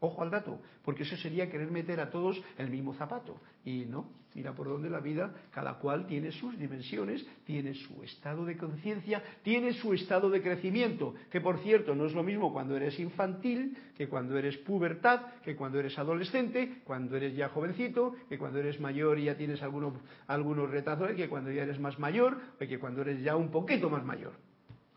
Ojo 0.00 0.22
al 0.22 0.30
dato, 0.30 0.60
porque 0.84 1.04
eso 1.04 1.16
sería 1.16 1.50
querer 1.50 1.70
meter 1.70 2.00
a 2.00 2.10
todos 2.10 2.38
el 2.58 2.68
mismo 2.68 2.92
zapato. 2.94 3.40
Y 3.64 3.86
no, 3.86 4.10
mira 4.34 4.54
por 4.54 4.68
dónde 4.68 4.90
la 4.90 5.00
vida, 5.00 5.32
cada 5.50 5.78
cual 5.78 6.06
tiene 6.06 6.32
sus 6.32 6.58
dimensiones, 6.58 7.26
tiene 7.46 7.72
su 7.72 8.02
estado 8.02 8.44
de 8.44 8.58
conciencia, 8.58 9.22
tiene 9.42 9.72
su 9.72 9.94
estado 9.94 10.28
de 10.28 10.42
crecimiento, 10.42 11.14
que 11.30 11.40
por 11.40 11.60
cierto 11.60 11.94
no 11.94 12.04
es 12.04 12.12
lo 12.12 12.22
mismo 12.22 12.52
cuando 12.52 12.76
eres 12.76 13.00
infantil, 13.00 13.74
que 13.96 14.06
cuando 14.06 14.36
eres 14.36 14.58
pubertad, 14.58 15.20
que 15.42 15.56
cuando 15.56 15.80
eres 15.80 15.98
adolescente, 15.98 16.82
cuando 16.84 17.16
eres 17.16 17.34
ya 17.34 17.48
jovencito, 17.48 18.16
que 18.28 18.38
cuando 18.38 18.58
eres 18.58 18.78
mayor 18.78 19.18
y 19.18 19.24
ya 19.24 19.36
tienes 19.38 19.62
algunos, 19.62 19.94
algunos 20.26 20.70
retazos, 20.70 21.12
que 21.12 21.30
cuando 21.30 21.50
ya 21.50 21.62
eres 21.62 21.80
más 21.80 21.98
mayor, 21.98 22.38
que 22.58 22.78
cuando 22.78 23.00
eres 23.00 23.22
ya 23.22 23.34
un 23.34 23.50
poquito 23.50 23.88
más 23.88 24.04
mayor, 24.04 24.34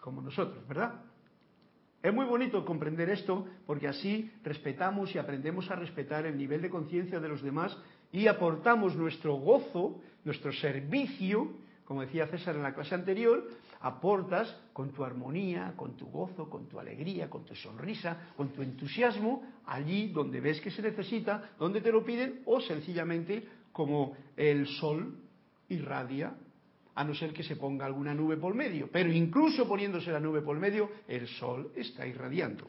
como 0.02 0.22
nosotros, 0.22 0.68
¿verdad? 0.68 1.09
Es 2.02 2.14
muy 2.14 2.26
bonito 2.26 2.64
comprender 2.64 3.10
esto 3.10 3.45
porque 3.66 3.88
así 3.88 4.32
respetamos 4.43 5.14
y 5.14 5.18
aprendemos 5.18 5.70
a 5.70 5.76
respetar 5.76 6.26
el 6.26 6.38
nivel 6.38 6.62
de 6.62 6.70
conciencia 6.70 7.20
de 7.20 7.28
los 7.28 7.41
demás 7.41 7.78
y 8.12 8.28
aportamos 8.28 8.95
nuestro 8.95 9.36
gozo, 9.36 10.00
nuestro 10.24 10.54
servicio, 10.54 11.52
como 11.84 12.02
decía 12.02 12.28
César 12.28 12.56
en 12.56 12.64
la 12.64 12.74
clase 12.74 12.95
anterior, 12.95 13.45
aportas 13.82 14.56
con 14.72 14.91
tu 14.91 15.04
armonía, 15.04 15.74
con 15.76 15.97
tu 15.97 16.06
gozo, 16.06 16.50
con 16.50 16.68
tu 16.70 16.80
alegría, 16.80 17.30
con 17.30 17.43
tu 17.43 17.54
sonrisa, 17.56 18.30
con 18.38 18.50
tu 18.50 18.62
entusiasmo, 18.62 19.43
allí 19.66 20.08
donde 20.08 20.39
ves 20.39 20.62
que 20.62 20.72
se 20.72 20.82
necesita, 20.82 21.52
donde 21.60 21.82
te 21.82 21.91
lo 21.91 22.06
piden, 22.06 22.43
o 22.45 22.62
sencillamente 22.62 23.45
como 23.74 24.16
el 24.38 24.68
sol 24.68 25.18
irradia 25.68 26.34
a 27.00 27.04
no 27.06 27.16
ser 27.16 27.32
que 27.32 27.43
se 27.43 27.56
ponga 27.56 27.86
alguna 27.86 28.14
nube 28.14 28.36
por 28.36 28.54
medio. 28.54 28.89
Pero 28.91 29.10
incluso 29.10 29.66
poniéndose 29.66 30.12
la 30.12 30.20
nube 30.20 30.41
por 30.41 30.60
medio, 30.60 30.91
el 31.08 31.30
sol 31.30 31.72
está 31.74 32.06
irradiando. 32.06 32.68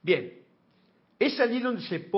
Bien, 0.00 0.32
es 1.18 1.38
allí 1.38 1.60
donde 1.60 1.82
se 1.82 2.08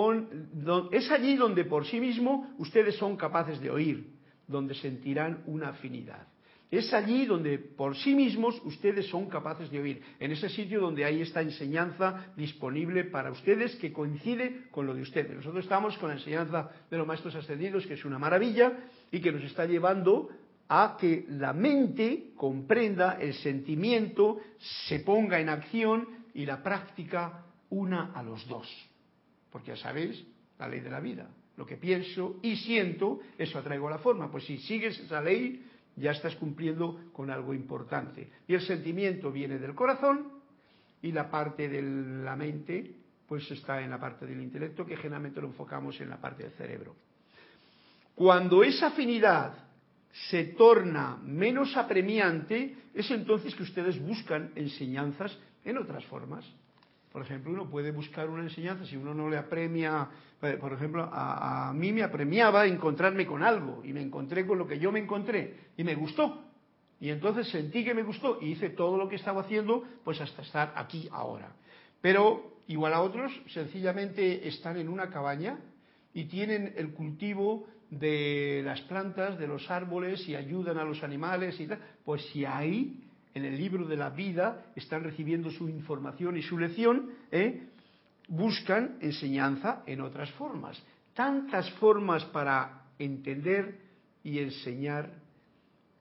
donde 1.37 1.65
por 1.65 1.85
sí 1.85 1.99
mismo 1.99 2.55
ustedes 2.59 2.95
son 2.95 3.17
capaces 3.17 3.61
de 3.61 3.71
oír, 3.71 4.07
donde 4.47 4.77
sentirán 4.77 5.43
una 5.47 5.71
afinidad. 5.71 6.29
Es 6.71 6.95
allí 6.95 7.27
donde 7.27 7.59
por 7.59 7.97
sí 7.97 8.15
mismos 8.15 8.61
ustedes 8.65 9.07
son 9.09 9.29
capaces 9.29 9.73
de 9.73 9.81
oír, 9.81 10.03
en 10.21 10.31
ese 10.31 10.49
sitio 10.49 10.81
donde 10.81 11.05
hay 11.05 11.23
esta 11.23 11.43
enseñanza 11.43 12.33
disponible 12.37 13.03
para 13.03 13.33
ustedes 13.33 13.75
que 13.77 13.93
coincide 13.93 14.69
con 14.71 14.87
lo 14.87 14.95
de 14.95 15.03
ustedes. 15.03 15.35
Nosotros 15.35 15.65
estamos 15.65 15.99
con 15.99 16.11
la 16.11 16.15
enseñanza 16.15 16.71
de 16.89 16.99
los 16.99 17.07
maestros 17.07 17.35
ascendidos, 17.35 17.85
que 17.85 17.95
es 17.95 18.05
una 18.05 18.19
maravilla 18.19 18.73
y 19.11 19.21
que 19.21 19.33
nos 19.33 19.43
está 19.43 19.67
llevando 19.67 20.31
a 20.69 20.97
que 20.99 21.27
la 21.29 21.53
mente 21.53 22.33
comprenda 22.37 23.19
el 23.21 23.35
sentimiento, 23.35 24.39
se 24.89 25.01
ponga 25.01 25.39
en 25.39 25.49
acción 25.49 26.09
y 26.33 26.47
la 26.47 26.63
práctica 26.63 27.45
una 27.71 28.13
a 28.13 28.23
los 28.23 28.47
dos. 28.49 28.69
Porque 29.51 29.69
ya 29.69 29.77
sabéis, 29.77 30.25
la 30.59 30.69
ley 30.69 30.81
de 30.81 30.91
la 30.91 31.01
vida. 31.01 31.29
Lo 31.57 31.67
que 31.67 31.77
pienso 31.77 32.37
y 32.43 32.57
siento, 32.57 33.21
eso 33.39 33.59
atraigo 33.59 33.89
a 33.89 33.93
la 33.93 33.99
forma. 33.99 34.31
Pues 34.31 34.45
si 34.45 34.59
sigues 34.59 34.99
esa 34.99 35.21
ley, 35.21 35.65
ya 35.97 36.11
estás 36.11 36.35
cumpliendo 36.37 37.11
con 37.13 37.31
algo 37.31 37.55
importante. 37.55 38.29
Y 38.49 38.55
el 38.55 38.63
sentimiento 38.63 39.31
viene 39.31 39.59
del 39.59 39.75
corazón 39.75 40.33
y 41.03 41.13
la 41.13 41.31
parte 41.31 41.69
de 41.69 41.83
la 41.83 42.35
mente, 42.35 42.91
pues 43.29 43.49
está 43.51 43.83
en 43.83 43.91
la 43.91 44.01
parte 44.01 44.27
del 44.27 44.41
intelecto, 44.41 44.85
que 44.85 44.97
generalmente 44.97 45.41
lo 45.41 45.49
enfocamos 45.49 46.01
en 46.01 46.11
la 46.11 46.21
parte 46.21 46.43
del 46.43 46.53
cerebro. 46.53 46.97
Cuando 48.15 48.63
esa 48.65 48.89
afinidad 48.89 49.55
se 50.15 50.45
torna 50.45 51.19
menos 51.25 51.77
apremiante, 51.77 52.77
es 52.95 53.11
entonces 53.11 53.55
que 53.55 53.65
ustedes 53.65 54.01
buscan 54.01 54.53
enseñanzas 54.55 55.37
en 55.65 55.77
otras 55.79 56.05
formas. 56.05 56.45
Por 57.11 57.23
ejemplo, 57.23 57.53
uno 57.53 57.69
puede 57.69 57.91
buscar 57.91 58.29
una 58.29 58.45
enseñanza 58.45 58.87
si 58.87 58.97
uno 58.97 59.13
no 59.13 59.29
le 59.29 59.37
apremia, 59.37 60.09
eh, 60.43 60.57
por 60.61 60.73
ejemplo, 60.73 61.09
a, 61.13 61.73
mí 61.75 61.93
me 61.93 62.03
apremiaba 62.03 62.67
encontrarme 62.67 63.27
con 63.27 63.43
algo 63.43 63.83
y 63.85 63.93
me 63.93 64.03
encontré 64.03 64.47
con 64.47 64.59
lo 64.59 64.67
que 64.67 64.79
yo 64.79 64.93
me 64.93 65.01
encontré 65.01 65.71
y 65.77 65.85
me 65.85 65.95
gustó. 65.95 66.45
Y 67.01 67.11
entonces 67.11 67.49
sentí 67.49 67.85
que 67.85 67.95
me 67.95 68.03
gustó 68.03 68.39
y 68.41 68.53
hice 68.53 68.71
todo 68.71 68.97
lo 68.97 69.09
que 69.09 69.17
estaba 69.17 69.43
haciendo, 69.43 69.85
pues 70.05 70.21
hasta 70.21 70.43
estar 70.43 70.73
aquí 70.77 71.09
ahora. 71.11 71.53
Pero 72.01 72.59
igual 72.69 72.95
a 72.95 73.03
otros, 73.03 73.33
sencillamente 73.49 74.47
están 74.47 74.77
en 74.77 74.89
una 74.89 75.11
cabaña 75.11 75.59
y 76.13 76.25
tienen 76.27 76.73
el 76.77 76.93
cultivo 76.93 77.67
de 77.91 78.63
las 78.65 78.81
plantas, 78.83 79.39
de 79.39 79.47
los 79.47 79.71
árboles 79.71 80.29
y 80.29 80.35
ayudan 80.35 80.79
a 80.79 80.85
los 80.85 81.03
animales 81.03 81.59
y 81.61 81.69
pues 82.05 82.23
si 82.33 82.45
ahí, 82.45 83.05
en 83.35 83.45
el 83.45 83.57
libro 83.57 83.87
de 83.87 83.97
la 83.97 84.11
vida, 84.11 84.67
están 84.77 85.03
recibiendo 85.05 85.51
su 85.51 85.69
información 85.69 86.37
y 86.37 86.43
su 86.43 86.59
lección, 86.59 87.11
¿eh? 87.31 87.69
buscan 88.29 88.99
enseñanza 89.01 89.83
en 89.87 90.01
otras 90.01 90.31
formas. 90.33 90.83
Tantas 91.15 91.71
formas 91.73 92.25
para 92.27 92.85
entender 92.99 93.79
y 94.23 94.39
enseñar 94.39 95.11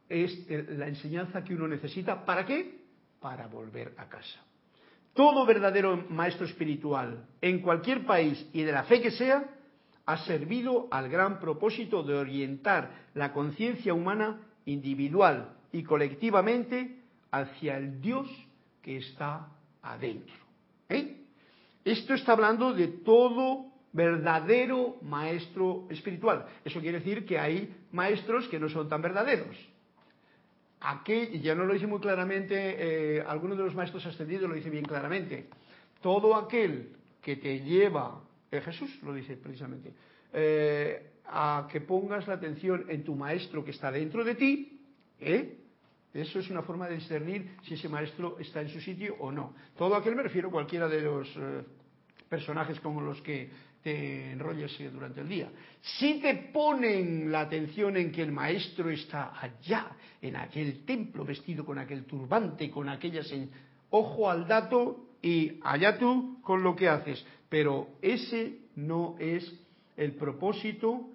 es 0.10 0.48
la 0.50 0.88
enseñanza 0.88 1.44
que 1.44 1.54
uno 1.54 1.68
necesita. 1.68 2.24
¿Para 2.26 2.46
qué? 2.46 2.82
Para 3.20 3.48
volver 3.48 3.94
a 3.98 4.08
casa. 4.08 4.40
Todo 5.14 5.46
verdadero 5.46 6.06
maestro 6.10 6.46
espiritual, 6.46 7.26
en 7.40 7.60
cualquier 7.60 8.06
país 8.06 8.48
y 8.52 8.64
de 8.64 8.72
la 8.72 8.84
fe 8.84 9.02
que 9.02 9.12
sea, 9.12 9.44
ha 10.06 10.18
servido 10.26 10.88
al 10.92 11.10
gran 11.10 11.40
propósito 11.40 12.04
de 12.04 12.16
orientar 12.16 12.92
la 13.14 13.32
conciencia 13.32 13.94
humana 13.94 14.40
individual 14.66 15.54
y 15.72 15.84
colectivamente 15.84 17.00
hacia 17.32 17.78
el 17.78 18.02
Dios 18.02 18.28
que 18.82 18.98
está 18.98 19.48
adentro. 19.82 20.36
¿eh? 20.90 21.18
Esto 21.86 22.14
está 22.14 22.34
hablando 22.34 22.74
de 22.74 22.88
todo 22.88 23.66
verdadero 23.92 24.98
maestro 25.02 25.86
espiritual. 25.90 26.46
Eso 26.66 26.82
quiere 26.82 27.00
decir 27.00 27.26
que 27.26 27.40
hay 27.40 27.74
maestros 27.92 28.48
que 28.48 28.60
no 28.60 28.70
son 28.70 28.90
tan 28.90 29.02
verdaderos. 29.02 29.56
Aquí, 30.82 31.40
ya 31.40 31.56
no 31.56 31.64
lo 31.64 31.74
dice 31.74 31.88
muy 31.88 32.00
claramente, 32.00 32.56
eh, 32.58 33.24
alguno 33.26 33.56
de 33.56 33.64
los 33.64 33.76
maestros 33.76 34.06
ascendidos 34.06 34.50
lo 34.50 34.56
dice 34.56 34.70
bien 34.70 34.84
claramente. 34.84 35.48
Todo 36.02 36.36
aquel 36.36 36.90
que 37.22 37.38
te 37.38 37.62
lleva 37.62 38.22
Jesús 38.62 39.02
lo 39.04 39.14
dice 39.14 39.38
precisamente, 39.38 39.94
eh, 40.32 41.12
a 41.26 41.68
que 41.72 41.82
pongas 41.82 42.28
la 42.28 42.36
atención 42.36 42.86
en 42.90 43.04
tu 43.04 43.16
maestro 43.16 43.64
que 43.64 43.72
está 43.72 43.92
dentro 43.92 44.24
de 44.24 44.36
ti, 44.36 44.82
¿eh? 45.20 45.60
Eso 46.14 46.40
es 46.40 46.50
una 46.52 46.62
forma 46.62 46.88
de 46.88 46.96
discernir 46.96 47.56
si 47.64 47.74
ese 47.74 47.90
maestro 47.90 48.38
está 48.38 48.62
en 48.62 48.70
su 48.70 48.80
sitio 48.80 49.16
o 49.20 49.32
no. 49.32 49.56
Todo 49.76 49.96
aquel 49.96 50.16
me 50.16 50.22
refiero 50.22 50.50
a 50.50 50.52
cualquiera 50.52 50.88
de 50.88 51.02
los 51.02 51.28
eh, 51.36 51.64
personajes 52.30 52.80
como 52.82 53.02
los 53.02 53.20
que 53.22 53.50
te 53.82 54.32
enrollas 54.32 54.72
durante 54.92 55.22
el 55.22 55.28
día. 55.28 55.50
Si 55.82 56.22
te 56.22 56.36
ponen 56.54 57.32
la 57.32 57.42
atención 57.42 57.98
en 57.98 58.12
que 58.12 58.22
el 58.22 58.32
maestro 58.32 58.90
está 58.90 59.40
allá, 59.40 59.92
en 60.22 60.38
aquel 60.38 60.86
templo, 60.86 61.26
vestido 61.26 61.66
con 61.66 61.78
aquel 61.78 62.06
turbante, 62.06 62.70
con 62.70 62.88
aquellas... 62.88 63.32
Ojo 63.90 64.30
al 64.30 64.48
dato 64.48 65.13
y 65.24 65.60
allá 65.64 65.98
tú 65.98 66.38
con 66.42 66.62
lo 66.62 66.76
que 66.76 66.90
haces. 66.90 67.26
Pero 67.50 67.88
ese 68.02 68.60
no 68.76 69.16
es 69.20 69.52
el 69.96 70.12
propósito, 70.14 71.10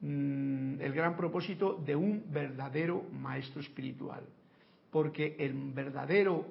mm, 0.00 0.80
el 0.80 0.92
gran 0.92 1.16
propósito 1.16 1.82
de 1.84 1.96
un 1.96 2.24
verdadero 2.30 3.04
maestro 3.10 3.60
espiritual. 3.60 4.22
Porque 4.90 5.34
el 5.38 5.54
verdadero 5.72 6.46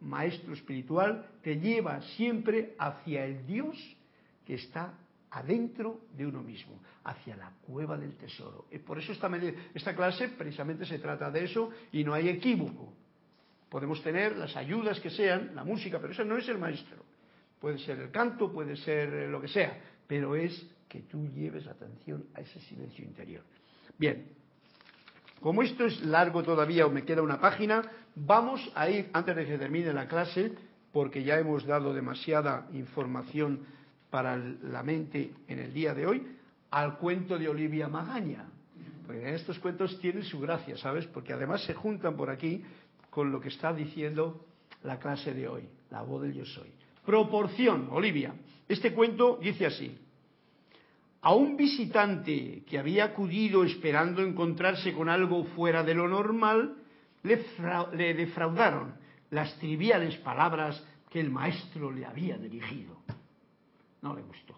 maestro 0.00 0.54
espiritual 0.54 1.26
te 1.42 1.58
lleva 1.58 2.00
siempre 2.16 2.74
hacia 2.78 3.24
el 3.24 3.44
Dios 3.46 3.76
que 4.46 4.54
está 4.54 4.94
adentro 5.30 6.00
de 6.16 6.26
uno 6.26 6.42
mismo, 6.42 6.80
hacia 7.04 7.36
la 7.36 7.52
cueva 7.66 7.98
del 7.98 8.16
tesoro. 8.16 8.66
Y 8.70 8.78
por 8.78 8.98
eso 8.98 9.12
esta, 9.12 9.30
esta 9.74 9.94
clase 9.96 10.28
precisamente 10.28 10.86
se 10.86 10.98
trata 10.98 11.30
de 11.30 11.44
eso 11.44 11.70
y 11.92 12.04
no 12.04 12.14
hay 12.14 12.28
equívoco. 12.28 12.92
Podemos 13.70 14.02
tener 14.02 14.36
las 14.36 14.56
ayudas 14.56 14.98
que 15.00 15.10
sean, 15.10 15.54
la 15.54 15.62
música, 15.62 15.98
pero 16.00 16.12
eso 16.12 16.24
no 16.24 16.36
es 16.36 16.48
el 16.48 16.58
maestro. 16.58 17.04
Puede 17.60 17.78
ser 17.78 18.00
el 18.00 18.10
canto, 18.10 18.52
puede 18.52 18.76
ser 18.76 19.08
eh, 19.14 19.28
lo 19.28 19.40
que 19.40 19.48
sea, 19.48 19.78
pero 20.06 20.34
es 20.34 20.66
que 20.88 21.02
tú 21.02 21.28
lleves 21.28 21.66
atención 21.68 22.26
a 22.34 22.40
ese 22.40 22.58
silencio 22.60 23.04
interior. 23.04 23.44
Bien, 23.96 24.26
como 25.40 25.62
esto 25.62 25.86
es 25.86 26.02
largo 26.02 26.42
todavía 26.42 26.84
o 26.84 26.90
me 26.90 27.04
queda 27.04 27.22
una 27.22 27.40
página, 27.40 27.82
vamos 28.16 28.60
a 28.74 28.90
ir, 28.90 29.08
antes 29.12 29.36
de 29.36 29.46
que 29.46 29.56
termine 29.56 29.92
la 29.92 30.08
clase, 30.08 30.52
porque 30.92 31.22
ya 31.22 31.38
hemos 31.38 31.64
dado 31.64 31.94
demasiada 31.94 32.66
información 32.72 33.60
para 34.10 34.36
la 34.36 34.82
mente 34.82 35.32
en 35.46 35.60
el 35.60 35.72
día 35.72 35.94
de 35.94 36.06
hoy, 36.06 36.26
al 36.70 36.98
cuento 36.98 37.38
de 37.38 37.48
Olivia 37.48 37.88
Magaña. 37.88 38.46
Porque 39.06 39.34
estos 39.34 39.58
cuentos 39.60 39.98
tienen 40.00 40.24
su 40.24 40.40
gracia, 40.40 40.76
¿sabes? 40.76 41.06
Porque 41.06 41.32
además 41.32 41.64
se 41.64 41.74
juntan 41.74 42.16
por 42.16 42.30
aquí 42.30 42.64
con 43.10 43.30
lo 43.30 43.40
que 43.40 43.48
está 43.48 43.72
diciendo 43.72 44.46
la 44.84 44.98
clase 44.98 45.34
de 45.34 45.48
hoy, 45.48 45.68
la 45.90 46.02
voz 46.02 46.22
del 46.22 46.32
yo 46.32 46.46
soy. 46.46 46.70
Proporción, 47.04 47.88
Olivia. 47.90 48.32
Este 48.68 48.94
cuento 48.94 49.38
dice 49.42 49.66
así. 49.66 49.98
A 51.22 51.34
un 51.34 51.56
visitante 51.56 52.62
que 52.66 52.78
había 52.78 53.04
acudido 53.04 53.64
esperando 53.64 54.22
encontrarse 54.22 54.94
con 54.94 55.08
algo 55.08 55.44
fuera 55.44 55.82
de 55.82 55.94
lo 55.94 56.08
normal, 56.08 56.76
le, 57.22 57.44
le 57.94 58.14
defraudaron 58.14 58.94
las 59.30 59.54
triviales 59.58 60.16
palabras 60.18 60.82
que 61.10 61.20
el 61.20 61.30
maestro 61.30 61.90
le 61.90 62.06
había 62.06 62.38
dirigido. 62.38 62.96
no 64.00 64.14
le 64.14 64.22
gustó. 64.22 64.54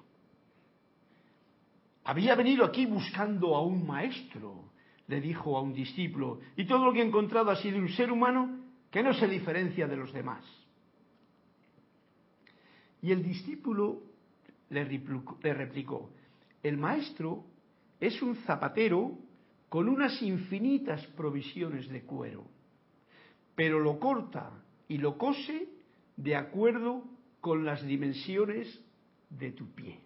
Había 2.04 2.34
venido 2.34 2.64
aquí 2.64 2.86
buscando 2.86 3.56
a 3.56 3.62
un 3.62 3.86
maestro, 3.86 4.64
le 5.08 5.20
dijo 5.20 5.56
a 5.56 5.62
un 5.62 5.72
discípulo, 5.72 6.40
y 6.56 6.66
todo 6.66 6.86
lo 6.86 6.92
que 6.92 7.00
ha 7.00 7.04
encontrado 7.04 7.50
ha 7.50 7.56
sido 7.56 7.78
un 7.78 7.88
ser 7.90 8.10
humano 8.10 8.60
que 8.90 9.02
no 9.02 9.12
se 9.14 9.26
diferencia 9.26 9.86
de 9.86 9.96
los 9.96 10.12
demás. 10.12 10.44
Y 13.00 13.10
el 13.10 13.22
discípulo 13.22 14.02
le 14.70 14.84
replicó, 14.84 16.10
el 16.62 16.76
maestro 16.76 17.44
es 18.00 18.22
un 18.22 18.36
zapatero 18.36 19.18
con 19.68 19.88
unas 19.88 20.20
infinitas 20.22 21.04
provisiones 21.08 21.88
de 21.88 22.02
cuero, 22.02 22.44
pero 23.54 23.80
lo 23.80 23.98
corta 23.98 24.50
y 24.88 24.98
lo 24.98 25.18
cose 25.18 25.68
de 26.16 26.36
acuerdo 26.36 27.04
con 27.40 27.64
las 27.64 27.82
dimensiones 27.82 28.80
de 29.30 29.52
tu 29.52 29.66
pie. 29.74 29.98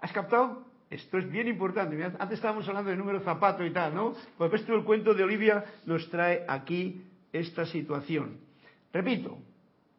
¿Has 0.00 0.12
captado? 0.12 0.69
Esto 0.90 1.18
es 1.18 1.30
bien 1.30 1.46
importante. 1.46 2.02
Antes 2.02 2.32
estábamos 2.32 2.68
hablando 2.68 2.90
de 2.90 2.96
número 2.96 3.20
zapato 3.20 3.64
y 3.64 3.70
tal, 3.70 3.94
¿no? 3.94 4.14
Pues 4.36 4.52
esto 4.54 4.74
el 4.74 4.82
cuento 4.82 5.14
de 5.14 5.22
Olivia 5.22 5.64
nos 5.86 6.10
trae 6.10 6.44
aquí 6.48 7.02
esta 7.32 7.64
situación. 7.64 8.38
Repito, 8.92 9.38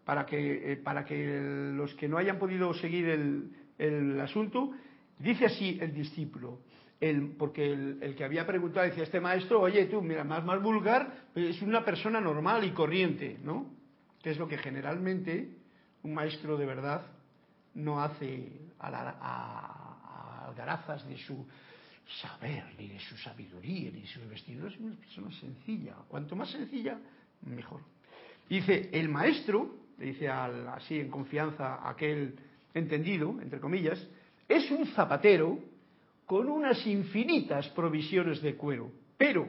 para 0.03 0.25
que, 0.25 0.73
eh, 0.73 0.75
para 0.75 1.05
que 1.05 1.71
los 1.73 1.93
que 1.95 2.09
no 2.09 2.17
hayan 2.17 2.37
podido 2.37 2.73
seguir 2.73 3.07
el, 3.07 3.51
el 3.77 4.19
asunto, 4.19 4.71
dice 5.17 5.45
así 5.45 5.77
el 5.81 5.93
discípulo, 5.93 6.59
el, 6.99 7.29
porque 7.37 7.71
el, 7.71 8.15
que 8.15 8.23
había 8.23 8.45
preguntado 8.45 8.85
decía, 8.85 9.03
este 9.03 9.19
maestro, 9.19 9.61
oye 9.61 9.85
tú, 9.85 10.01
mira, 10.01 10.23
más, 10.23 10.43
más 10.43 10.61
vulgar, 10.61 11.11
es 11.33 11.61
una 11.61 11.83
persona 11.83 12.21
normal 12.21 12.63
y 12.63 12.71
corriente, 12.71 13.39
¿no? 13.43 13.71
Que 14.21 14.31
es 14.31 14.37
lo 14.37 14.47
que 14.47 14.57
generalmente 14.57 15.57
un 16.03 16.13
maestro 16.13 16.57
de 16.57 16.65
verdad 16.65 17.01
no 17.73 18.01
hace 18.01 18.51
a, 18.77 18.91
la, 18.91 19.17
a, 19.19 19.80
garazas 20.55 21.07
de 21.07 21.17
su 21.17 21.45
saber, 22.21 22.63
ni 22.77 22.87
de 22.87 22.99
su 22.99 23.15
sabiduría, 23.17 23.91
ni 23.91 24.01
de 24.01 24.07
sus 24.07 24.27
vestidos, 24.27 24.73
es 24.73 24.79
una 24.79 24.95
persona 24.95 25.31
sencilla. 25.39 25.95
Cuanto 26.07 26.35
más 26.35 26.49
sencilla, 26.49 26.99
mejor. 27.41 27.81
Dice, 28.49 28.89
el 28.91 29.07
maestro, 29.09 29.75
le 29.97 30.07
dice 30.07 30.27
así 30.27 30.99
en 30.99 31.09
confianza 31.09 31.87
aquel 31.87 32.35
entendido, 32.73 33.39
entre 33.41 33.59
comillas, 33.59 34.05
es 34.47 34.69
un 34.71 34.87
zapatero 34.87 35.59
con 36.25 36.49
unas 36.49 36.85
infinitas 36.85 37.67
provisiones 37.69 38.41
de 38.41 38.55
cuero, 38.55 38.91
pero 39.17 39.47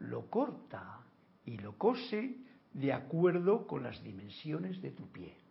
lo 0.00 0.28
corta 0.30 1.00
y 1.46 1.58
lo 1.58 1.76
cose 1.76 2.36
de 2.72 2.92
acuerdo 2.92 3.66
con 3.66 3.82
las 3.82 4.02
dimensiones 4.02 4.80
de 4.82 4.90
tu 4.90 5.10
pie. 5.10 5.43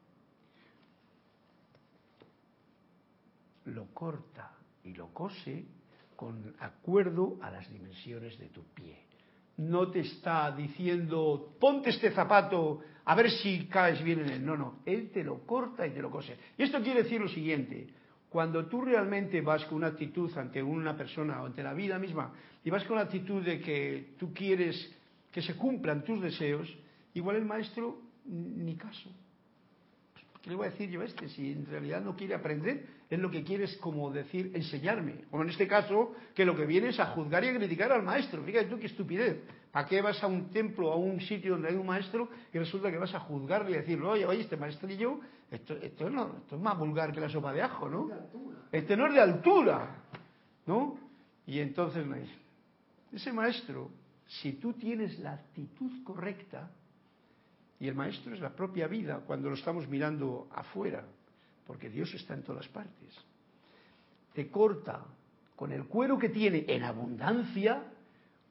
Lo 3.65 3.87
corta 3.93 4.51
y 4.83 4.93
lo 4.93 5.13
cose 5.13 5.65
con 6.15 6.55
acuerdo 6.59 7.37
a 7.41 7.51
las 7.51 7.69
dimensiones 7.71 8.37
de 8.39 8.47
tu 8.47 8.63
pie. 8.73 8.97
No 9.57 9.89
te 9.91 9.99
está 9.99 10.51
diciendo, 10.51 11.55
ponte 11.59 11.91
este 11.91 12.11
zapato 12.11 12.81
a 13.05 13.15
ver 13.15 13.29
si 13.29 13.67
caes 13.67 14.03
bien 14.03 14.21
en 14.21 14.29
él. 14.29 14.45
No, 14.45 14.57
no, 14.57 14.79
él 14.85 15.11
te 15.11 15.23
lo 15.23 15.45
corta 15.45 15.85
y 15.85 15.91
te 15.91 16.01
lo 16.01 16.09
cose. 16.09 16.37
Y 16.57 16.63
esto 16.63 16.81
quiere 16.81 17.03
decir 17.03 17.21
lo 17.21 17.27
siguiente, 17.27 17.87
cuando 18.29 18.65
tú 18.65 18.81
realmente 18.81 19.41
vas 19.41 19.63
con 19.65 19.77
una 19.77 19.87
actitud 19.87 20.35
ante 20.37 20.63
una 20.63 20.97
persona 20.97 21.41
o 21.41 21.45
ante 21.45 21.61
la 21.61 21.73
vida 21.73 21.99
misma 21.99 22.33
y 22.63 22.69
vas 22.69 22.83
con 22.85 22.95
la 22.95 23.03
actitud 23.03 23.43
de 23.43 23.59
que 23.59 24.15
tú 24.17 24.33
quieres 24.33 24.91
que 25.31 25.41
se 25.41 25.55
cumplan 25.55 26.03
tus 26.03 26.21
deseos, 26.21 26.67
igual 27.13 27.35
el 27.35 27.45
maestro 27.45 27.99
ni 28.25 28.75
caso. 28.75 29.09
¿Qué 30.43 30.49
le 30.49 30.57
voy 30.57 30.67
a 30.67 30.71
decir 30.71 30.89
yo 30.89 30.99
a 30.99 31.05
este? 31.05 31.29
Si 31.29 31.53
en 31.53 31.65
realidad 31.65 32.01
no 32.01 32.17
quiere 32.17 32.35
aprender, 32.35 32.85
es 33.09 33.17
lo 33.17 33.31
que 33.31 33.45
quiere 33.45 33.63
es 33.63 33.77
como 33.77 34.11
decir, 34.11 34.51
enseñarme. 34.53 35.23
Como 35.31 35.43
en 35.43 35.49
este 35.49 35.65
caso, 35.69 36.13
que 36.35 36.43
lo 36.43 36.53
que 36.53 36.65
viene 36.65 36.89
es 36.89 36.99
a 36.99 37.05
juzgar 37.07 37.45
y 37.45 37.47
a 37.47 37.55
criticar 37.55 37.93
al 37.93 38.03
maestro. 38.03 38.43
Fíjate 38.43 38.65
tú 38.65 38.77
qué 38.77 38.87
estupidez. 38.87 39.41
¿Para 39.71 39.87
qué 39.87 40.01
vas 40.01 40.21
a 40.21 40.27
un 40.27 40.49
templo, 40.49 40.91
a 40.91 40.97
un 40.97 41.21
sitio 41.21 41.53
donde 41.53 41.69
hay 41.69 41.75
un 41.75 41.85
maestro 41.85 42.27
y 42.53 42.59
resulta 42.59 42.91
que 42.91 42.97
vas 42.97 43.15
a 43.15 43.21
juzgarle 43.21 43.71
y 43.71 43.73
decirle, 43.75 44.05
oye, 44.05 44.25
oye, 44.25 44.41
este 44.41 44.57
maestro 44.57 44.91
y 44.91 44.97
yo, 44.97 45.21
esto, 45.49 45.77
esto, 45.77 46.09
no, 46.09 46.39
esto 46.39 46.57
es 46.57 46.61
más 46.61 46.77
vulgar 46.77 47.13
que 47.13 47.21
la 47.21 47.29
sopa 47.29 47.53
de 47.53 47.61
ajo, 47.61 47.87
¿no? 47.87 48.09
Este 48.69 48.97
no 48.97 49.07
es 49.07 49.13
de 49.13 49.21
altura, 49.21 49.95
¿no? 50.65 50.99
Y 51.47 51.59
entonces 51.59 52.05
me 52.05 52.19
dice, 52.19 52.35
ese 53.13 53.31
maestro, 53.31 53.91
si 54.27 54.53
tú 54.53 54.73
tienes 54.73 55.17
la 55.19 55.35
actitud 55.35 56.03
correcta, 56.03 56.69
y 57.83 57.89
el 57.89 57.95
maestro 57.95 58.33
es 58.33 58.39
la 58.39 58.55
propia 58.55 58.87
vida 58.87 59.23
cuando 59.27 59.49
lo 59.49 59.55
estamos 59.55 59.89
mirando 59.89 60.47
afuera, 60.55 61.03
porque 61.67 61.89
Dios 61.89 62.13
está 62.13 62.33
en 62.33 62.41
todas 62.41 62.65
partes. 62.69 63.13
Te 64.31 64.49
corta 64.49 65.03
con 65.57 65.73
el 65.73 65.83
cuero 65.87 66.17
que 66.17 66.29
tiene 66.29 66.63
en 66.65 66.83
abundancia 66.83 67.83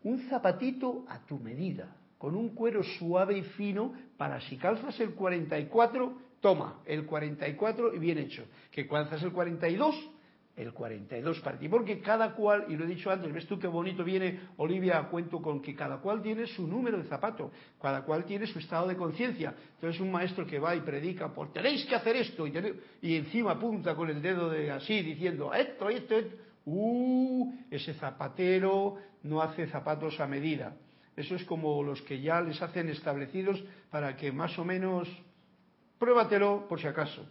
un 0.02 0.28
zapatito 0.28 1.06
a 1.08 1.20
tu 1.20 1.38
medida, 1.38 1.96
con 2.18 2.36
un 2.36 2.50
cuero 2.50 2.82
suave 2.82 3.38
y 3.38 3.42
fino 3.42 3.94
para 4.18 4.38
si 4.42 4.58
calzas 4.58 5.00
el 5.00 5.14
44, 5.14 6.12
toma 6.42 6.82
el 6.84 7.06
44 7.06 7.94
y 7.94 7.98
bien 7.98 8.18
hecho. 8.18 8.44
Que 8.70 8.86
calzas 8.86 9.22
el 9.22 9.32
42, 9.32 10.10
el 10.56 10.72
42 10.72 11.40
para 11.40 11.58
porque 11.70 12.00
cada 12.00 12.34
cual, 12.34 12.66
y 12.68 12.76
lo 12.76 12.84
he 12.84 12.88
dicho 12.88 13.10
antes, 13.10 13.32
ves 13.32 13.46
tú 13.46 13.58
qué 13.58 13.66
bonito 13.66 14.04
viene 14.04 14.40
Olivia 14.58 15.02
cuento 15.04 15.40
con 15.40 15.62
que 15.62 15.74
cada 15.74 15.98
cual 15.98 16.20
tiene 16.20 16.46
su 16.46 16.66
número 16.66 16.98
de 16.98 17.04
zapato, 17.04 17.50
cada 17.80 18.02
cual 18.02 18.24
tiene 18.24 18.46
su 18.46 18.58
estado 18.58 18.86
de 18.86 18.96
conciencia. 18.96 19.54
Entonces 19.74 20.00
un 20.00 20.12
maestro 20.12 20.46
que 20.46 20.58
va 20.58 20.76
y 20.76 20.80
predica, 20.80 21.32
por 21.32 21.52
tenéis 21.52 21.86
que 21.86 21.94
hacer 21.94 22.16
esto, 22.16 22.46
y, 22.46 22.52
y 23.00 23.16
encima 23.16 23.52
apunta 23.52 23.94
con 23.94 24.10
el 24.10 24.20
dedo 24.20 24.50
de 24.50 24.70
así, 24.70 25.02
diciendo 25.02 25.54
esto, 25.54 25.88
esto, 25.88 26.18
esto, 26.18 26.36
uh, 26.66 27.52
ese 27.70 27.94
zapatero 27.94 28.96
no 29.22 29.40
hace 29.40 29.66
zapatos 29.68 30.20
a 30.20 30.26
medida. 30.26 30.76
Eso 31.16 31.34
es 31.34 31.44
como 31.44 31.82
los 31.82 32.00
que 32.02 32.20
ya 32.20 32.40
les 32.40 32.60
hacen 32.60 32.88
establecidos 32.88 33.62
para 33.90 34.16
que 34.16 34.32
más 34.32 34.58
o 34.58 34.64
menos, 34.64 35.08
pruébatelo 35.98 36.66
por 36.68 36.80
si 36.80 36.86
acaso 36.86 37.26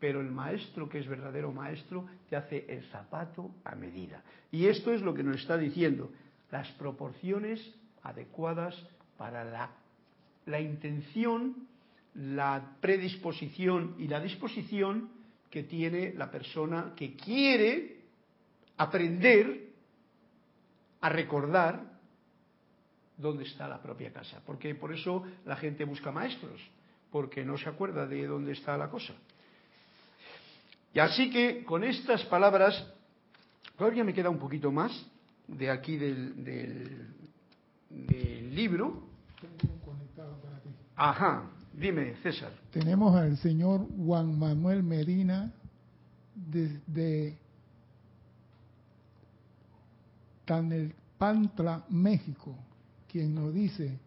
pero 0.00 0.20
el 0.22 0.30
maestro 0.30 0.88
que 0.88 0.98
es 0.98 1.06
verdadero 1.06 1.52
maestro 1.52 2.06
te 2.28 2.34
hace 2.34 2.64
el 2.68 2.82
zapato 2.86 3.50
a 3.64 3.74
medida. 3.74 4.24
Y 4.50 4.66
esto 4.66 4.92
es 4.92 5.02
lo 5.02 5.14
que 5.14 5.22
nos 5.22 5.36
está 5.36 5.58
diciendo, 5.58 6.10
las 6.50 6.68
proporciones 6.72 7.60
adecuadas 8.02 8.74
para 9.18 9.44
la, 9.44 9.70
la 10.46 10.58
intención, 10.58 11.68
la 12.14 12.76
predisposición 12.80 13.94
y 13.98 14.08
la 14.08 14.20
disposición 14.20 15.10
que 15.50 15.64
tiene 15.64 16.14
la 16.14 16.30
persona 16.30 16.94
que 16.96 17.14
quiere 17.14 18.00
aprender 18.78 19.68
a 21.02 21.08
recordar 21.10 21.90
dónde 23.18 23.44
está 23.44 23.68
la 23.68 23.82
propia 23.82 24.12
casa. 24.12 24.40
Porque 24.46 24.74
por 24.74 24.94
eso 24.94 25.24
la 25.44 25.56
gente 25.56 25.84
busca 25.84 26.10
maestros, 26.10 26.58
porque 27.10 27.44
no 27.44 27.58
se 27.58 27.68
acuerda 27.68 28.06
de 28.06 28.26
dónde 28.26 28.52
está 28.52 28.78
la 28.78 28.88
cosa. 28.88 29.14
Y 30.92 30.98
así 30.98 31.30
que 31.30 31.64
con 31.64 31.84
estas 31.84 32.24
palabras, 32.24 32.84
todavía 33.76 34.02
me 34.04 34.12
queda 34.12 34.28
un 34.28 34.38
poquito 34.38 34.72
más 34.72 34.90
de 35.46 35.70
aquí 35.70 35.96
del, 35.96 36.44
del, 37.88 38.54
libro. 38.54 39.04
Ajá, 40.96 41.48
dime, 41.72 42.16
César. 42.22 42.52
Tenemos 42.72 43.14
al 43.14 43.36
señor 43.38 43.86
Juan 43.96 44.38
Manuel 44.38 44.82
Medina 44.82 45.52
desde 46.34 47.38
Tanelpantla, 50.44 51.84
México, 51.88 52.56
quien 53.10 53.34
nos 53.34 53.54
dice, 53.54 53.98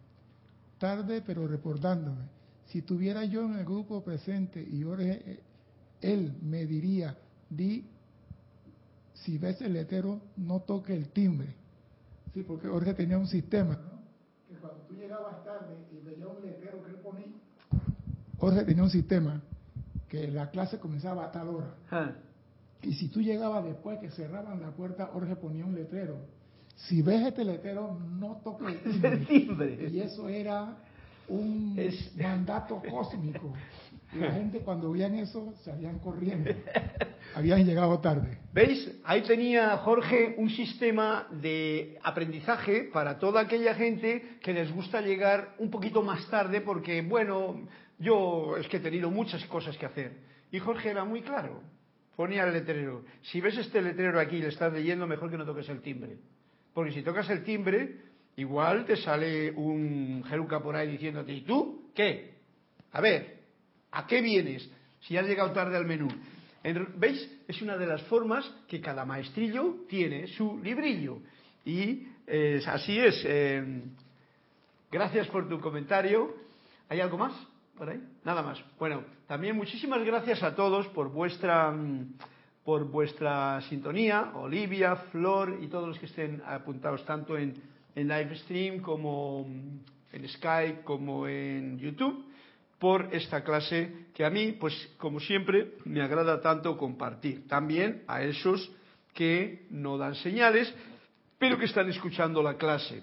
tarde 0.78 1.22
pero 1.24 1.48
reportándome, 1.48 2.24
si 2.66 2.82
tuviera 2.82 3.24
yo 3.24 3.46
en 3.46 3.58
el 3.58 3.64
grupo 3.64 4.04
presente 4.04 4.62
y 4.62 4.82
Jorge 4.82 5.40
él 6.04 6.36
me 6.42 6.66
diría, 6.66 7.16
di, 7.48 7.86
si 9.14 9.38
ves 9.38 9.60
el 9.62 9.72
letrero, 9.72 10.20
no 10.36 10.60
toque 10.60 10.94
el 10.94 11.08
timbre. 11.08 11.54
Sí, 12.34 12.42
porque 12.42 12.68
Jorge 12.68 12.92
tenía 12.94 13.16
un 13.16 13.26
sistema, 13.26 13.74
¿no? 13.74 14.02
Que 14.48 14.60
cuando 14.60 14.80
tú 14.82 14.94
llegabas 14.94 15.42
tarde 15.44 15.74
y 15.92 16.04
veías 16.04 16.28
un 16.28 16.44
letrero 16.44 16.82
que 16.82 16.90
él 16.90 16.96
ponía, 16.96 17.26
Jorge 18.38 18.64
tenía 18.64 18.82
un 18.82 18.90
sistema 18.90 19.40
que 20.08 20.28
la 20.28 20.50
clase 20.50 20.78
comenzaba 20.78 21.24
a 21.24 21.32
tal 21.32 21.48
hora. 21.48 21.74
Ah. 21.90 22.12
Y 22.82 22.92
si 22.92 23.08
tú 23.08 23.22
llegabas 23.22 23.64
después 23.64 23.98
que 23.98 24.10
cerraban 24.10 24.60
la 24.60 24.72
puerta, 24.72 25.06
Jorge 25.06 25.36
ponía 25.36 25.64
un 25.64 25.74
letrero. 25.74 26.18
Si 26.76 27.00
ves 27.00 27.26
este 27.26 27.44
letrero, 27.44 27.98
no 27.98 28.42
toque 28.44 28.78
el 28.84 29.26
timbre. 29.26 29.88
Y 29.90 30.00
eso 30.00 30.28
era 30.28 30.76
un 31.28 31.76
mandato 32.18 32.82
cósmico. 32.90 33.54
Y 34.14 34.18
la 34.18 34.32
gente 34.32 34.60
cuando 34.60 34.92
veían 34.92 35.14
eso 35.16 35.52
salían 35.64 35.98
corriendo. 35.98 36.50
Habían 37.34 37.64
llegado 37.64 37.98
tarde. 37.98 38.38
¿Veis? 38.52 39.00
Ahí 39.04 39.22
tenía 39.22 39.76
Jorge 39.78 40.36
un 40.38 40.50
sistema 40.50 41.26
de 41.30 41.98
aprendizaje 42.02 42.90
para 42.92 43.18
toda 43.18 43.40
aquella 43.40 43.74
gente 43.74 44.38
que 44.40 44.52
les 44.52 44.70
gusta 44.72 45.00
llegar 45.00 45.54
un 45.58 45.70
poquito 45.70 46.02
más 46.02 46.28
tarde 46.30 46.60
porque, 46.60 47.02
bueno, 47.02 47.66
yo 47.98 48.56
es 48.56 48.68
que 48.68 48.76
he 48.76 48.80
tenido 48.80 49.10
muchas 49.10 49.44
cosas 49.46 49.76
que 49.76 49.86
hacer. 49.86 50.12
Y 50.52 50.60
Jorge 50.60 50.90
era 50.90 51.04
muy 51.04 51.22
claro, 51.22 51.60
ponía 52.14 52.44
el 52.44 52.52
letrero, 52.52 53.04
si 53.22 53.40
ves 53.40 53.58
este 53.58 53.82
letrero 53.82 54.20
aquí 54.20 54.36
y 54.36 54.42
le 54.42 54.48
estás 54.48 54.72
leyendo, 54.72 55.06
mejor 55.06 55.30
que 55.30 55.38
no 55.38 55.44
toques 55.44 55.68
el 55.68 55.80
timbre. 55.80 56.18
Porque 56.72 56.92
si 56.92 57.02
tocas 57.02 57.28
el 57.30 57.42
timbre, 57.42 57.96
igual 58.36 58.84
te 58.84 58.96
sale 58.96 59.50
un 59.50 60.22
jeruca 60.28 60.60
por 60.60 60.76
ahí 60.76 60.88
diciéndote, 60.88 61.32
¿y 61.32 61.40
tú 61.40 61.90
qué? 61.94 62.34
A 62.92 63.00
ver, 63.00 63.43
¿a 63.94 64.06
qué 64.06 64.20
vienes? 64.20 64.68
Si 65.00 65.16
has 65.16 65.26
llegado 65.26 65.52
tarde 65.52 65.76
al 65.76 65.86
menú. 65.86 66.08
¿Veis? 66.96 67.30
Es 67.46 67.60
una 67.62 67.76
de 67.76 67.86
las 67.86 68.02
formas 68.04 68.50
que 68.68 68.80
cada 68.80 69.04
maestrillo 69.04 69.84
tiene 69.88 70.26
su 70.28 70.58
librillo. 70.62 71.18
Y 71.64 72.06
así 72.66 72.98
es. 72.98 73.22
Eh, 73.24 73.82
gracias 74.90 75.28
por 75.28 75.48
tu 75.48 75.60
comentario. 75.60 76.34
¿Hay 76.88 77.00
algo 77.00 77.18
más? 77.18 77.32
Nada 78.24 78.42
más. 78.42 78.62
Bueno, 78.78 79.02
también 79.26 79.56
muchísimas 79.56 80.02
gracias 80.04 80.42
a 80.42 80.54
todos 80.54 80.86
por 80.88 81.10
vuestra 81.10 81.70
mm, 81.70 82.14
por 82.64 82.84
vuestra 82.90 83.60
sintonía, 83.68 84.32
Olivia, 84.36 84.96
Flor 85.12 85.58
y 85.60 85.66
todos 85.66 85.88
los 85.88 85.98
que 85.98 86.06
estén 86.06 86.42
apuntados 86.46 87.04
tanto 87.04 87.36
en, 87.36 87.52
en 87.94 88.08
live 88.08 88.36
stream 88.36 88.80
como 88.80 89.44
mm, 89.44 90.14
en 90.14 90.28
Skype 90.28 90.82
como 90.82 91.28
en 91.28 91.78
YouTube 91.78 92.24
por 92.84 93.08
esta 93.14 93.42
clase 93.42 94.08
que 94.12 94.26
a 94.26 94.28
mí, 94.28 94.52
pues 94.60 94.74
como 94.98 95.18
siempre, 95.18 95.72
me 95.86 96.02
agrada 96.02 96.42
tanto 96.42 96.76
compartir. 96.76 97.48
También 97.48 98.02
a 98.06 98.20
esos 98.20 98.70
que 99.14 99.64
no 99.70 99.96
dan 99.96 100.14
señales, 100.16 100.70
pero 101.38 101.56
que 101.56 101.64
están 101.64 101.88
escuchando 101.88 102.42
la 102.42 102.58
clase. 102.58 103.02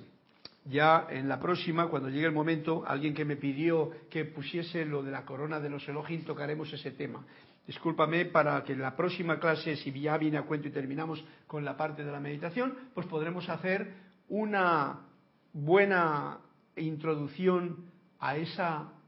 Ya 0.65 1.07
en 1.09 1.27
la 1.27 1.39
próxima, 1.39 1.87
cuando 1.87 2.09
llegue 2.09 2.27
el 2.27 2.31
momento, 2.31 2.83
alguien 2.85 3.15
que 3.15 3.25
me 3.25 3.37
pidió 3.37 3.89
que 4.11 4.23
pusiese 4.25 4.85
lo 4.85 5.01
de 5.01 5.09
la 5.09 5.25
corona 5.25 5.59
de 5.59 5.71
los 5.71 5.89
Elohim, 5.89 6.25
tocaremos 6.25 6.71
ese 6.71 6.91
tema. 6.91 7.25
Discúlpame 7.65 8.25
para 8.25 8.63
que 8.63 8.73
en 8.73 8.81
la 8.81 8.95
próxima 8.95 9.39
clase, 9.39 9.77
si 9.77 9.91
ya 9.99 10.15
viene 10.19 10.37
a 10.37 10.43
cuento 10.43 10.67
y 10.67 10.71
terminamos 10.71 11.25
con 11.47 11.65
la 11.65 11.75
parte 11.75 12.03
de 12.03 12.11
la 12.11 12.19
meditación, 12.19 12.77
pues 12.93 13.07
podremos 13.07 13.49
hacer 13.49 13.95
una 14.29 15.07
buena 15.53 16.37
introducción 16.75 17.89
a 18.19 18.37
esa 18.37 19.00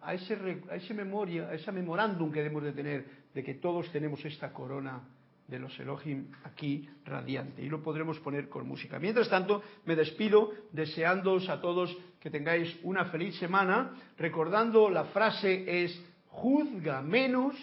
a 0.00 0.14
ese, 0.14 0.62
a 0.70 0.76
ese 0.76 0.94
memoria, 0.94 1.50
a 1.50 1.72
memorándum 1.72 2.32
que 2.32 2.40
debemos 2.40 2.62
de 2.62 2.72
tener 2.72 3.04
de 3.34 3.44
que 3.44 3.54
todos 3.54 3.90
tenemos 3.92 4.24
esta 4.24 4.52
corona 4.52 5.02
de 5.46 5.58
los 5.58 5.78
Elohim 5.80 6.30
aquí 6.44 6.88
radiante 7.04 7.62
y 7.62 7.68
lo 7.68 7.82
podremos 7.82 8.18
poner 8.20 8.48
con 8.48 8.66
música. 8.66 8.98
Mientras 8.98 9.28
tanto, 9.28 9.62
me 9.84 9.96
despido 9.96 10.52
deseándoos 10.72 11.48
a 11.48 11.60
todos 11.60 11.94
que 12.20 12.30
tengáis 12.30 12.78
una 12.82 13.06
feliz 13.06 13.36
semana, 13.38 13.94
recordando 14.16 14.88
la 14.88 15.04
frase 15.06 15.84
es 15.84 16.00
juzga 16.28 17.02
menos 17.02 17.56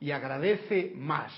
y 0.00 0.10
agradece 0.10 0.92
más. 0.96 1.32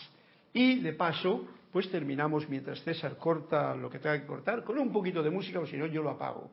Y 0.53 0.81
de 0.81 0.93
paso, 0.93 1.47
pues 1.73 1.91
terminamos 1.91 2.49
mientras 2.49 2.83
César 2.85 3.19
corta 3.19 3.75
lo 3.75 3.91
que 3.91 3.99
tenga 3.99 4.21
que 4.21 4.27
cortar 4.27 4.63
con 4.63 4.79
un 4.79 4.93
poquito 4.93 5.23
de 5.23 5.31
música, 5.31 5.59
o 5.59 5.67
si 5.67 5.77
no 5.77 5.87
yo 5.87 6.03
lo 6.03 6.11
apago. 6.11 6.51